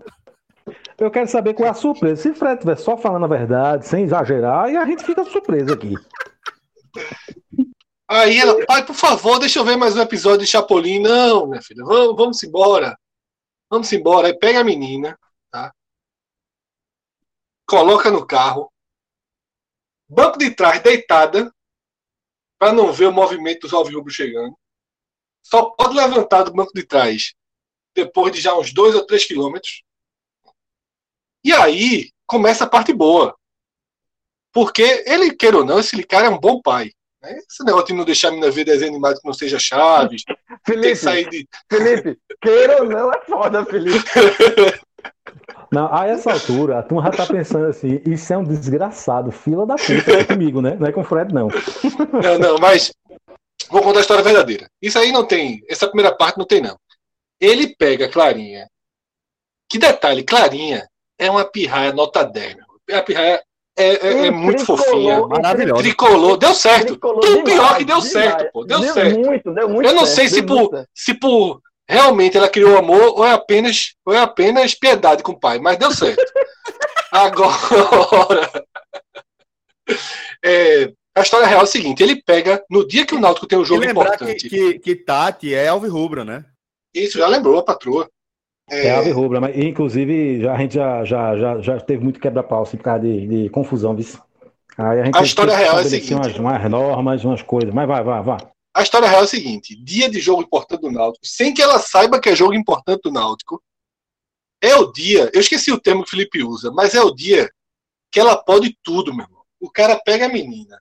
[0.99, 2.23] Eu quero saber qual é a surpresa.
[2.23, 5.71] Se o Fred estiver só falando a verdade, sem exagerar, aí a gente fica surpreso
[5.71, 5.93] aqui.
[8.07, 10.99] Aí ela, pai, por favor, deixa eu ver mais um episódio de Chapolin.
[10.99, 12.97] Não, minha filha, vamos, vamos embora.
[13.69, 14.27] Vamos embora.
[14.27, 15.19] Aí pega a menina,
[15.51, 15.71] tá?
[17.67, 18.71] Coloca no carro.
[20.09, 21.53] Banco de trás deitada,
[22.57, 24.57] para não ver o movimento dos alvirrubros chegando.
[25.43, 27.35] Só pode levantar do banco de trás
[27.93, 29.83] depois de já uns dois ou três quilômetros.
[31.47, 33.33] E aí começa a parte boa.
[34.51, 36.91] Porque ele, queira ou não, esse cara é um bom pai.
[37.21, 37.39] né?
[37.49, 40.35] Esse negócio de não deixar a menina ver desenho animado que não seja Chaves, tem
[40.35, 41.47] que Felipe, sair de.
[41.71, 44.03] Felipe, queira ou não, é foda, Felipe.
[45.69, 49.65] Não, a essa altura, a turma já tá pensando assim, isso é um desgraçado, fila
[49.65, 50.77] da puta, é comigo, né?
[50.79, 51.49] Não é com o Fred, não.
[52.23, 52.93] Não, não, mas
[53.69, 54.69] vou contar a história verdadeira.
[54.81, 55.61] Isso aí não tem.
[55.67, 56.79] Essa primeira parte não tem, não.
[57.39, 58.69] Ele pega a Clarinha.
[59.69, 60.87] Que detalhe, Clarinha
[61.19, 62.97] é uma pirraia nota 10, meu.
[62.97, 63.41] A pirraia
[63.77, 65.27] é, é- é muito Tricolor, fofinha.
[65.27, 65.81] Maravilhosa.
[65.83, 66.87] Tricolor, deu certo.
[66.87, 68.11] Tricolor Tem pior demais, que deu demais.
[68.11, 68.63] certo, pô.
[68.65, 69.19] Deu, Deu certo.
[69.19, 70.89] muito, deu muito Eu não certo, sei se por, certo.
[70.95, 75.39] se por realmente ela criou amor ou é apenas, ou é apenas piedade com o
[75.39, 76.21] pai, mas deu certo.
[77.11, 78.51] Agora,
[80.43, 83.57] é, a história real é a seguinte: ele pega no dia que o Náutico tem
[83.57, 84.49] um jogo lembrar que, importante.
[84.49, 86.45] que, que Tati é Alvirrubra, né?
[86.93, 88.09] Isso já lembrou a patroa.
[88.69, 92.63] É, a rubra, mas inclusive já, a gente já, já, já, já teve muito quebra-pau
[92.63, 94.05] assim, por causa de, de confusão, viu?
[94.77, 96.13] Aí a gente A história real é a seguinte.
[96.13, 98.37] umas, umas normas, umas coisas, mas vai, vai, vai.
[98.75, 101.79] A história real é a seguinte: dia de jogo importante do Náutico, sem que ela
[101.79, 103.61] saiba que é jogo importante do Náutico,
[104.61, 105.31] é o dia.
[105.33, 107.49] Eu esqueci o termo que o Felipe usa, mas é o dia
[108.11, 109.41] que ela pode tudo, meu irmão.
[109.59, 110.79] O cara pega a menina,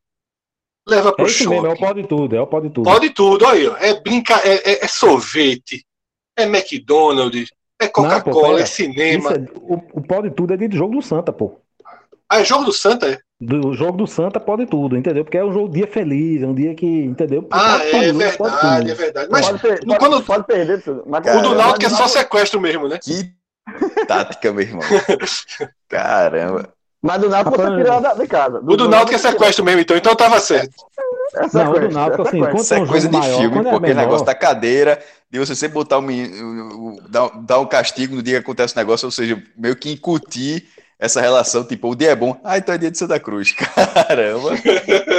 [0.86, 1.80] leva É pro mesmo, é o shopping.
[1.80, 2.84] pode tudo, é o pode tudo.
[2.84, 3.76] Pode tudo, aí, ó.
[3.78, 5.86] É brinca, é, é- é sorvete,
[6.36, 7.48] é McDonald's,
[7.80, 8.60] é Coca-Cola, pera.
[8.62, 9.30] é cinema.
[9.32, 11.60] É- o, o pode tudo é de jogo do Santa, pô.
[12.28, 13.18] Ah, é jogo do Santa, é?
[13.40, 15.22] Do jogo do Santa pode tudo, entendeu?
[15.24, 17.46] Porque é um jogo dia feliz, é um dia que, entendeu?
[17.50, 18.90] Ah, Pode é tudo, pode verdade, tudo.
[18.90, 19.28] é verdade.
[19.30, 21.04] Mas Pode, quando- pode perder tudo.
[21.06, 22.98] Mas Cara, o do é, Náutico é só sequestro mesmo, né?
[23.00, 23.30] Que
[24.08, 24.80] tática, meu irmão.
[25.88, 26.68] Caramba.
[27.02, 28.58] Mas do Náutico você tira da- de casa.
[28.58, 29.96] O do Náutico é sequestro mesmo, então.
[29.96, 30.74] Então tava certo.
[31.36, 33.38] É Não, o do Náutico, é assim, quando Isso é é um coisa de maior,
[33.38, 34.98] filme, é porque o menor- negócio da cadeira,
[35.30, 38.44] de você sempre botar o, meni- o- o- dar, dar um castigo no dia que
[38.44, 40.64] acontece o negócio, ou seja, meio que incutir
[40.98, 43.52] essa relação, tipo, o dia é bom, ah, então é dia de Santa Cruz.
[43.52, 44.50] Caramba.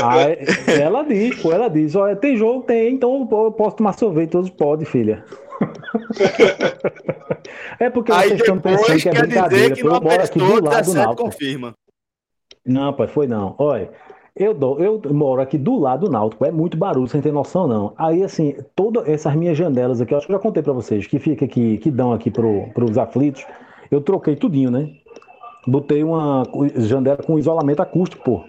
[0.03, 0.37] Aí,
[0.81, 4.49] ela diz, pô, ela diz, olha, tem jogo, tem, então eu posso tomar sorvete, todos
[4.49, 5.23] podem, filha.
[7.79, 10.01] é porque Aí vocês estão depois pensando que é dizer brincadeira, que pô, não eu
[10.01, 11.23] moro aqui do prestou, lado do 17 Náutico.
[11.23, 11.73] confirma.
[12.65, 13.55] Não, pai, foi não.
[13.57, 13.89] Olha,
[14.39, 17.67] eu, dou, eu moro aqui do lado do Náutico, é muito barulho, sem ter noção,
[17.67, 17.93] não.
[17.97, 21.05] Aí, assim, todas essas minhas janelas aqui, eu acho que eu já contei pra vocês,
[21.07, 23.45] que fica aqui, que dão aqui pro, pros aflitos,
[23.91, 24.89] eu troquei tudinho, né?
[25.67, 26.43] Botei uma
[26.75, 28.43] janela com isolamento acústico, pô.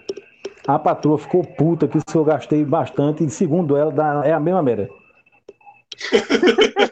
[0.67, 4.39] A patroa ficou puta que isso eu gastei bastante, e segundo ela, dá- é a
[4.39, 4.89] mesma merda.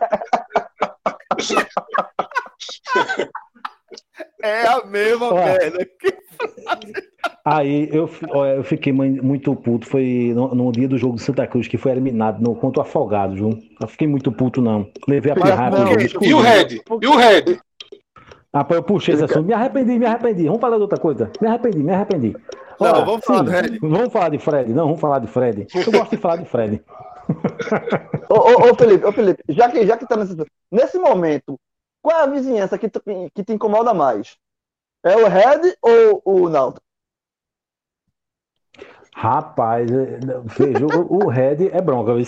[4.42, 5.36] É a mesma Ó.
[5.36, 5.88] merda.
[7.46, 9.88] Aí eu, olha, eu fiquei mui- muito puto.
[9.88, 12.86] Foi no, no dia do jogo do Santa Cruz, que foi eliminado no, contra o
[12.86, 13.58] Afogados, viu?
[13.82, 14.90] Eu fiquei muito puto, não.
[15.08, 15.36] Levei a
[15.70, 16.82] não, isso- E o Red?
[17.02, 17.60] E o Red?
[18.54, 19.46] Rapaz, eu puxei esse assunto.
[19.46, 20.46] Me arrependi, me arrependi.
[20.46, 21.32] Vamos falar de outra coisa.
[21.42, 22.36] Me arrependi, me arrependi.
[22.80, 23.80] Não, Ó, vamos falar do Fred.
[23.80, 24.74] Vamos falar de Fred.
[24.74, 25.68] Não, vamos falar de Fred.
[25.76, 26.82] Eu gosto de falar de Fred.
[28.30, 30.36] Ô, ô, ô, Felipe, ô, Felipe, já que, já que tá nesse,
[30.72, 31.58] nesse momento,
[32.02, 33.02] qual é a vizinhança que, tu-
[33.34, 34.38] que te incomoda mais?
[35.04, 36.86] É o Red ou o Náutico?
[39.20, 42.24] Rapaz, é, veja, o, Red é bronca, viu?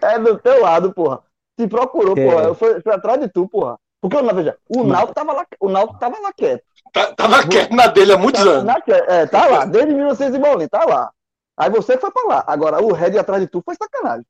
[0.00, 1.20] É do teu lado, porra.
[1.58, 2.24] Te procurou, É.
[2.26, 2.42] porra.
[2.44, 3.76] Eu fui, fui atrás de tu, porra.
[4.00, 6.62] Porque, não, veja, o Náutico tava lá, o Náutico tava lá quieto.
[6.90, 8.64] Tá- Tava quieto na dele há muitos Tá, anos.
[8.64, 8.76] na
[9.08, 11.10] é, tá lá, desde 1900 e bolinha, tá lá.
[11.56, 12.44] Aí você foi pra lá.
[12.46, 14.24] Agora, o Red atrás de tu foi sacanagem.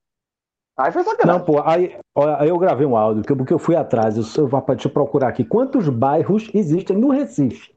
[0.76, 1.44] Aí foi Não, sacanagem.
[1.44, 1.96] pô, aí,
[2.38, 4.16] aí eu gravei um áudio, que- porque eu fui atrás.
[4.16, 5.44] Eu, eu, rapaz, deixa eu procurar aqui.
[5.44, 7.72] Quantos bairros existem no Recife?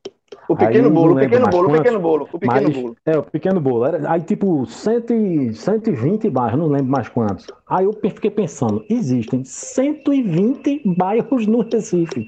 [0.48, 2.98] O pequeno aí bolo, o pequeno bolo, o quantos, pequeno bolo, o pequeno Mas, bolo.
[3.06, 3.86] é, o pequeno bolo.
[3.86, 7.48] Era, aí, tipo, 100, e- 120 bairros, não lembro mais quantos.
[7.69, 12.26] Aí eu fiquei pensando, existem 120 bairros no Recife.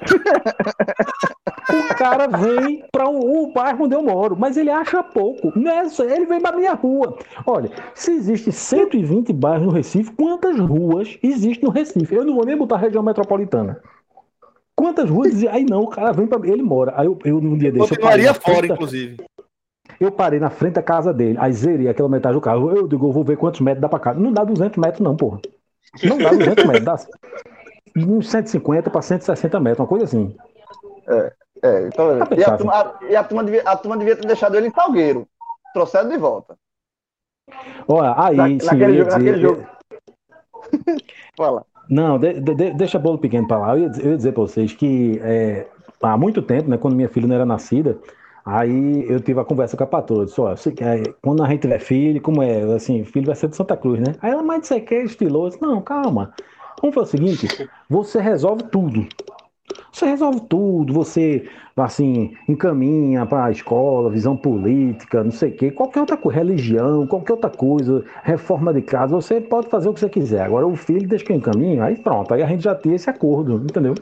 [1.68, 5.52] o cara vem para o, o bairro onde eu moro, mas ele acha pouco.
[5.58, 7.18] Nessa, ele vem para minha rua.
[7.44, 12.14] Olha, se existe 120 bairros no Recife, quantas ruas existem no Recife?
[12.14, 13.80] Eu não vou nem botar região metropolitana.
[14.78, 15.28] Quantas ruas?
[15.32, 15.50] existem?
[15.50, 16.92] Aí não, o cara vem para ele mora.
[16.96, 19.16] Aí eu, eu num dia desse eu Continuaria frente fora, da- inclusive.
[19.98, 22.70] eu parei na frente da casa dele, aí zerei aquela metade do carro.
[22.70, 24.20] Eu digo, eu vou ver quantos metros dá pra casa.
[24.20, 25.40] Não dá 200 metros, não, porra.
[26.04, 26.96] Não dá 200 metros, dá
[27.98, 30.36] uns 150 para 160 metros, uma coisa assim.
[31.60, 34.26] É, então, Tá e, a turma, a- e a turma devia, a turma devia ter
[34.28, 35.26] deixado ele em Salgueiro.
[35.74, 36.54] Trouxeram de volta.
[37.88, 39.66] Olha, aí, Na- sim, naquele eu ia jogo- naquele dizer- jogo.
[41.36, 41.66] Fala.
[41.88, 43.76] Não, de- de- de- deixa bolo pequeno pra lá.
[43.76, 45.66] Eu ia, eu ia dizer pra vocês que é,
[46.02, 47.98] há muito tempo, né, quando minha filha não era nascida,
[48.44, 50.26] aí eu tive a conversa com a patroa.
[50.26, 52.62] Eu quando a gente tiver filho, como é?
[52.74, 54.14] Assim, filho vai ser de Santa Cruz, né?
[54.20, 55.58] Aí ela, mas você quer estiloso?
[55.60, 56.32] Não, calma.
[56.80, 59.06] Vamos fazer o seguinte: você resolve tudo.
[59.92, 65.70] Você resolve tudo, você assim encaminha para a escola, visão política, não sei o quê,
[65.70, 70.00] qualquer outra coisa, religião, qualquer outra coisa, reforma de casa, você pode fazer o que
[70.00, 70.42] você quiser.
[70.42, 73.08] Agora o filho deixa que eu encaminho, aí pronto, aí a gente já tem esse
[73.10, 73.94] acordo, entendeu?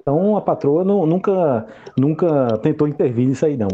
[0.00, 1.66] Então a patroa não- nunca,
[1.98, 3.68] nunca tentou intervir nisso aí não.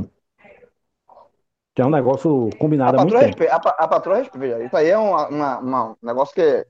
[1.75, 3.37] Que é um negócio A combinado há muito tempo.
[3.39, 4.63] respeita, a, a patroa respeita.
[4.65, 6.67] Isso aí é uma- uma- uma- um negócio que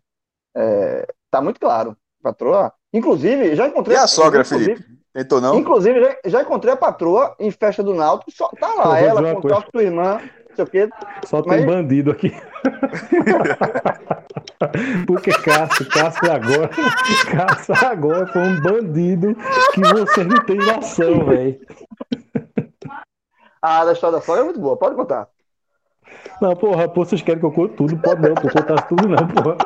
[0.56, 1.96] é, tá muito claro.
[2.20, 2.74] A patroa.
[2.92, 3.96] Inclusive, já encontrei.
[3.96, 4.98] E a sogra, inclusive- Felipe?
[5.12, 5.58] Tentou não?
[5.58, 8.30] Inclusive, já, já encontrei a patroa em festa do Náutico.
[8.30, 9.56] Só, tá lá, ela com coisa.
[9.56, 10.20] toque tua irmã,
[10.50, 10.88] não sei o quê.
[11.26, 12.32] Só tem Mas- bandido aqui.
[15.06, 16.68] Porque Cássio, Cássio agora,
[17.30, 19.34] Cássio agora foi um bandido
[19.72, 21.58] que você não tem noção, velho.
[23.62, 25.28] A da história da sogra é muito boa, pode contar.
[26.40, 27.96] Não, porra, pô, vocês querem que eu conte tudo?
[27.98, 29.56] Pode não, pô, contar tudo não, porra.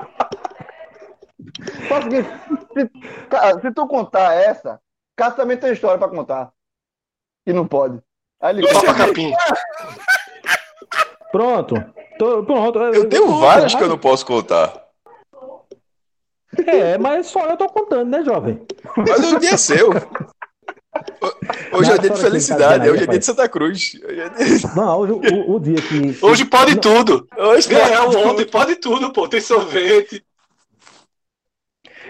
[1.89, 2.29] Só o seguinte,
[2.75, 4.81] se, cara, se tu contar essa,
[5.17, 6.51] Cássio também tem história pra contar.
[7.47, 8.01] E não pode.
[8.41, 8.67] Aí ele
[8.97, 9.33] Capim.
[11.31, 11.75] Pronto.
[12.19, 12.79] Tô- pronto.
[12.79, 14.81] Eu tenho várias que eu não posso contar.
[16.67, 18.65] É, mas só eu tô contando, né, jovem?
[18.97, 19.91] Mas o dia é seu.
[21.73, 23.25] Hoje é Na o dia de felicidade, aí, hoje é dia de.
[23.25, 23.99] Santa Cruz.
[24.05, 26.19] Hoje é dia- Não, hoje o, o dia que.
[26.23, 27.27] Hoje pode tudo.
[27.35, 29.27] Hoje Ganhar pode ontem pode tudo, pô.
[29.27, 30.23] Tem sorvete.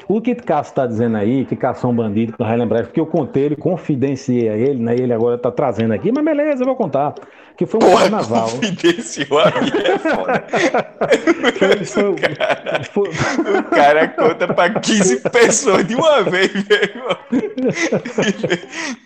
[0.09, 3.07] O que Cássio está dizendo aí, que caçou um bandido, não vai lembrar, porque eu
[3.07, 4.95] contei ele, confidenciei a ele, né?
[4.95, 7.15] Ele agora está trazendo aqui, mas beleza, eu vou contar.
[7.57, 8.49] Que foi um Porra, carnaval.
[8.51, 10.45] confidenciou aí, é foda.
[11.59, 13.11] Foi, foi- Cara, foi-
[13.59, 17.17] o cara conta pra 15 pessoas de uma vez, meu irmão.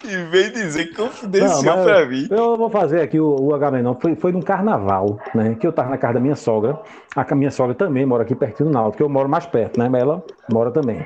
[0.04, 2.28] E vem dizer que confidenciou Não, mas pra mim.
[2.30, 3.94] Eu vou fazer aqui o, o Agamenon.
[4.00, 5.56] Foi, foi num carnaval, né?
[5.58, 6.78] Que eu tava na casa da minha sogra.
[7.14, 9.88] A minha sogra também mora aqui pertinho do Náutico, que eu moro mais perto, né?
[9.88, 11.04] Mas ela mora também.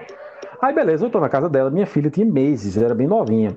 [0.61, 1.71] Aí, beleza, eu tô na casa dela.
[1.71, 3.57] Minha filha tinha meses, era bem novinha.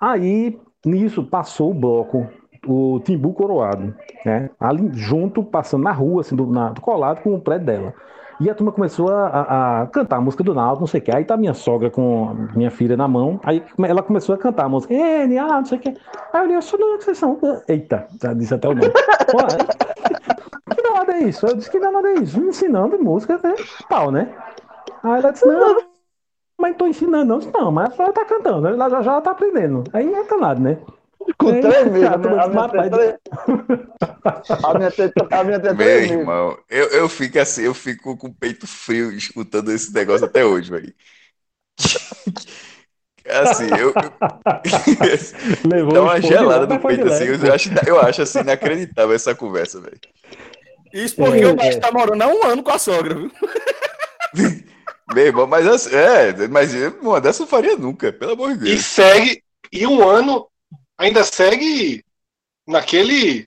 [0.00, 2.26] Aí, nisso, passou o bloco,
[2.66, 4.50] o Timbu Coroado, né?
[4.58, 7.94] Ali junto, passando na rua, assim, do, na, do colado com o prédio dela.
[8.40, 11.04] E a turma começou a, a- a cantar a música do Náutico, não sei o
[11.04, 11.14] que.
[11.14, 13.38] Aí tá minha sogra com a minha filha na mão.
[13.44, 14.92] Aí ela começou a cantar a música.
[14.92, 15.94] N, ah, não sei o que.
[16.32, 17.38] Aí eu li, eu sou do que vocês são.
[17.68, 18.90] Eita, já disse até o nome.
[19.30, 19.38] Pô,
[20.74, 21.46] que danado é isso?
[21.46, 22.40] Eu disse que danado é isso.
[22.40, 23.54] Me ensinando música, né?
[23.88, 24.28] Pau, né?
[25.02, 25.76] Aí ela disse, não,
[26.60, 27.38] mas tô ensinando, não.
[27.38, 29.84] Disse, não, mas ela tá cantando, ela já, já tá aprendendo.
[29.92, 30.78] Aí é danado, né?
[31.38, 32.18] Com Aí, três meses, a né?
[32.18, 33.18] turma A minha "Mas, tem pai, três-
[34.62, 36.28] a minha tem- a minha tem Meu três meses.
[36.28, 40.44] irmão, eu, eu fico assim, eu fico com o peito frio escutando esse negócio até
[40.44, 40.94] hoje, velho.
[43.26, 43.94] Assim, eu,
[45.64, 47.24] Levou dá um uma gelada no peito, assim.
[47.24, 50.00] Eu acho, eu acho assim, inacreditável essa conversa, velho.
[50.92, 51.80] Isso porque É, o Baixo é.
[51.80, 53.30] tá morando há um ano com a sogra, viu?
[55.06, 58.58] Meu irmão, mas assim, é, mas uma dessa eu não faria nunca, pelo amor de
[58.64, 58.94] E Deus.
[58.94, 59.42] segue.
[59.72, 60.48] E um ano
[60.98, 62.04] ainda segue
[62.66, 63.46] naquele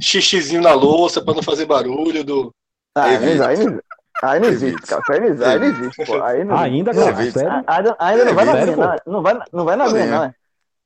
[0.00, 2.54] xixizinho na louça pra não fazer barulho do.
[2.94, 3.80] Ah, não- aí, não-
[4.22, 5.02] aí não existe, cara.
[5.10, 6.22] Aí não existe, aí não existe, pô.
[6.22, 6.56] Aí não.
[6.56, 7.18] Ainda, Não, cara?
[7.66, 8.96] Ainda, ainda não vai na minha, não.
[9.06, 10.24] Não vai, não vai na minha, não.
[10.24, 10.34] é.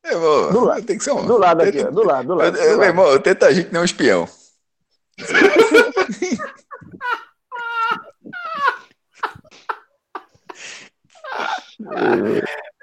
[0.04, 0.82] Meu irmão, Do lado.
[0.84, 1.26] tem que ser um.
[1.26, 1.90] Do lado aqui, ó.
[1.90, 2.56] Do lado, do Eu- lado.
[2.56, 2.84] eu- do meu lado.
[2.84, 4.28] irmão, eu tento agir que nem um espião.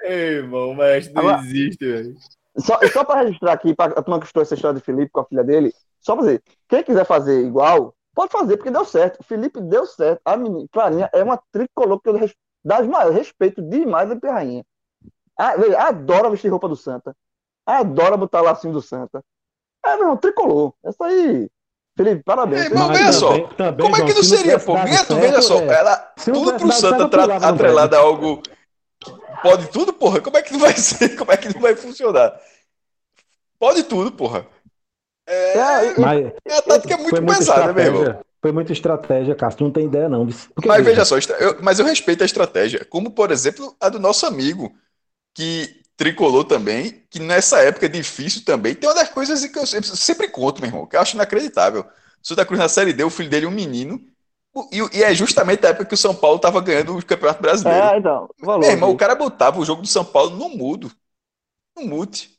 [0.02, 2.14] Ei, irmão, mas não Agora- existe, velho.
[2.56, 5.10] Só, e só para registrar aqui, para a turma que escutou essa história de Felipe
[5.10, 6.42] com a filha dele, só fazer.
[6.68, 9.20] Quem quiser fazer igual, pode fazer, porque deu certo.
[9.20, 10.20] O Felipe deu certo.
[10.24, 14.64] A menina, Clarinha é uma tricolor que eu res- das maiores, respeito demais a Rainha.
[15.38, 17.14] Ah, veja, adora vestir roupa do Santa.
[17.66, 19.22] Adora botar lacinho do Santa.
[19.84, 20.72] É, meu irmão, tricolor.
[20.84, 21.50] Essa aí.
[21.96, 22.62] Felipe, parabéns.
[22.62, 23.28] É, irmão, Mas veja só.
[23.48, 24.74] também- Como é que não se seria, tivesse pô?
[24.74, 25.66] Neto, veja só, é.
[25.74, 28.42] ela, Se tudo pro Santa atrelado a algo.
[29.42, 30.20] Pode tudo, porra.
[30.20, 31.16] Como é que não vai ser?
[31.16, 32.38] Como é que não vai funcionar?
[33.58, 34.46] Pode tudo, porra.
[35.26, 38.24] É, É, Mas é a tática muito pesada, meu irmão.
[38.42, 39.58] Foi muita estratégia, Castro.
[39.58, 40.26] Tu não tem ideia, não.
[40.26, 42.84] Porque, Mas veja só, eu- mas eu respeito a estratégia.
[42.84, 44.74] Como, por exemplo, a do nosso amigo,
[45.34, 49.88] que tricolou também, que nessa época difícil também, tem uma das coisas que eu sempre,
[49.96, 51.86] sempre conto, meu irmão, que eu acho inacreditável.
[52.22, 54.00] Santa Cruz na Série D, o filho dele é um menino,
[54.70, 57.86] e, e é justamente a época que o São Paulo estava ganhando o Campeonato Brasileiro.
[57.86, 58.28] É, então.
[58.40, 58.60] Valor.
[58.60, 59.00] Meu irmão, o aqui.
[59.00, 60.90] cara botava o jogo do São Paulo no mudo.
[61.76, 62.30] No mute.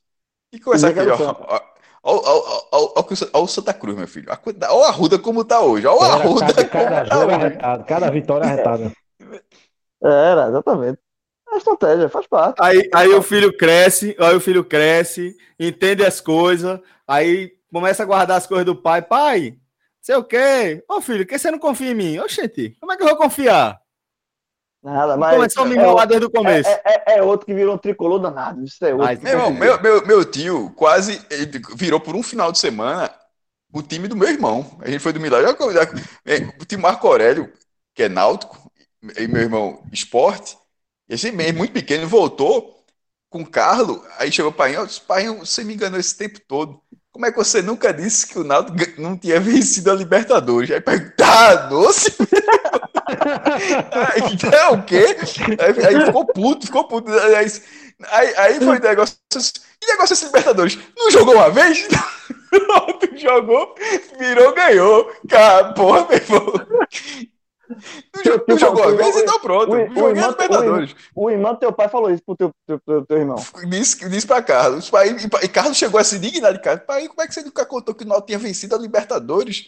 [0.54, 1.62] E começar Liga aqui, ó.
[3.34, 4.28] ó o Santa Cruz, meu filho.
[4.70, 5.86] Ó a Arruda como tá hoje.
[5.88, 8.92] Ó a Era Arruda cada, cada tá jogo arretado, cada vitória arretada.
[10.02, 11.00] Era, exatamente.
[11.52, 12.56] É estratégia, faz parte.
[12.62, 18.06] Aí, aí o filho cresce, aí o filho cresce, entende as coisas, aí começa a
[18.06, 19.02] guardar as coisas do pai.
[19.02, 19.58] Pai,
[20.06, 20.84] sei o quê?
[20.90, 22.20] Ô filho, por que você não confia em mim?
[22.20, 23.80] Oxente, como é que eu vou confiar?
[24.84, 25.36] Nada, mas.
[25.36, 26.70] Começou a me é, enrolar desde o começo.
[26.70, 28.64] é, é- é outro que virou um tricolor danado.
[28.64, 29.08] Isso é outro.
[29.08, 33.12] Mas, Meu irmão, meu, meu, meu tio quase ele virou por um final de semana
[33.74, 34.78] o time do meu irmão.
[34.82, 35.52] A gente foi do Milagre.
[36.60, 37.52] O time Marco Aurélio,
[37.96, 38.72] que é náutico,
[39.18, 40.56] e meu irmão esporte,
[41.10, 42.84] esse mesmo, muito pequeno, voltou
[43.30, 44.04] com o Carlo.
[44.18, 46.82] Aí chegou o pai, disse, pai, você me enganou esse tempo todo.
[47.16, 50.70] Como é que você nunca disse que o gan- não tinha vencido a Libertadores?
[50.70, 52.14] Aí perguntou, tá, doce?
[53.90, 55.16] aí, então, o quê?
[55.58, 57.10] Aí, aí ficou puto, ficou puto.
[57.10, 57.36] Aí,
[58.12, 59.16] aí, aí foi negócio.
[59.34, 59.52] assim,
[59.82, 60.78] E negócio esse Libertadores?
[60.98, 61.88] Não jogou uma vez?
[62.52, 63.76] Pronto, jogou,
[64.20, 65.10] virou, ganhou.
[65.30, 66.54] Cara, porra, meu irmão.
[68.16, 69.72] Não, jo- não jogou uma vez, então pronto.
[69.72, 70.96] o- o irmão- Libertadores.
[71.16, 73.36] O irmão do teu pai falou isso pro teu, teu, teu, teu irmão.
[73.70, 74.90] Disse, disse pra Carlos.
[74.90, 76.86] Pai, e, e Carlos chegou a se dignar de Carlos.
[76.86, 79.68] Pai, como é que você nunca contou que o Náutico tinha vencido a Libertadores?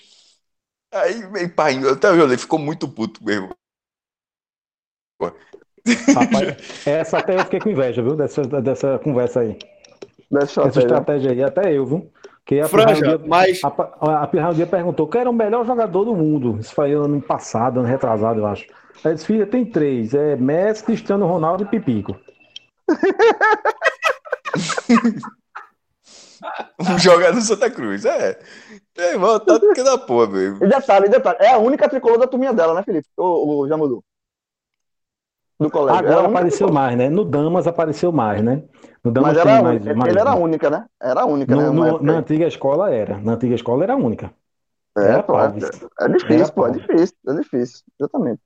[0.93, 3.49] Aí, pai, eu até olhei, ficou muito puto mesmo.
[6.15, 8.15] Rapaz, essa até eu fiquei com inveja, viu?
[8.15, 9.57] Dessa, dessa conversa aí.
[10.29, 10.81] Dessa Essa estratégia.
[10.81, 12.11] estratégia aí, até eu, viu?
[12.47, 15.29] Que a Franja, Pirra um dia- mas A, a Pirra um dia perguntou quem era
[15.29, 16.57] o melhor jogador do mundo.
[16.59, 18.65] Isso foi ano passado, ano retrasado, eu acho.
[19.03, 20.13] Aí disse, filha, tem três.
[20.13, 22.15] É Messi, Cristiano Ronaldo e Pipico.
[26.79, 28.05] Um jogar no Santa Cruz.
[28.05, 28.39] É.
[28.97, 30.55] É, irmão, tá do que da porra, meu.
[30.57, 33.07] E detalhe, detalhe, é a única tricolor da turminha dela, né, Felipe?
[33.17, 34.03] Ou, ou já mudou?
[35.59, 36.07] Do colégio.
[36.07, 37.09] Agora apareceu mais, né?
[37.09, 38.63] No Damas apareceu mais, né?
[39.03, 39.95] No Damas Mas era a mais, única.
[39.95, 40.85] mais Ele era a única, né?
[41.01, 41.63] Era a única, né?
[41.63, 43.17] No- uma no- na antiga escola era.
[43.19, 44.31] Na antiga escola era a única.
[44.97, 45.63] É, Era pô, Palves.
[45.99, 47.83] é difícil, Era pô, é difícil, é difícil.
[47.99, 48.41] Exatamente.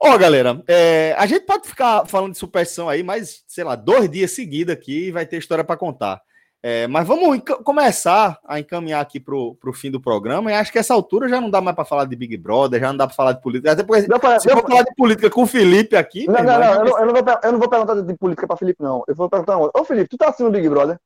[0.00, 4.10] Ó, galera, é, a gente pode ficar falando de superstição aí, mas, sei lá, dois
[4.10, 6.20] dias seguidos aqui e vai ter história para contar.
[6.64, 10.50] É, mas vamos começar a encaminhar aqui pro, pro fim do programa.
[10.50, 12.88] E acho que essa altura já não dá mais para falar de Big Brother, já
[12.88, 13.72] não dá para falar de política.
[13.72, 16.24] Até porque Deu pra- se for pra- falar de política com o Felipe aqui.
[16.28, 18.46] Não, não, irmão, não, eu não, eu não vou, eu não vou perguntar de política
[18.46, 19.02] pra Felipe, não.
[19.08, 19.70] Eu vou perguntar uma.
[19.74, 21.00] Ô, Felipe, tu tá assistindo o Big Brother?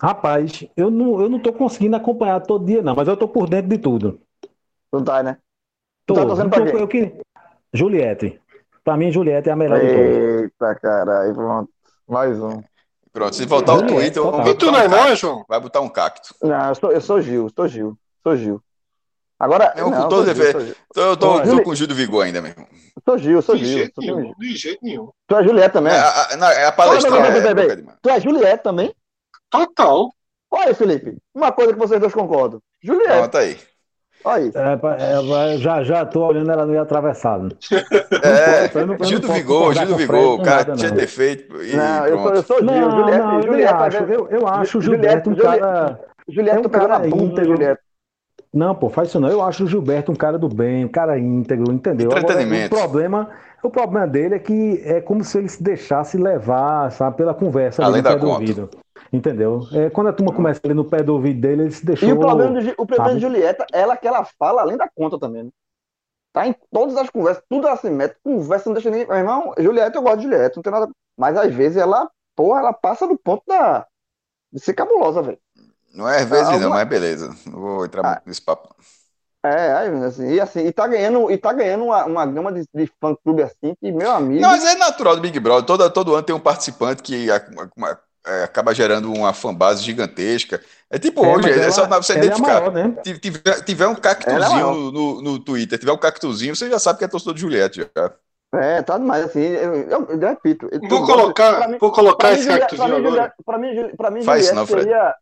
[0.00, 3.48] Rapaz, eu não, eu não tô conseguindo acompanhar todo dia, não, mas eu tô por
[3.48, 4.20] dentro de tudo.
[4.92, 5.36] Não tá, né?
[6.06, 6.80] Tô, Tá torcendo pra tô- quem?
[6.80, 7.12] eu que...
[7.74, 8.40] Juliette.
[8.84, 10.42] Pra mim, Juliette é a melhor de todas.
[10.42, 11.70] Eita, caralho, pronto.
[12.08, 12.62] Mais um.
[13.18, 14.42] Pronto, se voltar ao Juliette, Twitter, total.
[14.42, 15.16] vai E tu botar não é um não.
[15.16, 15.44] João?
[15.48, 16.34] Vai botar um cacto.
[16.42, 18.62] Não, eu sou, eu sou Gil, sou Gil, sou Gil.
[19.40, 20.58] Agora, Mesmo com não, todo sou Gil, defeito.
[20.58, 20.76] sou Gil.
[20.90, 22.66] Então eu tô, tô com o Gil do Vigor ainda, meu irmão.
[23.04, 23.78] Sou Gil, sou De Gil.
[23.78, 24.16] jeito sou Gil.
[24.16, 25.10] nenhum, de jeito nenhum.
[25.26, 25.92] Tu é Juliette também?
[25.92, 27.10] É, a, não, é a palestra.
[27.10, 27.98] Não, não, não, é, não, não, é, não, demais.
[28.02, 28.94] Tu é Juliette também?
[29.50, 30.12] Total.
[30.50, 31.16] Olha aí, Felipe.
[31.34, 32.60] Uma coisa que vocês dois concordam.
[32.82, 33.58] Juliette, Pronto aí.
[34.24, 34.52] Olha.
[34.54, 37.48] É, é, já, já tô olhando ela meio atravessada.
[38.22, 40.34] É, posso, eu não- eu Gil não do posso Vigor, Gil do Vigor.
[40.40, 40.96] O cara nada, tinha não.
[40.96, 41.62] defeito.
[41.62, 42.66] E Não, eu sou, eu sou Gil.
[42.66, 43.98] Não, Juliette, não, eu Juliette, tá acho.
[44.04, 44.12] vendo?
[44.12, 46.00] Eu, eu acho o Gilberto um cara.
[46.28, 47.44] Juliette, é um cara íntegro.
[47.56, 47.80] Juliette.
[48.52, 49.28] Não, pô, faz isso não.
[49.28, 52.10] Eu acho o Gilberto um cara do bem, um cara íntegro, entendeu?
[52.10, 53.28] Agora, o problema,
[53.62, 57.84] o problema dele é que é como se ele se deixasse levar, sabe, pela conversa
[57.84, 58.40] Além da pé do conta.
[58.40, 58.70] ouvido.
[59.12, 59.62] Entendeu?
[59.72, 62.08] É, quando a turma começa ali no pé do ouvido dele, ele se deixou.
[62.08, 63.20] E o problema, do, Gi- o problema de?
[63.20, 65.44] Julieta ela que ela fala além da conta também.
[65.44, 65.50] Né?
[66.32, 69.06] Tá em todas as conversas, tudo ela se mete, conversa, não deixa ninguém.
[69.06, 70.88] Meu irmão, Julieta, eu gosto de Julieta, não tem nada.
[71.18, 73.86] Mas às vezes ela, porra, ela passa do ponto da.
[74.52, 75.38] de ser cabulosa, velho.
[75.94, 77.34] Não é às vezes não, mas beleza.
[77.46, 78.10] Não vou entrar Ah.
[78.10, 78.74] muito nesse papo.
[79.44, 79.70] É,
[80.04, 83.14] assim, e assim, e tá ganhando, e tá ganhando uma, uma gama de, de fã
[83.24, 84.42] clube assim, que, meu amigo.
[84.42, 85.64] Não, mas é natural do Big Brother.
[85.64, 87.40] Todo, todo ano tem um participante que a-
[87.76, 87.98] uma-
[88.28, 90.60] é, acaba gerando uma fanbase gigantesca.
[90.90, 92.60] É tipo É, hoje, é ela- só pra você ela é identificar.
[92.60, 92.96] maior, né?
[93.04, 96.98] Se tiver, tiver um é cactuzinho no, no, Twitter, tiver um cactuzinho, você já sabe
[96.98, 97.90] que é torcedor de Juliette.
[97.96, 98.12] Já.
[98.54, 100.68] É, tá demais, assim, eu, eu, eu repito.
[100.72, 103.16] eu- Vou colocar, mim- vou colocar esse Juliette- cactuzinho pra mim, agora.
[103.16, 104.82] Juliette- Pra mim, pra mim, Faz isso Juliette não, Fred.
[104.84, 105.14] seria.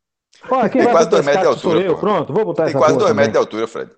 [0.70, 1.94] Quem Tem quase dois metros de altura, eu.
[1.94, 2.00] pô.
[2.00, 3.26] Pronto, vou botar Tem essa quase dois também.
[3.26, 3.90] metros de altura, Fred.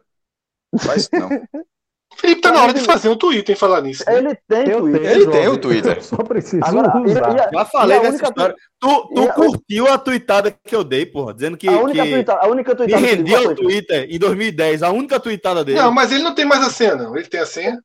[0.80, 1.28] Faz isso não.
[2.20, 4.02] Felipe, tá na hora de fazer um Twitter em falar nisso.
[4.06, 4.18] né?
[4.18, 5.00] Ele tem Eu Twitter.
[5.02, 5.96] tenho, Ele tem o Twitter.
[5.96, 7.36] Eu Só preciso Agora, e- usar.
[7.36, 8.54] e a- Já falei e dessa única história.
[8.80, 12.02] Tu, tu e a- curtiu a tuitada que eu dei, porra, dizendo que, A única
[12.04, 14.82] que tuitada, a única me tuitada botou o Twitter em 2010.
[14.82, 15.78] A única tuitada dele.
[15.78, 17.16] Não, mas ele não tem mais a senha, não.
[17.16, 17.78] Ele tem a senha.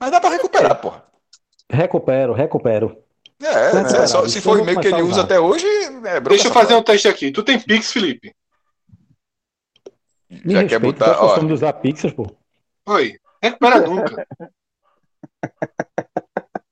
[0.00, 1.04] Mas dá pra recuperar, porra.
[1.70, 2.96] Recupero, recupero.
[3.42, 5.66] É, é, só- Isso se for o e-mail que ele usa até hoje,
[6.04, 6.78] é Deixa eu fazer safada.
[6.78, 7.30] um teste aqui.
[7.30, 8.32] Tu tem Pix, Felipe?
[10.30, 11.38] Me Já respeita, quer botar, tá ó.
[11.38, 12.26] de usar Pixels, pô?
[12.86, 13.14] Oi.
[13.44, 14.26] Recupera nunca.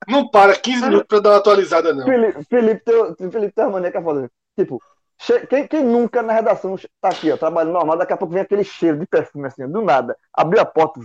[0.08, 2.04] Não para 15 minutos pra dar uma atualizada, não.
[2.04, 4.30] Felipe, Felipe, teu, Felipe tem uma mania que é foda.
[4.58, 4.82] Tipo,
[5.20, 8.42] che- quem, quem nunca na redação tá aqui, ó, trabalhando normal, daqui a pouco vem
[8.42, 10.16] aquele cheiro de perfume assim, do nada.
[10.34, 11.00] Abriu a porta.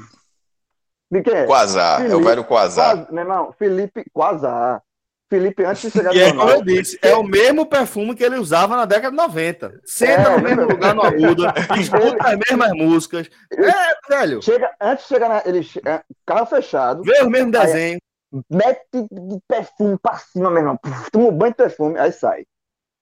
[1.11, 1.45] De quem é?
[1.45, 2.23] Quasar, é o Felipe.
[2.29, 2.95] velho Quasar.
[2.97, 4.81] Quase- meu irmão, Felipe Quasar.
[5.29, 6.49] Felipe, antes de chegar no é jornal.
[6.49, 9.81] eu disse, é o mesmo perfume que ele usava na década de 90.
[9.85, 13.29] Senta É, no mesmo lugar no Arruda, escuta as mesmas músicas.
[13.51, 14.41] É, velho.
[14.41, 15.41] Chega, antes de chegar na.
[15.45, 18.01] Ele, é, carro fechado, Vê os mesmos Aí- desenhos.
[18.49, 20.79] mete de perfume pra cima, meu irmão.
[21.11, 22.45] Toma um banho de perfume, aí sai.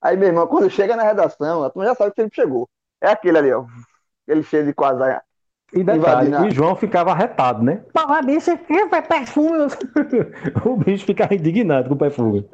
[0.01, 2.67] Aí, meu irmão, quando chega na redação, a turma já sabe que ele chegou.
[3.01, 3.65] É aquele ali, ó.
[4.27, 5.21] Aquele cheio de quasar.
[5.73, 7.83] E detalhe, João ficava arretado, né?
[7.91, 9.67] Porra, bicho, é perfume.
[10.65, 12.47] o bicho ficava indignado com o perfume.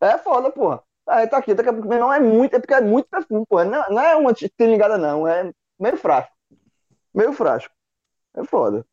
[0.00, 0.82] É foda, porra.
[1.08, 3.64] Aí tá aqui, daqui a pouco, irmão, é muito, é porque é muito perfume, porra.
[3.64, 5.26] Não, não é uma ligada, não.
[5.26, 5.50] É
[5.80, 6.32] meio frasco.
[7.14, 7.72] Meio frasco.
[8.36, 8.84] É foda.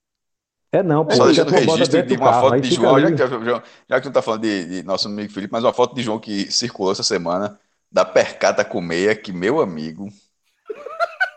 [0.71, 1.13] É não, pô.
[1.15, 4.05] Só deixando registro de uma carro, foto de João, já que, já, já que tu
[4.05, 6.91] não tá falando de, de nosso amigo Felipe, mas uma foto de João que circulou
[6.91, 7.59] essa semana,
[7.91, 10.09] da percata com meia, que meu amigo,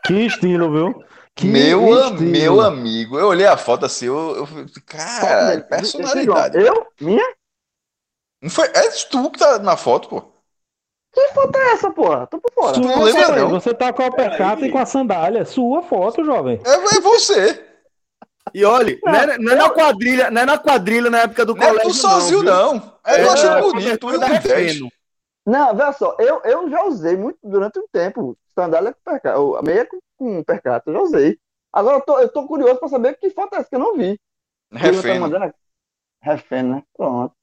[0.05, 1.05] Que estilo, viu?
[1.35, 1.83] Que meu,
[2.21, 6.59] meu amigo, eu olhei a foto assim, eu, eu falei, cara, personalidade.
[6.59, 6.87] Eu?
[7.01, 7.25] Minha?
[8.43, 10.33] Não foi, é tu que tá na foto, pô.
[11.13, 12.27] Que foto é essa, porra?
[12.27, 12.75] Tô por fora.
[12.75, 13.51] Tu não lembra, não?
[13.51, 15.45] Você tá com a percata e com a sandália.
[15.45, 16.61] Sua foto, jovem.
[16.65, 17.65] É, é você.
[18.55, 21.55] E olha, não é, não é na quadrilha, não é na quadrilha na época do
[21.55, 21.81] Não é colégio.
[21.81, 22.43] tu sozinho, viu?
[22.43, 22.99] não.
[23.05, 24.73] É, eu É, achei a bonito, tu cobertura e da o 10.
[24.75, 24.93] Refeno.
[25.47, 29.87] Não, veja só, eu, eu já usei muito durante um tempo sandália com percata, meia
[29.87, 31.39] com, com percata, eu já usei.
[31.73, 33.97] Agora eu tô, eu tô curioso pra saber que foto é essa que eu não
[33.97, 34.21] vi.
[34.73, 35.55] Ele tá mandando.
[36.23, 36.83] Refém, né?
[36.97, 37.35] Pronto.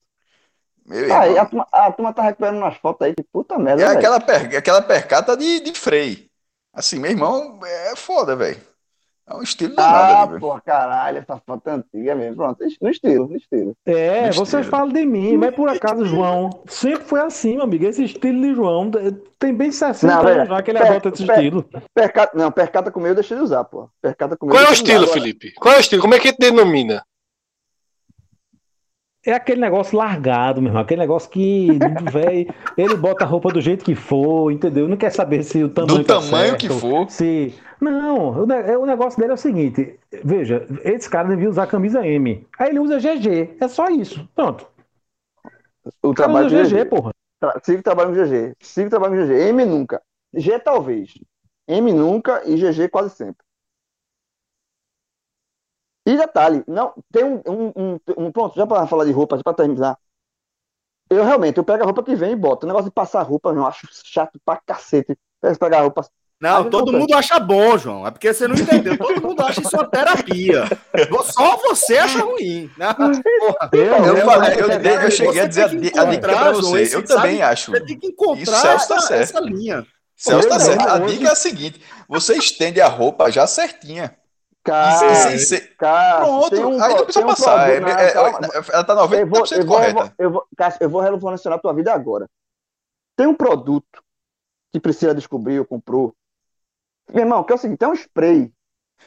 [0.86, 3.86] Meu Aí a turma, a turma tá recuperando umas fotos aí, que puta merda, É
[3.86, 3.98] velho.
[3.98, 6.28] aquela, per, aquela percata de, de freio.
[6.72, 8.60] Assim, meu irmão, é foda, velho.
[9.30, 12.36] É um estilo Ah, porra, caralho, essa foto é antiga mesmo.
[12.36, 13.76] Pronto, no estilo, no estilo.
[13.86, 14.64] É, No vocês estilo.
[14.64, 17.84] falam de mim, mas por acaso, João, sempre foi assim, meu amigo.
[17.86, 18.90] Esse estilo de João
[19.38, 21.64] tem bem 60 Não, anos já que ele pé- adota esse pé- estilo.
[21.94, 23.88] Percata, não, percata com o meu eu deixei de usar, pô.
[24.02, 24.82] Percata com o meu Qual é o usar.
[24.82, 25.52] estilo, Agora, Felipe?
[25.54, 26.02] Qual é o estilo?
[26.02, 27.04] Como é que te denomina?
[29.24, 30.82] É aquele negócio largado, meu irmão.
[30.82, 31.68] Aquele negócio que,
[32.10, 34.88] velho, ele bota a roupa do jeito que for, entendeu?
[34.88, 37.10] Não quer saber se o tamanho Do tá tamanho certo, que for.
[37.10, 37.54] Se...
[37.80, 42.06] Não, o, ne- o negócio dele é o seguinte: veja, esse cara devia usar camisa
[42.06, 42.46] M.
[42.58, 43.56] Aí ele usa GG.
[43.60, 44.26] É só isso.
[44.34, 44.66] Pronto.
[46.02, 46.84] O trabalho do GG, GG.
[46.86, 47.12] porra.
[47.38, 48.54] Tra- Sigo trabalhando com GG.
[48.60, 49.48] Sigo trabalhando com GG.
[49.48, 50.02] M nunca.
[50.34, 51.12] G talvez.
[51.68, 53.44] M nunca e GG quase sempre.
[56.10, 59.54] E detalhe, não, tem um, um, um, um- pronto, já para falar de roupa, para
[59.54, 59.96] terminar.
[61.08, 62.64] Eu realmente, eu pego a roupa que vem e boto.
[62.64, 65.16] O negócio de passar roupa, eu acho chato pra cacete.
[65.58, 66.04] Pegar a roupa.
[66.40, 68.06] Não, todo mundo acha bom, João.
[68.06, 68.96] É porque você não entendeu.
[68.96, 70.64] Todo mundo acha isso uma terapia.
[71.24, 72.70] Só você acha ruim.
[72.78, 72.94] né?
[72.94, 74.68] Porra, Eu, Eu, eu- falei, eu,
[75.02, 76.82] eu cheguei a dizer a, dica pra João, você.
[76.82, 77.42] esse, Eu também sabe?
[77.42, 77.70] acho.
[77.72, 79.22] Você tem que encontrar Isso, Celso tá essa, certo.
[79.22, 79.86] essa linha.
[80.16, 80.88] Celso tá certo.
[80.88, 84.16] A não, dica é a seguinte: você estende a roupa já certinha.
[84.62, 87.70] Cara, sem- sem ser- cara, Pronto, um aí tem um passar.
[87.70, 88.48] É- produto- é- não, calma.
[88.72, 90.14] ela tá Eu vou, 90% eu vou, correta.
[90.18, 92.28] eu vou, Cássio, eu vou revolucionar a tua vida agora.
[93.16, 94.02] Tem um produto
[94.72, 96.14] que precisa descobrir ou comprou.
[97.12, 98.52] Meu irmão, que é o seguinte, é um spray.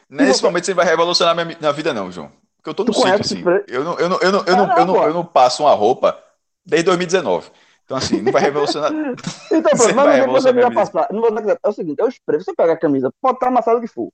[0.09, 2.31] Nesse você- momento você vai revolucionar minha, minha vida, não, João.
[2.57, 3.43] Porque eu tô no Tu ciclo, assim.
[3.67, 6.17] Eu não, eu, não, eu, não, eu, não, eu, não, eu não passo uma roupa
[6.65, 7.51] desde 2019.
[7.85, 8.91] Então, assim, não vai revolucionar.
[9.51, 10.81] Então, pronto, mas não revolucionar você vai minha vida.
[10.81, 11.07] passar.
[11.11, 12.39] Não vou é o seguinte, é o spray.
[12.41, 14.09] Você pega a camisa, pode estar amassado o que for.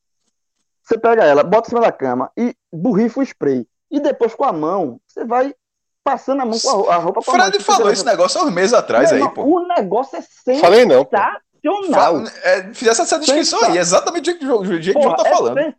[0.89, 3.67] Você pega ela, bota em cima da cama e borrifa o spray.
[3.91, 5.53] E depois com a mão, você vai
[6.03, 7.45] passando a mão com a ro- a roupa com a mão.
[7.45, 9.43] Fred falou esse negócio há uns meses atrás aí, pô.
[9.43, 11.15] O negócio é Falei não, pô.
[11.63, 12.25] sensacional.
[12.25, 14.45] Fa- é, fizesse essa descrição aí, exatamente o jeito que
[14.97, 15.57] o João- tá é falando.
[15.59, 15.75] sen-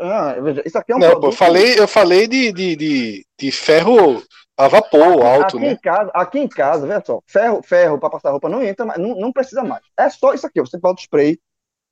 [0.00, 3.50] Ah, veja, isso aqui é um Não, pô, falei, eu falei de, de, de, de
[3.50, 4.22] ferro
[4.56, 5.72] a vapor alto, aqui né?
[5.72, 9.00] Em casa, aqui em casa, veja só, ferro, ferro para passar roupa não entra, mais,
[9.00, 9.82] não, não precisa mais.
[9.98, 11.38] É só isso aqui, ó, você bota o spray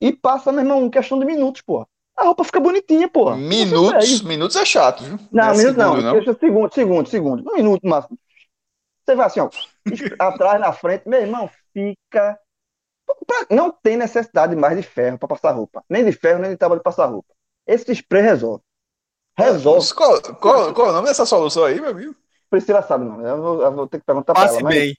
[0.01, 1.87] e passa, meu irmão, em questão de minutos, porra.
[2.17, 3.37] A roupa fica bonitinha, porra.
[3.37, 5.19] Minutos, Você minutos é chato, viu?
[5.33, 6.13] Não, é minutos não, segundo, não.
[6.13, 8.19] deixa segundo, segundo, segundo, um minuto máximo.
[9.05, 9.49] Você vai assim, ó,
[10.19, 12.39] atrás, na frente, meu irmão, fica.
[13.27, 15.83] Pra- Não tem necessidade mais de ferro para passar roupa.
[15.89, 17.33] Nem de ferro, nem de tábua de passar roupa.
[17.67, 18.63] Esse spray resolve.
[19.37, 19.95] Resolve.
[19.95, 22.15] Qual, qual, qual é o nome dessa solução aí, meu amigo?
[22.51, 23.27] Priscila sabe, não.
[23.27, 24.65] Eu vou, eu vou ter que perguntar para Passe ela.
[24.65, 24.95] Mas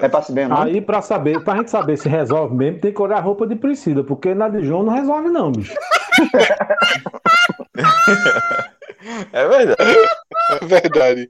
[0.00, 0.62] é passe bem, não?
[0.62, 3.56] Aí, pra saber, pra gente saber se resolve mesmo, tem que olhar a roupa de
[3.56, 5.74] Priscila, porque na de João não resolve, não, bicho.
[9.32, 9.98] É verdade.
[10.50, 11.28] É verdade.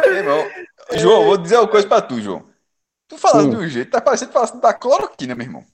[0.00, 0.50] Meu irmão,
[0.96, 2.48] João, vou dizer uma coisa pra tu, João.
[3.08, 5.64] Tu falando de um jeito, tá parecendo falando da cloroquina, meu irmão.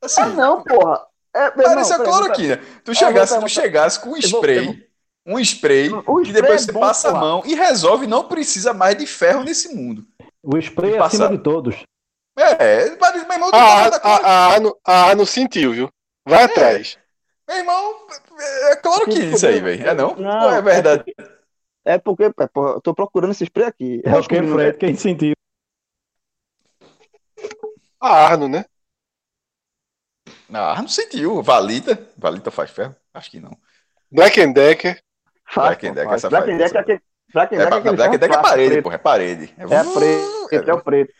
[0.00, 1.07] Assim, Ah, não, porra.
[1.34, 2.60] É, meu irmão, parece a peraí, cloroquina.
[2.84, 4.76] Tu chegasse, tu chegasse com um spray, eu vou-
[5.26, 8.72] um spray, O que depois é você bom, passa a mão e resolve, não precisa
[8.72, 10.06] mais de ferro nesse mundo.
[10.42, 11.76] O spray é acima de todos.
[12.38, 15.90] É, mas, meu irmão, A, da a, a, a, não- a, não sentiu, viu?
[16.26, 16.96] Vai atrás.
[17.48, 18.06] Meu irmão,
[18.70, 19.88] é cloroquina isso aí, velho.
[19.88, 20.14] É não?
[20.16, 21.04] Não, Ou é verdade?
[21.84, 24.02] É porque, é, porra, eu tô procurando esse spray aqui.
[24.04, 25.32] É o que Fred, quem sentiu.
[28.00, 28.64] A Arno, né?
[30.52, 31.42] Ah, não sentiu.
[31.42, 31.98] Valita.
[32.16, 32.94] Valita faz ferro?
[33.12, 33.56] Acho que não.
[34.10, 34.98] Black and Decker.
[35.54, 37.00] Black and Decker, essa Black and Decker é aquele.
[37.32, 38.82] Black and É, Decker é Black Deck é parede, preto.
[38.84, 38.94] porra.
[38.94, 39.54] É parede.
[39.58, 41.12] É preto, é o preto.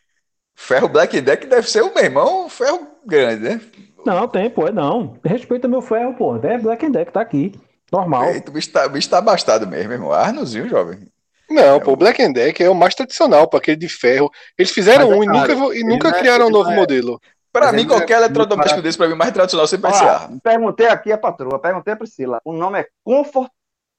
[0.55, 3.61] Ferro Black Deck deve ser o meu irmão, ferro grande, né?
[4.05, 5.19] Não, tem, pô, é não.
[5.25, 6.37] Respeita meu ferro, pô.
[6.37, 7.53] É Black and Deck, tá aqui.
[7.93, 8.25] Normal.
[8.31, 10.13] Eita, o bicho tá, o bicho tá abastado mesmo, irmão.
[10.13, 11.07] Arnozinho, jovem.
[11.49, 14.31] Não, pô, o Black and Decker é o mais tradicional, para aquele de ferro.
[14.59, 15.39] Eles fizeram é um e caro.
[15.59, 17.21] nunca, e nunca é- criaram um ele novo é- modelo.
[17.53, 20.07] Pra Mas mim, é qualquer muito eletrodoméstico desse, pra mim, mais tradicional sempre vai ser
[20.09, 20.41] Arno.
[20.41, 22.41] perguntei aqui a patroa, perguntei a Priscila.
[22.45, 23.51] O nome é Comfort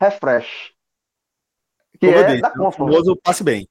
[0.02, 0.72] Refresh.
[2.00, 2.78] Que Como eu é disse, da o Comfort.
[2.78, 3.68] famoso passe bem.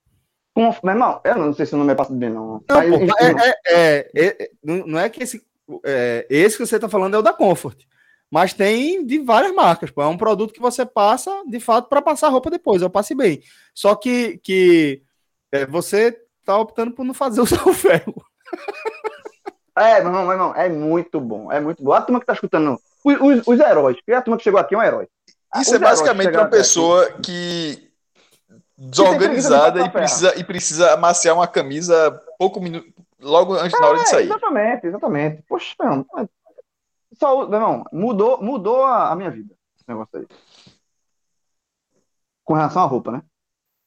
[0.54, 0.82] Comfort.
[0.84, 2.62] Meu irmão, eu não sei se o nome é passo bem, não.
[2.68, 5.40] Não, Mas, pô, enfim, é, é- é- é- não não é que esse,
[5.84, 7.80] é, esse que você está falando é o da Comfort,
[8.30, 9.90] mas tem de várias marcas.
[9.92, 10.02] Pô.
[10.02, 12.82] É um produto que você passa, de fato, para passar roupa depois.
[12.82, 13.40] Eu passe bem.
[13.72, 15.02] Só que, que
[15.52, 18.14] é, você está optando por não fazer o seu ferro.
[19.80, 21.92] É, meu irmão, meu irmão, é muito bom, é muito bom.
[21.92, 24.74] A turma que tá escutando, os, os, os heróis, porque a turma que chegou aqui
[24.74, 25.08] é um herói.
[25.56, 26.56] Isso Os é basicamente uma até aqui.
[26.58, 27.90] pessoa que
[28.76, 32.86] desorganizada de e precisa, e precisa amaciar uma camisa pouco minuto,
[33.20, 34.24] logo antes na hora de É, sair.
[34.26, 35.42] exatamente, exatamente.
[35.48, 36.06] Poxa, não.
[37.18, 39.54] Só, meu irmão, mudou, mudou a, a minha vida.
[39.76, 40.26] Esse negócio aí.
[42.44, 43.22] Com relação à roupa, né?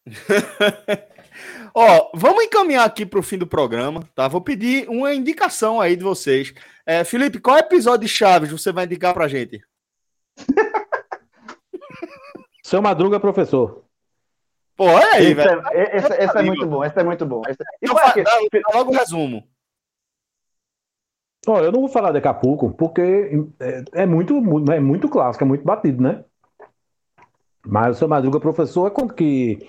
[1.73, 4.28] Ó, vamos encaminhar aqui para o fim do programa, tá?
[4.28, 6.53] Vou pedir uma indicação aí de vocês.
[6.86, 9.61] É, Felipe, qual episódio de Chaves você vai indicar pra gente?
[12.64, 13.84] Seu Madruga, professor.
[14.76, 15.61] Pô, olha aí, Esse velho.
[15.72, 17.41] é, esse, esse é muito bom, esse é muito bom.
[17.48, 19.48] Esse- E Então, qual é logo o resumo.
[21.48, 23.02] Ó, eu não vou falar de Acapulco, porque
[23.60, 26.23] é, é muito, mu- é muito clássico, é muito batido, né?
[27.65, 29.60] Mas o seu Madruga professor é quando que,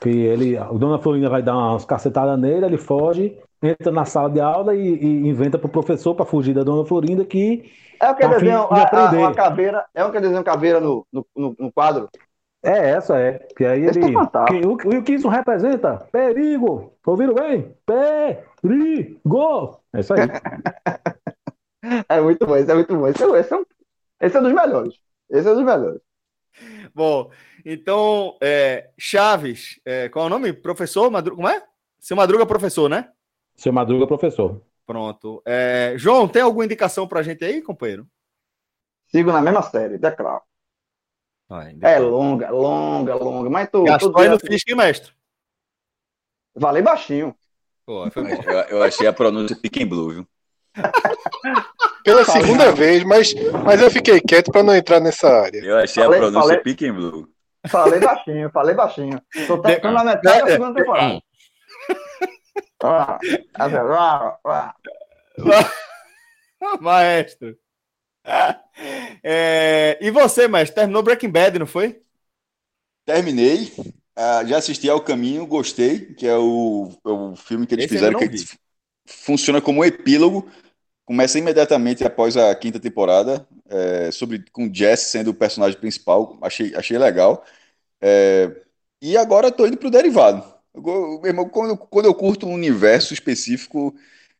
[0.00, 4.30] que ele, o Dona Florinda vai dar umas cacetadas nele, ele foge, entra na sala
[4.30, 7.70] de aula e, e inventa pro professor para fugir da Dona Florinda que
[8.00, 10.20] É o que Tá a fim desenha de a, a, uma caveira, é o que
[10.20, 12.08] desenha uma caveira no, no, no, no quadro.
[12.62, 13.38] é essa, é.
[13.56, 14.12] Que aí Esse ele.
[14.12, 14.76] fantástico.
[14.78, 15.98] que, o, o que isso representa?
[16.12, 16.92] Perigo!
[17.06, 17.74] Ouviram bem?
[17.86, 19.80] Perigo!
[19.92, 20.20] É isso aí.
[22.08, 23.06] É muito bom, esse é muito bom.
[23.06, 23.64] Esse é, esse é, um,
[24.20, 24.94] esse é um dos melhores.
[25.30, 26.00] Esse é um dos melhores.
[26.94, 27.30] Bom,
[27.64, 30.52] então, é, Chaves, é, qual é o nome?
[30.52, 31.64] Professor Madruga, como é?
[31.98, 33.10] Seu Madruga professor, né?
[33.56, 34.62] Seu Madruga professor.
[34.86, 35.42] Pronto.
[35.44, 38.06] É, João, tem alguma indicação pra gente aí, companheiro?
[39.08, 40.42] Sigo na mesma série, declaro.
[41.48, 43.48] Vai, É longa, longa, longa.
[43.50, 45.12] Mas tu, Gastou tu aí no Fisk, hein, mestre?
[46.54, 47.34] Valei baixinho.
[47.86, 48.42] Pô, foi bom.
[48.42, 50.28] Eu, eu achei a pronúncia and Blue, viu?
[52.04, 53.32] Pela segunda vez, mas,
[53.64, 55.58] mas eu fiquei quieto pra não entrar nessa área.
[55.58, 57.28] Eu achei Falei- a pronúncia falei- and Blue.
[57.70, 59.22] Falei baixinho, falei baixinho.
[59.46, 61.22] Tô tocando na metade da segunda temporada.
[62.82, 63.18] Ah,
[63.54, 64.74] assim, ah, ah.
[66.80, 67.56] Maestro.
[69.22, 72.02] É, e você, mestre, terminou Breaking Bad, não foi?
[73.04, 73.72] Terminei.
[74.16, 77.94] ah, já assisti ao Caminho, gostei, que é o, é o filme que eles Esse
[77.94, 78.44] fizeram que vi.
[79.06, 80.50] funciona como um epílogo.
[81.04, 86.38] Começa imediatamente após a quinta temporada, é, sobre com Jesse sendo o personagem principal.
[86.42, 87.44] Achei, achei legal.
[88.00, 88.50] É,
[89.02, 90.44] e agora estou indo pro derivado.
[90.74, 90.82] Eu
[91.20, 93.94] meu irmão, quando, quando eu curto um universo específico,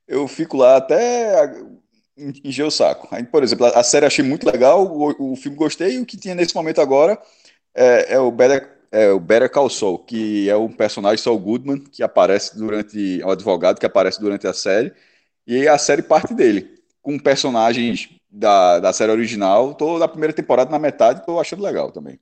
[0.06, 1.52] eu fico lá até
[2.44, 3.08] encher o saco.
[3.10, 6.16] Aí, por exemplo, a, série achei muito legal, o, o filme gostei, e o que
[6.16, 7.18] tinha nesse momento agora
[7.74, 11.78] é, é o Better, é o Better Call Saul, que é um personagem Saul Goodman
[11.78, 14.92] que aparece durante, é um advogado que aparece durante a série,
[15.46, 19.74] e a série parte dele, com personagens da, da série original.
[19.74, 22.20] Tô na primeira temporada, na metade, tô achando legal também.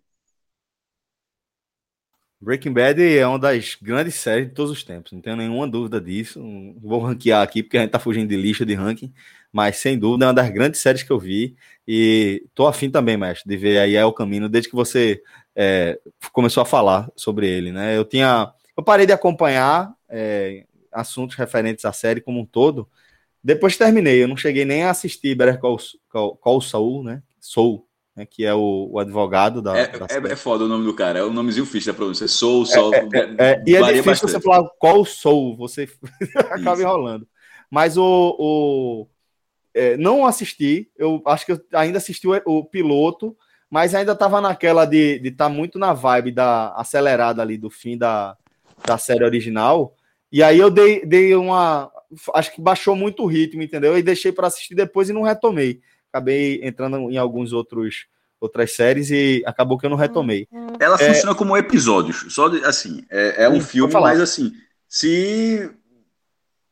[2.41, 6.01] Breaking Bad é uma das grandes séries de todos os tempos, não tenho nenhuma dúvida
[6.01, 6.41] disso.
[6.83, 9.13] Vou ranquear aqui porque a gente tá fugindo de lista de ranking,
[9.51, 11.57] mas sem dúvida é uma das grandes séries que eu vi
[11.89, 15.23] e tô afim também, mestre, de ver aí é o caminho desde que você
[15.55, 15.99] é,
[16.33, 17.97] começou a falar sobre ele, né?
[17.97, 22.89] Eu tinha, eu parei de acompanhar é, assuntos referentes à série como um todo.
[23.43, 25.79] Depois terminei, eu não cheguei nem a assistir Better Call,
[26.11, 27.23] Call, Call Saul, né?
[27.41, 27.86] Soul,
[28.17, 28.25] né?
[28.25, 31.19] Que é o, o advogado da, É, da é, é foda o nome do cara,
[31.19, 32.27] é o nomezinho fixe da pronúncia.
[32.27, 32.93] Soul, Sol.
[33.39, 34.43] É, e é varia difícil você bastante.
[34.43, 35.89] falar qual sou, você
[36.51, 37.29] acaba enrolando.
[37.71, 38.37] Mas o.
[38.39, 39.09] o-
[39.75, 43.37] é, não assisti, eu acho que eu ainda assisti o, o piloto,
[43.69, 48.39] mas ainda estava naquela de estar muito na vibe da acelerada ali do fim da,
[48.87, 49.95] da série original.
[50.33, 51.91] E aí eu dei, dei uma.
[52.35, 53.99] Acho que baixou muito o ritmo, entendeu?
[53.99, 55.81] E deixei para assistir depois e não retomei.
[56.17, 58.07] Acabei entrando em alguns outros
[58.41, 60.47] outras séries e acabou que eu não retomei.
[60.81, 61.09] Ela É.
[61.13, 62.25] funciona como episódios.
[62.31, 64.09] Só de- assim, é, é um Sim, filme, falar.
[64.11, 64.53] mas assim,
[64.89, 65.71] se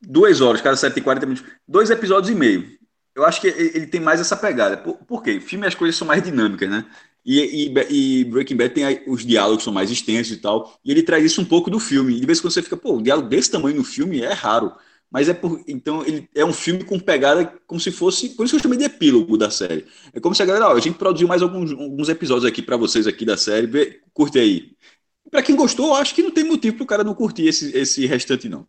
[0.00, 2.66] duas horas, cada série tem 40 minutos, dois episódios e meio.
[3.14, 4.76] Eu acho que ele tem mais essa pegada.
[4.78, 5.40] Por, por quê?
[5.40, 6.84] Filme as coisas são mais dinâmicas, né?
[7.24, 10.78] E, e, e Breaking Bad tem aí, os diálogos são mais extensos e tal.
[10.84, 12.14] E ele traz isso um pouco do filme.
[12.16, 14.32] E de vez em quando você fica, pô, um diálogo desse tamanho no filme é
[14.32, 14.72] raro.
[15.14, 15.62] Mas é por.
[15.68, 18.30] Então, ele é um filme com pegada como se fosse.
[18.30, 19.86] Por isso que eu chamei de epílogo da série.
[20.12, 22.76] É como se a galera, ó, a gente produziu mais alguns, alguns episódios aqui pra
[22.76, 23.68] vocês aqui da série.
[23.68, 24.76] Vê, curte aí.
[25.30, 28.04] Pra quem gostou, eu acho que não tem motivo pro cara não curtir esse, esse
[28.06, 28.66] restante, não.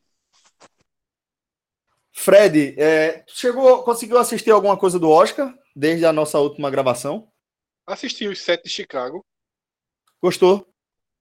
[2.13, 7.27] Fred, é, chegou, conseguiu assistir alguma coisa do Oscar desde a nossa última gravação?
[7.87, 9.25] Assisti os sete de Chicago.
[10.21, 10.67] Gostou?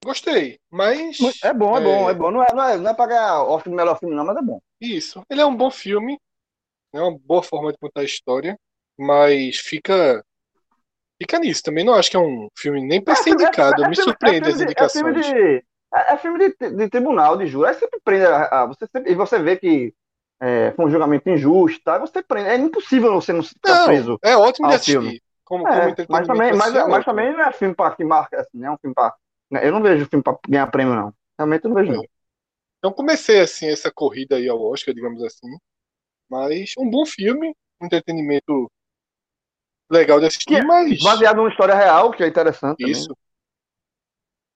[0.05, 1.17] Gostei, mas.
[1.43, 2.31] É bom, é bom, é bom.
[2.31, 4.43] Não é, não é, não é pra ganhar Oscar do melhor filme, não, mas é
[4.43, 4.61] bom.
[4.85, 5.23] Isso.
[5.31, 6.19] Ele é um bom filme.
[6.93, 8.57] É uma boa forma de contar a história.
[8.99, 10.25] Mas fica.
[11.21, 11.63] Fica nisso.
[11.63, 13.83] Também não acho que é um filme nem para ser indicado.
[13.89, 15.27] Me filme- surpreende as É filme indicações.
[15.27, 15.57] de,
[15.95, 17.69] é, é filme de, de tribunal, de júri.
[17.69, 18.27] Aí sempre prende.
[18.27, 19.95] a- a- você sempre- e você vê que
[20.41, 21.99] é, foi um julgamento injusto, tá?
[21.99, 22.49] Você prende.
[22.51, 24.19] É impossível você não ficar preso.
[24.23, 24.93] é ótimo de assistir.
[24.93, 25.23] filme.
[25.45, 28.41] Como, É, como mas também, vai mas, mas também não é filme pra, que marca,
[28.41, 29.15] assim, não é um filme pra.
[29.63, 31.13] Eu não vejo filme pra ganhar prêmio, não.
[31.39, 32.03] Realmente eu não vejo, não.
[32.85, 35.49] Então comecei assim essa corrida aí ao Oscar, digamos assim.
[36.29, 38.71] Mas um bom filme, um entretenimento
[39.91, 41.03] legal de assistir, é mas.
[41.03, 42.77] Baseado numa história real, que é interessante.
[42.77, 42.93] também.
[42.93, 43.17] Isso.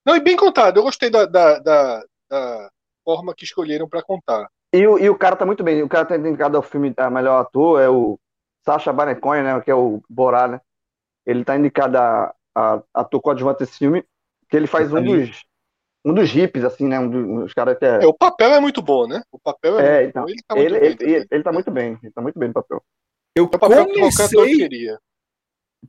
[0.05, 0.76] Não, e bem contado.
[0.76, 2.70] Eu gostei da, da, da, da
[3.02, 4.46] forma que escolheram pra contar.
[4.74, 5.82] E, o- e o cara tá muito bem.
[5.82, 8.20] O cara tá indicado ao filme a melhor ator, é o
[8.62, 9.59] Sacha Baron Cohen, né?
[9.62, 10.60] Que é o Borá, né?
[11.24, 14.05] Ele tá indicado a, a ator coadjuvante desse filme,
[14.50, 15.47] que ele faz um dos,
[16.04, 16.98] um dos hippies, assim, né?
[16.98, 18.04] Um dos, um dos caras que é.
[18.04, 19.22] É, o papel é muito bom, né?
[19.30, 20.28] O papel é, É, muito então, bom.
[20.30, 21.98] Ele tá muito Ele, bem ele, ele, ele tá muito bem.
[22.02, 22.82] Ele tá muito bem no papel.
[23.34, 24.56] Eu É o papel que comecei.
[24.56, 24.98] queria.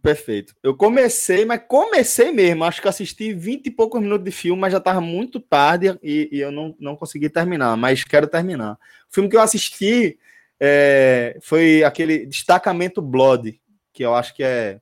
[0.02, 0.54] Perfeito.
[0.62, 2.64] Eu comecei, mas comecei mesmo.
[2.64, 6.30] Acho que assisti 20 e poucos minutos de filme, mas já estava muito tarde e,
[6.32, 8.74] e eu não, não consegui terminar, mas quero terminar.
[8.74, 10.18] O filme que eu assisti
[10.60, 13.60] é, foi aquele Destacamento Blood,
[13.92, 14.80] que eu acho que é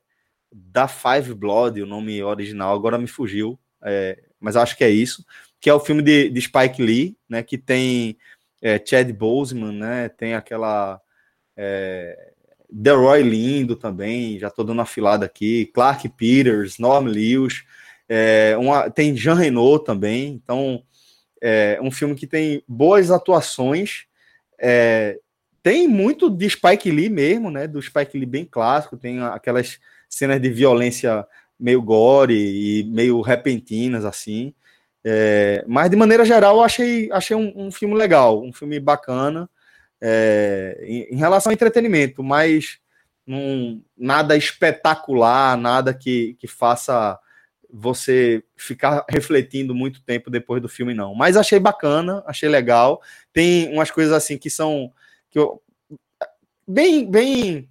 [0.52, 5.26] da Five Blood, o nome original, agora me fugiu, é, mas acho que é isso,
[5.60, 8.18] que é o filme de, de Spike Lee, né, que tem
[8.62, 11.02] é, Chad Boseman, né, tem aquela...
[11.56, 12.34] é,
[13.24, 17.64] Lindo também, já tô dando filada aqui, Clark Peters, Norm Lewis,
[18.10, 20.84] é, uma- tem Jean Reno também, então
[21.42, 24.06] é um filme que tem boas atuações,
[24.60, 25.20] é,
[25.64, 30.42] tem muito de Spike Lee mesmo, né, do Spike Lee bem clássico, tem aquelas cenas
[30.42, 31.26] de violência
[31.60, 34.54] meio gore e meio repentinas, assim,
[35.04, 39.50] é, mas de maneira geral eu achei, achei um, um filme legal, um filme bacana,
[40.02, 42.80] é, em, em relação ao entretenimento, mas
[43.26, 47.18] não, nada espetacular, nada que, que faça
[47.70, 51.14] você ficar refletindo muito tempo depois do filme, não.
[51.14, 53.02] Mas achei bacana, achei legal.
[53.34, 54.92] Tem umas coisas assim que são
[55.30, 55.62] que eu,
[56.68, 57.70] bem, bem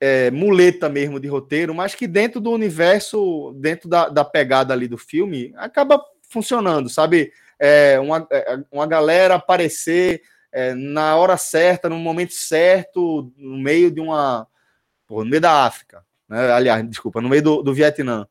[0.00, 4.86] é, muleta mesmo de roteiro, mas que dentro do universo, dentro da, da pegada ali
[4.86, 7.32] do filme, acaba funcionando, sabe?
[7.58, 10.22] É, uma, é, uma galera aparecer
[10.52, 14.46] é, na hora certa, no momento certo, no meio de uma.
[15.06, 16.04] pô, no meio da África.
[16.28, 16.52] Né?
[16.52, 18.26] Aliás, desculpa, no meio do, do Vietnã.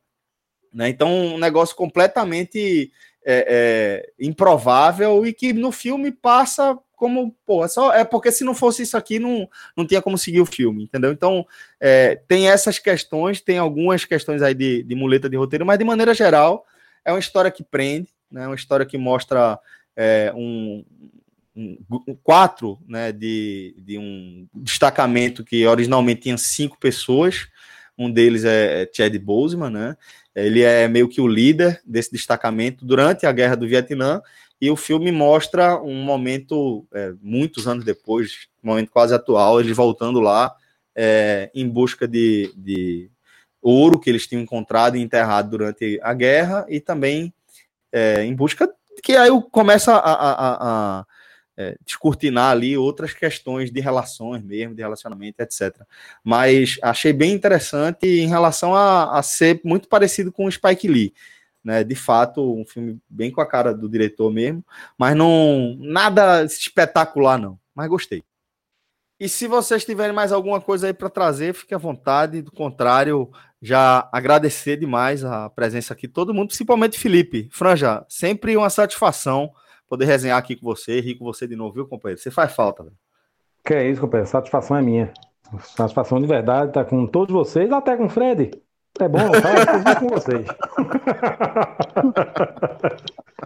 [0.74, 0.90] Né?
[0.90, 2.92] Então, um negócio completamente
[3.26, 8.44] é, é, improvável e que no filme passa como, pô, é, só, é porque se
[8.44, 11.12] não fosse isso aqui, não, não tinha como seguir o filme, entendeu?
[11.12, 11.46] Então,
[11.80, 15.86] é, tem essas questões, tem algumas questões aí de, de muleta de roteiro, mas de
[15.86, 16.66] maneira geral,
[17.06, 18.48] é uma história que prende, né?
[18.48, 19.60] uma história que mostra
[19.96, 20.84] é, um,
[21.56, 27.48] um, um quatro né, de, de um destacamento que originalmente tinha cinco pessoas.
[27.96, 29.98] Um deles é, é Chad Boseman, né?
[30.36, 34.22] Ele é meio que o líder desse destacamento durante a guerra do Vietnã.
[34.60, 40.20] E o filme mostra um momento, é, muitos anos depois, momento quase atual, eles voltando
[40.20, 40.56] lá
[40.96, 43.10] é, em busca de, de
[43.62, 47.34] ouro que eles tinham encontrado e enterrado durante a guerra e também
[47.92, 48.74] é, em busca
[49.04, 51.06] que aí começa a, a, a, a
[51.56, 55.76] é, descortinar ali outras questões de relações mesmo, de relacionamento, etc.
[56.24, 61.14] Mas achei bem interessante em relação a, a ser muito parecido com o Spike Lee.
[61.68, 64.66] Né, de fato, um filme bem com a cara do diretor mesmo,
[64.98, 68.24] mas não nada espetacular não, mas gostei.
[69.20, 72.42] E se vocês tiverem mais alguma coisa aí para trazer, fique à vontade.
[72.42, 73.30] Do contrário,
[73.62, 77.50] já agradecer demais a presença aqui, todo mundo, principalmente Felipe.
[77.52, 79.52] Franja, sempre uma satisfação
[79.90, 82.22] poder resenhar aqui com você, rir com você de novo, viu, companheiro?
[82.22, 82.88] Você faz falta.
[83.66, 84.30] Que é isso, companheiro.
[84.30, 85.14] Satisfação é minha.
[85.64, 88.52] Satisfação de verdade estar com todos vocês, até com o Fred.
[89.00, 89.96] É bom, tá?
[89.96, 90.46] com vocês.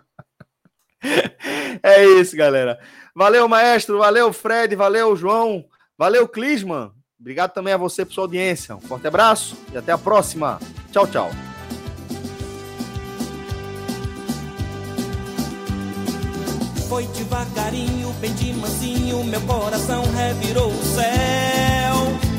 [1.84, 2.80] É isso, galera.
[3.16, 3.98] Valeu, maestro.
[3.98, 4.76] Valeu, Fred.
[4.76, 5.66] Valeu, João.
[5.98, 6.92] Valeu, Clisman.
[7.20, 8.76] Obrigado também a você por sua audiência.
[8.76, 10.60] Um forte abraço e até a próxima.
[10.92, 11.32] Tchau, tchau.
[16.90, 22.31] Foi devagarinho, bem de mansinho, meu coração revirou o céu.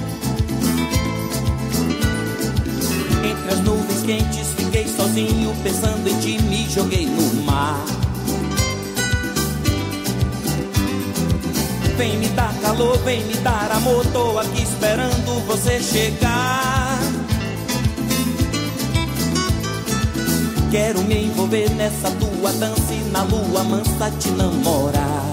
[3.43, 7.85] Entre as nuvens quentes fiquei sozinho, pensando em ti, me joguei no mar.
[11.97, 17.01] Vem me dar calor, vem me dar amor, tô aqui esperando você chegar.
[20.70, 25.32] Quero me envolver nessa tua dança e na lua mansa te namorar.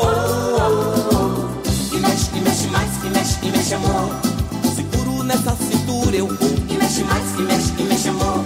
[0.00, 4.27] Oh, oh, oh, que mexe, que mexe mais, que mexe, que mexe amor.
[5.28, 8.42] Nessa cintura eu vou, que mexe mais, que mexe, que mexe amor.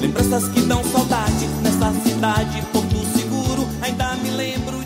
[0.00, 4.77] Lembranças que dão saudade nessa cidade, Porto Seguro, ainda me lembro